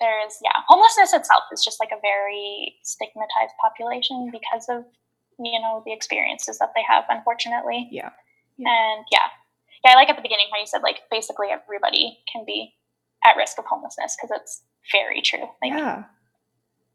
there's 0.00 0.38
yeah 0.42 0.58
homelessness 0.68 1.12
itself 1.12 1.42
is 1.52 1.62
just 1.64 1.78
like 1.80 1.90
a 1.92 2.00
very 2.00 2.76
stigmatized 2.82 3.52
population 3.60 4.30
because 4.32 4.66
of 4.70 4.84
you 5.38 5.60
know 5.60 5.82
the 5.86 5.92
experiences 5.92 6.58
that 6.58 6.70
they 6.74 6.82
have 6.86 7.04
unfortunately 7.08 7.88
Yeah. 7.90 8.10
and 8.58 9.04
yeah 9.10 9.28
yeah 9.84 9.92
i 9.92 9.94
like 9.94 10.08
at 10.08 10.16
the 10.16 10.22
beginning 10.22 10.46
how 10.52 10.58
you 10.60 10.66
said 10.66 10.82
like 10.82 11.00
basically 11.10 11.48
everybody 11.48 12.18
can 12.32 12.44
be 12.46 12.74
at 13.24 13.36
risk 13.36 13.58
of 13.58 13.64
homelessness 13.66 14.16
because 14.16 14.38
it's 14.40 14.62
very 14.92 15.20
true 15.22 15.48
like 15.62 15.72
Yeah. 15.72 16.04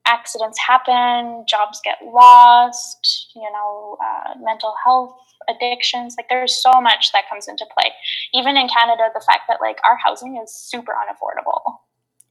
accidents 0.06 0.58
happen 0.60 1.46
jobs 1.48 1.82
get 1.84 1.98
lost 2.04 3.32
you 3.36 3.50
know 3.52 3.98
uh, 4.04 4.34
mental 4.40 4.74
health 4.86 5.16
addictions 5.50 6.16
like 6.18 6.28
there's 6.30 6.62
so 6.62 6.80
much 6.82 7.12
that 7.12 7.24
comes 7.30 7.48
into 7.48 7.66
play 7.78 7.92
even 8.34 8.56
in 8.58 8.68
canada 8.68 9.10
the 9.14 9.24
fact 9.26 9.44
that 9.48 9.60
like 9.62 9.80
our 9.88 9.98
housing 9.98 10.40
is 10.44 10.54
super 10.54 10.94
unaffordable 10.94 11.78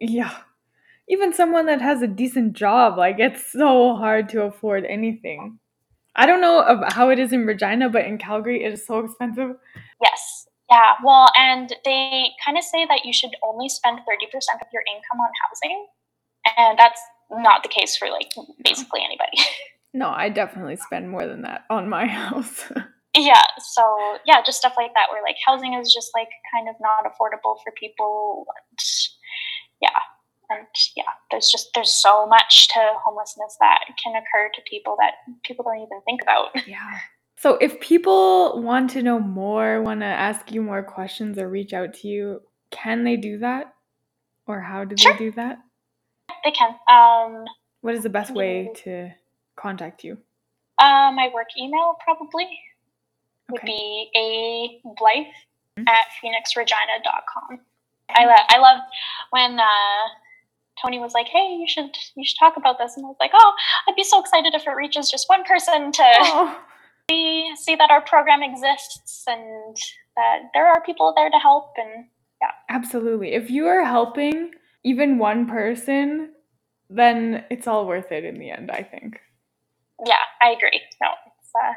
Yeah. 0.01 0.37
Even 1.11 1.33
someone 1.33 1.65
that 1.67 1.81
has 1.81 2.03
a 2.03 2.07
decent 2.07 2.53
job, 2.53 2.99
like 2.99 3.17
it's 3.19 3.51
so 3.51 3.97
hard 3.97 4.29
to 4.29 4.43
afford 4.43 4.85
anything. 4.85 5.59
I 6.19 6.27
don't 6.27 6.41
know 6.43 6.83
how 6.89 7.09
it 7.11 7.19
is 7.19 7.33
in 7.33 7.47
Regina, 7.47 7.89
but 7.89 8.05
in 8.05 8.19
Calgary 8.19 8.63
it 8.65 8.73
is 8.73 8.85
so 8.87 8.99
expensive. 8.99 9.51
yes 10.03 10.47
yeah 10.71 10.93
well 11.03 11.29
and 11.39 11.73
they 11.87 12.31
kind 12.45 12.59
of 12.59 12.65
say 12.65 12.85
that 12.87 13.05
you 13.07 13.13
should 13.13 13.31
only 13.43 13.69
spend 13.71 13.99
30% 14.01 14.05
of 14.61 14.69
your 14.73 14.83
income 14.95 15.19
on 15.21 15.31
housing 15.43 15.87
and 16.59 16.79
that's 16.79 17.01
not 17.31 17.63
the 17.63 17.69
case 17.71 17.97
for 17.97 18.09
like 18.11 18.31
basically 18.63 19.01
anybody 19.05 19.39
No, 19.95 20.11
I 20.11 20.29
definitely 20.29 20.77
spend 20.77 21.09
more 21.09 21.27
than 21.27 21.41
that 21.43 21.63
on 21.71 21.89
my 21.89 22.05
house. 22.21 22.71
yeah 23.17 23.43
so 23.59 23.83
yeah 24.27 24.43
just 24.45 24.59
stuff 24.59 24.75
like 24.77 24.93
that 24.95 25.07
where 25.11 25.23
like 25.23 25.37
housing 25.47 25.73
is 25.75 25.93
just 25.95 26.11
like 26.15 26.29
kind 26.55 26.69
of 26.69 26.75
not 26.81 27.11
affordable 27.11 27.57
for 27.65 27.73
people 27.81 28.45
and 28.71 28.79
yeah 29.81 30.01
and 30.51 30.67
yeah 30.97 31.05
there's 31.31 31.51
just 31.51 31.69
there's 31.75 31.93
so 31.93 32.27
much 32.27 32.69
to 32.69 32.81
homelessness 33.05 33.57
that 33.61 33.81
can 34.03 34.15
occur 34.17 34.51
to 34.55 34.61
people 34.69 34.97
that 34.99 35.13
people 35.45 35.63
don't 35.65 35.77
even 35.79 36.01
think 36.05 36.21
about 36.23 36.49
yeah. 36.67 36.99
So 37.41 37.55
if 37.61 37.79
people 37.79 38.61
want 38.63 38.91
to 38.91 39.03
know 39.03 39.21
more, 39.21 39.81
want 39.81 40.01
to 40.01 40.07
ask 40.07 40.51
you 40.51 40.61
more 40.61 40.83
questions 40.83 41.39
or 41.39 41.49
reach 41.49 41.73
out 41.73 41.95
to 41.95 42.09
you, 42.09 42.43
can 42.73 43.05
they 43.05 43.15
do 43.15 43.39
that? 43.39 43.75
Or 44.49 44.61
how 44.61 44.83
do 44.85 44.97
Sure. 44.97 45.13
they 45.13 45.19
do 45.27 45.31
that? 45.37 45.59
they 46.45 46.51
can 46.51 46.71
um 46.91 47.45
What 47.83 47.95
is 47.95 48.03
the 48.03 48.11
best 48.11 48.35
way 48.35 48.73
to 48.83 49.11
contact 49.57 50.03
you? 50.03 50.19
uh, 50.81 51.13
my 51.15 51.31
work 51.33 51.47
email 51.57 51.95
probably 52.03 52.49
would 53.51 53.61
Okay. 53.61 53.67
be 53.67 54.11
a 54.17 54.91
blythe 54.99 55.33
Mhm. 55.79 55.89
at 55.89 56.07
phoenixregina.com 56.21 57.61
I, 58.11 58.25
lo- 58.25 58.47
I 58.49 58.59
love 58.59 58.81
when 59.31 59.61
uh, 59.61 60.09
tony 60.83 60.99
was 60.99 61.13
like 61.15 61.29
hey 61.29 61.57
you 61.59 61.67
should 61.69 61.91
you 62.17 62.25
should 62.25 62.39
talk 62.39 62.57
about 62.57 62.79
this. 62.79 62.97
And 62.97 63.05
i 63.05 63.09
was 63.09 63.17
like 63.21 63.33
oh 63.35 63.53
i'd 63.89 63.97
be 63.97 64.05
so 64.05 64.21
excited 64.21 64.55
if 64.55 64.67
it 64.67 64.71
reaches 64.71 65.11
just 65.11 65.29
one 65.29 65.45
person 65.45 65.93
to 65.93 66.03
Oh, 66.21 66.59
see, 67.11 67.53
see 67.57 67.75
that 67.77 67.91
our 67.91 68.03
program 68.03 68.43
exists 68.43 69.25
and 69.27 69.77
that 70.17 70.39
there 70.55 70.67
are 70.67 70.81
people 70.83 71.13
there 71.17 71.31
to 71.31 71.39
help 71.39 71.73
and 71.77 72.07
yeah, 72.41 72.53
absolutely. 72.69 73.33
If 73.35 73.51
you 73.51 73.67
are 73.67 73.85
helping 73.85 74.53
even 74.85 75.19
one 75.19 75.49
person, 75.49 76.31
then 76.89 77.45
it's 77.51 77.67
all 77.67 77.85
worth 77.87 78.13
it 78.13 78.25
in 78.25 78.39
the 78.39 78.51
end, 78.51 78.71
I 78.71 78.83
think. 78.85 79.19
yeah 80.07 80.23
i 80.41 80.51
agree. 80.51 80.81
No 81.03 81.09
it's, 81.27 81.51
uh, 81.55 81.73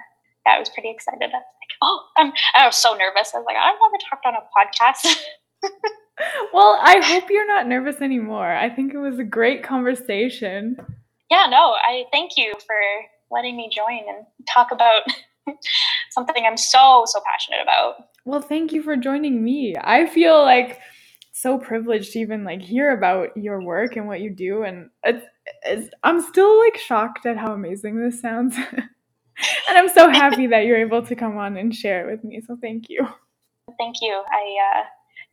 yeah 0.46 0.54
i 0.56 0.60
was 0.60 0.70
pretty 0.70 0.92
excited. 0.92 1.24
I 1.24 1.26
was 1.26 1.34
like 1.34 1.74
oh 1.82 2.00
I'm, 2.18 2.32
i 2.56 2.66
was 2.68 2.78
so 2.78 2.94
nervous. 2.94 3.32
I 3.34 3.38
was 3.40 3.46
like 3.48 3.58
i've 3.58 3.80
never 3.82 3.98
talked 4.10 4.26
on 4.26 4.36
a 4.36 4.44
podcast 4.56 5.18
Well, 6.54 6.78
I 6.82 7.02
hope 7.04 7.30
you're 7.30 7.48
not 7.48 7.68
nervous 7.68 8.02
anymore. 8.02 8.54
I 8.54 8.70
think 8.70 8.94
it 8.94 8.98
was 9.00 9.20
a 9.20 9.24
great 9.24 9.64
conversation. 9.64 10.78
yeah 11.30 11.46
no 11.50 11.74
i 11.88 12.04
thank 12.12 12.32
you 12.38 12.54
for 12.68 12.76
letting 13.32 13.56
me 13.56 13.70
join 13.74 14.00
and 14.08 14.26
talk 14.54 14.72
about 14.72 15.04
something 16.12 16.46
i'm 16.46 16.58
so 16.58 17.04
so 17.06 17.20
passionate 17.32 17.62
about 17.64 17.96
Well, 18.26 18.42
thank 18.42 18.72
you 18.72 18.84
for 18.84 18.96
joining 18.96 19.44
me. 19.44 19.76
I 19.80 20.06
feel 20.06 20.42
like 20.44 20.80
so 21.34 21.58
privileged 21.58 22.12
to 22.14 22.20
even 22.20 22.44
like 22.44 22.62
hear 22.62 22.92
about 22.92 23.36
your 23.36 23.64
work 23.64 23.96
and 23.96 24.08
what 24.08 24.22
you 24.22 24.30
do 24.30 24.64
and 24.64 24.90
it's, 25.04 25.26
it's 25.64 25.90
I'm 26.04 26.22
still 26.22 26.60
like 26.60 26.78
shocked 26.78 27.26
at 27.26 27.38
how 27.38 27.54
amazing 27.54 28.00
this 28.00 28.22
sounds. 28.22 28.56
and 29.68 29.78
I'm 29.80 29.90
so 29.90 30.10
happy 30.10 30.46
that 30.48 30.66
you're 30.66 30.78
able 30.78 31.02
to 31.04 31.16
come 31.16 31.38
on 31.38 31.58
and 31.58 31.74
share 31.74 32.08
it 32.08 32.12
with 32.12 32.24
me. 32.24 32.42
So 32.46 32.58
thank 32.62 32.90
you. 32.90 33.08
thank 33.80 33.96
you 34.02 34.22
i 34.30 34.44
uh, 34.70 34.84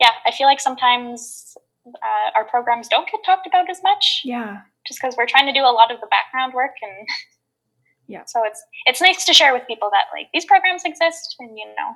yeah 0.01 0.11
i 0.27 0.31
feel 0.31 0.47
like 0.47 0.61
sometimes 0.61 1.57
uh, 1.87 2.31
our 2.37 2.45
programs 2.45 2.87
don't 2.89 3.11
get 3.11 3.21
talked 3.25 3.47
about 3.47 3.69
as 3.71 3.81
much 3.83 4.21
Yeah. 4.25 4.59
just 4.87 5.01
because 5.01 5.15
we're 5.17 5.27
trying 5.27 5.47
to 5.47 5.53
do 5.53 5.61
a 5.65 5.73
lot 5.73 5.91
of 5.93 6.01
the 6.01 6.07
background 6.11 6.53
work 6.55 6.73
and 6.83 7.07
Yeah. 8.09 8.23
so 8.27 8.41
it's 8.45 8.63
it's 8.87 9.01
nice 9.03 9.25
to 9.27 9.35
share 9.35 9.53
with 9.53 9.67
people 9.67 9.89
that 9.93 10.05
like 10.17 10.29
these 10.33 10.45
programs 10.47 10.83
exist 10.85 11.37
and 11.39 11.51
you 11.57 11.67
know 11.67 11.91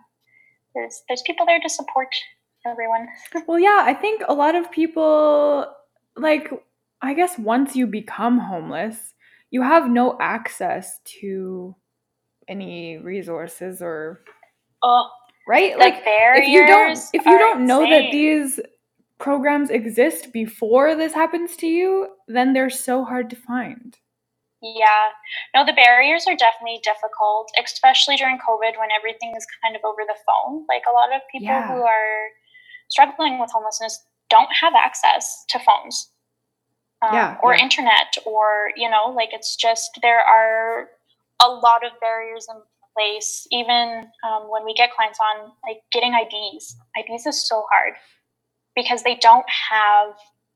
there's 0.74 1.02
there's 1.08 1.22
people 1.22 1.46
there 1.46 1.60
to 1.60 1.68
support 1.68 2.08
everyone 2.66 3.06
Well, 3.46 3.58
yeah, 3.58 3.82
I 3.84 3.92
think 3.94 4.22
a 4.28 4.34
lot 4.34 4.54
of 4.54 4.70
people, 4.70 5.66
like, 6.16 6.48
I 7.02 7.12
guess 7.14 7.36
once 7.38 7.74
you 7.74 7.86
become 7.86 8.38
homeless, 8.38 9.14
you 9.50 9.62
have 9.62 9.90
no 9.90 10.16
access 10.20 11.00
to 11.20 11.74
any 12.48 12.98
resources 12.98 13.82
or, 13.82 14.22
oh 14.82 15.08
right? 15.46 15.72
the 15.72 15.78
Like, 15.78 16.02
if 16.04 16.48
you 16.48 16.66
don't, 16.66 16.98
if 17.12 17.24
you 17.26 17.38
don't 17.38 17.66
know 17.66 17.80
that 17.88 18.10
these 18.10 18.60
programs 19.18 19.70
exist 19.70 20.32
before 20.32 20.94
this 20.94 21.12
happens 21.12 21.56
to 21.56 21.66
you, 21.66 22.08
then 22.28 22.52
they're 22.52 22.70
so 22.70 23.04
hard 23.04 23.30
to 23.30 23.36
find. 23.36 23.98
Yeah. 24.60 25.10
No, 25.54 25.64
the 25.66 25.72
barriers 25.72 26.24
are 26.28 26.36
definitely 26.36 26.80
difficult, 26.84 27.50
especially 27.62 28.16
during 28.16 28.38
COVID 28.38 28.78
when 28.78 28.90
everything 28.96 29.32
is 29.36 29.46
kind 29.62 29.74
of 29.74 29.82
over 29.84 30.02
the 30.06 30.16
phone. 30.26 30.64
Like 30.68 30.82
a 30.88 30.92
lot 30.92 31.12
of 31.14 31.20
people 31.30 31.48
Yeah. 31.48 31.66
who 31.66 31.82
are 31.82 32.28
struggling 32.88 33.40
with 33.40 33.50
homelessness 33.50 34.04
don't 34.30 34.50
have 34.60 34.74
access 34.74 35.44
to 35.48 35.58
phones. 35.58 36.10
Um, 37.02 37.14
Yeah, 37.14 37.36
or 37.42 37.54
yeah. 37.54 37.62
internet 37.64 38.16
or 38.24 38.70
you 38.76 38.88
know 38.88 39.06
like 39.10 39.30
it's 39.32 39.56
just 39.56 39.98
there 40.02 40.20
are 40.20 40.88
a 41.42 41.48
lot 41.48 41.84
of 41.84 41.98
barriers 42.00 42.46
in 42.48 42.62
place 42.96 43.46
even 43.50 44.04
um, 44.24 44.50
when 44.50 44.64
we 44.64 44.74
get 44.74 44.90
clients 44.94 45.18
on 45.20 45.52
like 45.66 45.78
getting 45.92 46.12
ids 46.12 46.74
ids 46.98 47.26
is 47.26 47.46
so 47.46 47.64
hard 47.70 47.94
because 48.74 49.02
they 49.02 49.16
don't 49.16 49.46
have 49.70 50.14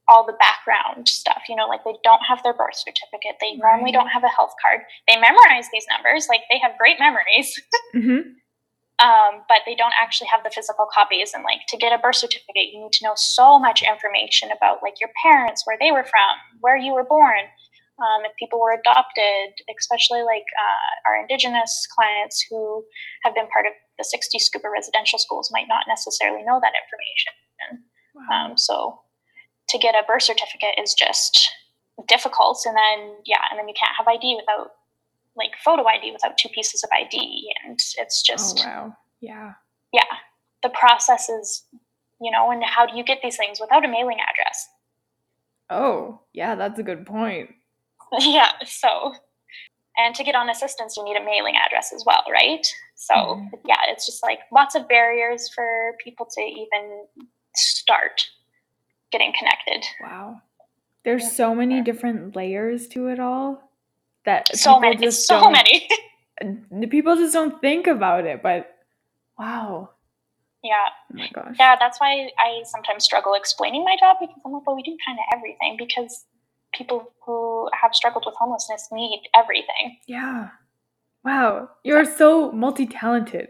all 0.09 0.25
the 0.25 0.37
background 0.39 1.09
stuff 1.09 1.43
you 1.49 1.57
know 1.57 1.67
like 1.67 1.83
they 1.85 1.97
don't 2.05 2.23
have 2.29 2.43
their 2.43 2.55
birth 2.55 2.77
certificate. 2.77 3.37
They 3.41 3.55
normally 3.55 3.93
don't 3.93 4.09
have 4.09 4.25
a 4.25 4.29
health 4.29 4.55
card. 4.61 4.81
They 5.09 5.17
memorize 5.17 5.67
these 5.73 5.87
numbers 5.91 6.27
like 6.29 6.43
they 6.51 6.59
have 6.59 6.79
great 6.79 6.99
memories. 6.99 7.61
Hmm 7.93 8.37
um, 8.99 9.45
but 9.49 9.59
they 9.67 9.75
don't 9.75 9.93
actually 10.01 10.29
have 10.29 10.43
the 10.43 10.51
physical 10.51 10.87
copies. 10.93 11.33
And 11.35 11.45
like 11.45 11.61
to 11.69 11.77
get 11.77 11.93
a 11.93 11.99
birth 11.99 12.17
certificate 12.17 12.73
you 12.73 12.81
need 12.81 12.93
to 12.93 13.05
know 13.05 13.15
so 13.17 13.59
much 13.59 13.83
information 13.83 14.51
about 14.51 14.83
like 14.83 15.01
your 15.01 15.11
parents 15.23 15.63
where 15.67 15.77
they 15.81 15.93
were 15.93 16.05
from 16.05 16.37
where 16.61 16.77
you 16.77 16.95
were 16.95 17.05
born 17.05 17.45
um, 17.99 18.25
if 18.25 18.33
people 18.39 18.61
were 18.61 18.73
adopted 18.73 19.55
especially 19.79 20.23
like 20.23 20.45
uh, 20.59 21.11
our 21.11 21.21
indigenous 21.21 21.87
clients 21.95 22.45
who 22.49 22.85
have 23.25 23.35
been 23.35 23.47
part 23.49 23.67
of 23.67 23.73
the 23.99 24.05
60s 24.05 24.43
Scoop 24.43 24.63
residential 24.65 25.19
schools 25.19 25.51
might 25.53 25.69
not 25.69 25.85
necessarily 25.89 26.43
know 26.45 26.61
that 26.63 26.73
information 26.77 27.33
Wow. 28.15 28.51
um, 28.51 28.57
so 28.59 29.01
to 29.69 29.79
get 29.79 29.95
a 29.95 30.03
birth 30.07 30.23
certificate 30.23 30.75
is 30.83 30.95
just 30.95 31.51
difficult 32.09 32.61
and 32.67 32.77
then 32.77 33.17
yeah 33.27 33.41
and 33.51 33.59
then 33.59 33.69
you 33.69 33.75
can't 33.79 33.97
have 33.97 34.07
id 34.09 34.37
without 34.37 34.73
like 35.37 35.51
photo 35.65 35.85
id 35.87 36.13
without 36.13 36.39
two 36.39 36.49
pieces 36.51 36.83
of 36.85 36.91
id 36.93 37.53
and 37.65 37.73
it's 37.75 37.97
oh 37.99 38.33
just 38.33 38.65
wow. 38.65 38.97
Yeah. 39.21 39.55
yeah, 39.93 40.03
the 40.63 40.69
process 40.69 41.29
is, 41.29 41.65
you 42.21 42.31
know, 42.31 42.51
and 42.51 42.63
how 42.65 42.87
do 42.87 42.97
you 42.97 43.03
get 43.05 43.21
these 43.23 43.37
things 43.37 43.59
without 43.61 43.85
a 43.85 43.89
mailing 43.89 44.19
address? 44.21 44.69
Oh 45.71 46.21
yeah, 46.33 46.55
that's 46.55 46.79
a 46.79 46.83
good 46.83 47.07
point. 47.07 47.51
yeah, 48.19 48.53
so, 48.65 49.15
and 49.97 50.15
to 50.15 50.25
get 50.25 50.35
on 50.35 50.49
assistance, 50.51 50.97
you 50.97 51.05
need 51.05 51.17
a 51.17 51.25
mailing 51.25 51.55
address 51.57 51.93
as 51.95 52.05
well, 52.07 52.23
right? 52.31 52.67
So, 52.95 53.15
Mhm. 53.15 53.51
yeah, 53.65 53.81
it's 53.89 54.07
just 54.07 54.23
like 54.23 54.41
lots 54.53 54.75
of 54.75 54.89
barriers 54.89 55.49
for 55.55 55.95
people 56.03 56.27
to 56.27 56.41
even 56.41 57.07
start 57.55 58.27
getting 59.13 59.33
connected. 59.39 59.85
Wow. 60.01 60.41
There's 61.05 61.31
so 61.31 61.55
many 61.55 61.83
different 61.83 62.35
layers 62.35 62.89
to 62.89 63.07
it 63.09 63.21
all 63.21 63.63
that 64.25 64.49
So 64.57 64.71
people 64.75 64.81
many, 64.81 64.97
just 64.97 65.27
so 65.27 65.41
don't- 65.41 65.53
many. 65.53 65.89
the 66.81 66.87
people 66.89 67.15
just 67.17 67.33
don't 67.33 67.61
think 67.61 67.87
about 67.87 68.27
it. 68.27 68.43
But 68.43 68.75
wow. 69.39 69.91
yeah, 70.63 70.73
Oh 71.13 71.17
my 71.17 71.29
gosh. 71.33 71.57
yeah, 71.61 71.77
that's 71.79 72.01
why 72.01 72.29
I 72.39 72.63
sometimes 72.65 73.05
struggle 73.05 73.35
explaining 73.35 73.85
my 73.85 73.97
job 74.01 74.17
because 74.21 74.35
I'm 74.45 74.53
like, 74.53 74.67
well, 74.67 74.75
we 74.77 74.83
do 74.83 74.97
kind 75.07 75.19
of 75.19 75.25
everything 75.39 75.77
because 75.79 76.25
people 76.77 77.13
who 77.25 77.69
have 77.81 77.95
struggled 77.95 78.25
with 78.27 78.35
homelessness 78.39 78.89
need 78.93 79.23
everything. 79.35 79.99
Yeah. 80.07 80.49
Wow. 81.25 81.71
You're 81.85 82.05
so 82.05 82.53
multi 82.53 82.87
talented. 82.87 83.49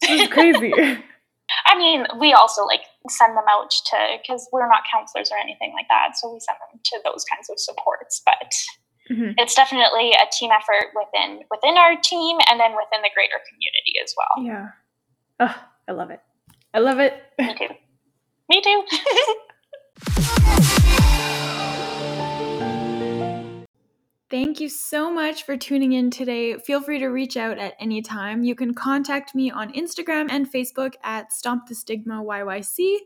This 0.00 0.22
is 0.22 0.28
crazy. 0.28 0.72
I 1.66 1.76
mean, 1.76 2.06
we 2.18 2.32
also 2.32 2.64
like 2.64 2.82
send 3.08 3.36
them 3.36 3.44
out 3.50 3.70
to 3.70 3.96
because 4.22 4.48
we're 4.52 4.68
not 4.68 4.82
counselors 4.92 5.30
or 5.32 5.38
anything 5.38 5.72
like 5.74 5.86
that, 5.88 6.16
so 6.16 6.32
we 6.32 6.38
send 6.40 6.56
them 6.72 6.80
to 6.82 6.98
those 7.04 7.24
kinds 7.24 7.50
of 7.50 7.58
supports. 7.58 8.22
But 8.24 8.52
Mhm. 9.10 9.34
it's 9.38 9.56
definitely 9.56 10.12
a 10.12 10.26
team 10.30 10.50
effort 10.52 10.92
within 10.94 11.42
within 11.50 11.76
our 11.76 11.96
team 11.96 12.38
and 12.48 12.60
then 12.60 12.70
within 12.72 13.02
the 13.02 13.10
greater 13.12 13.40
community 13.48 13.98
as 14.02 14.14
well. 14.16 14.44
Yeah. 14.44 14.68
Oh, 15.40 15.56
I 15.88 15.92
love 15.92 16.10
it. 16.10 16.20
I 16.72 16.78
love 16.78 17.00
it. 17.00 17.14
Me 17.38 17.54
too. 17.58 17.74
Me 18.48 18.60
too. 18.62 18.84
Thank 24.30 24.60
you 24.60 24.68
so 24.68 25.10
much 25.10 25.42
for 25.42 25.56
tuning 25.56 25.94
in 25.94 26.08
today. 26.08 26.56
Feel 26.58 26.80
free 26.80 27.00
to 27.00 27.08
reach 27.08 27.36
out 27.36 27.58
at 27.58 27.74
any 27.80 28.00
time. 28.00 28.44
You 28.44 28.54
can 28.54 28.72
contact 28.72 29.34
me 29.34 29.50
on 29.50 29.72
Instagram 29.72 30.28
and 30.30 30.50
Facebook 30.50 30.94
at 31.02 31.32
Stomp 31.32 31.66
the 31.66 31.74
Stigma 31.74 32.22
YYC, 32.22 32.98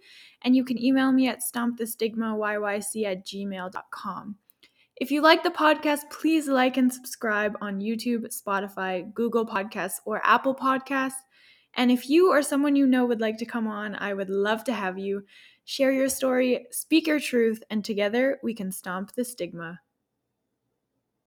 and 0.43 0.55
you 0.55 0.67
can 0.67 0.79
email 0.79 1.13
me 1.13 1.29
at 1.29 1.41
stompthestigmayyc 1.41 3.07
at 3.07 3.27
gmail.com. 3.27 4.37
If 4.97 5.11
you 5.11 5.23
like 5.23 5.43
the 5.43 5.49
podcast, 5.49 6.11
please 6.11 6.47
like 6.47 6.77
and 6.77 6.93
subscribe 6.93 7.57
on 7.63 7.81
YouTube, 7.81 8.27
Spotify, 8.29 9.11
Google 9.15 9.47
Podcasts, 9.47 10.01
or 10.05 10.21
Apple 10.25 10.55
Podcasts. 10.55 11.23
And 11.73 11.91
if 11.91 12.11
you 12.11 12.31
or 12.31 12.43
someone 12.43 12.77
you 12.77 12.87
know 12.87 13.07
would 13.07 13.23
like 13.23 13.39
to 13.39 13.47
come 13.47 13.67
on, 13.67 13.95
I 13.95 14.13
would 14.13 14.29
love 14.29 14.63
to 14.65 14.75
have 14.75 14.99
you. 14.99 15.25
Share 15.65 15.91
your 15.91 16.11
story, 16.11 16.67
speak 16.71 17.07
your 17.07 17.19
truth, 17.19 17.63
and 17.71 17.83
together 17.83 18.39
we 18.43 18.53
can 18.53 18.71
stomp 18.71 19.15
the 19.15 19.25
stigma. 19.25 19.81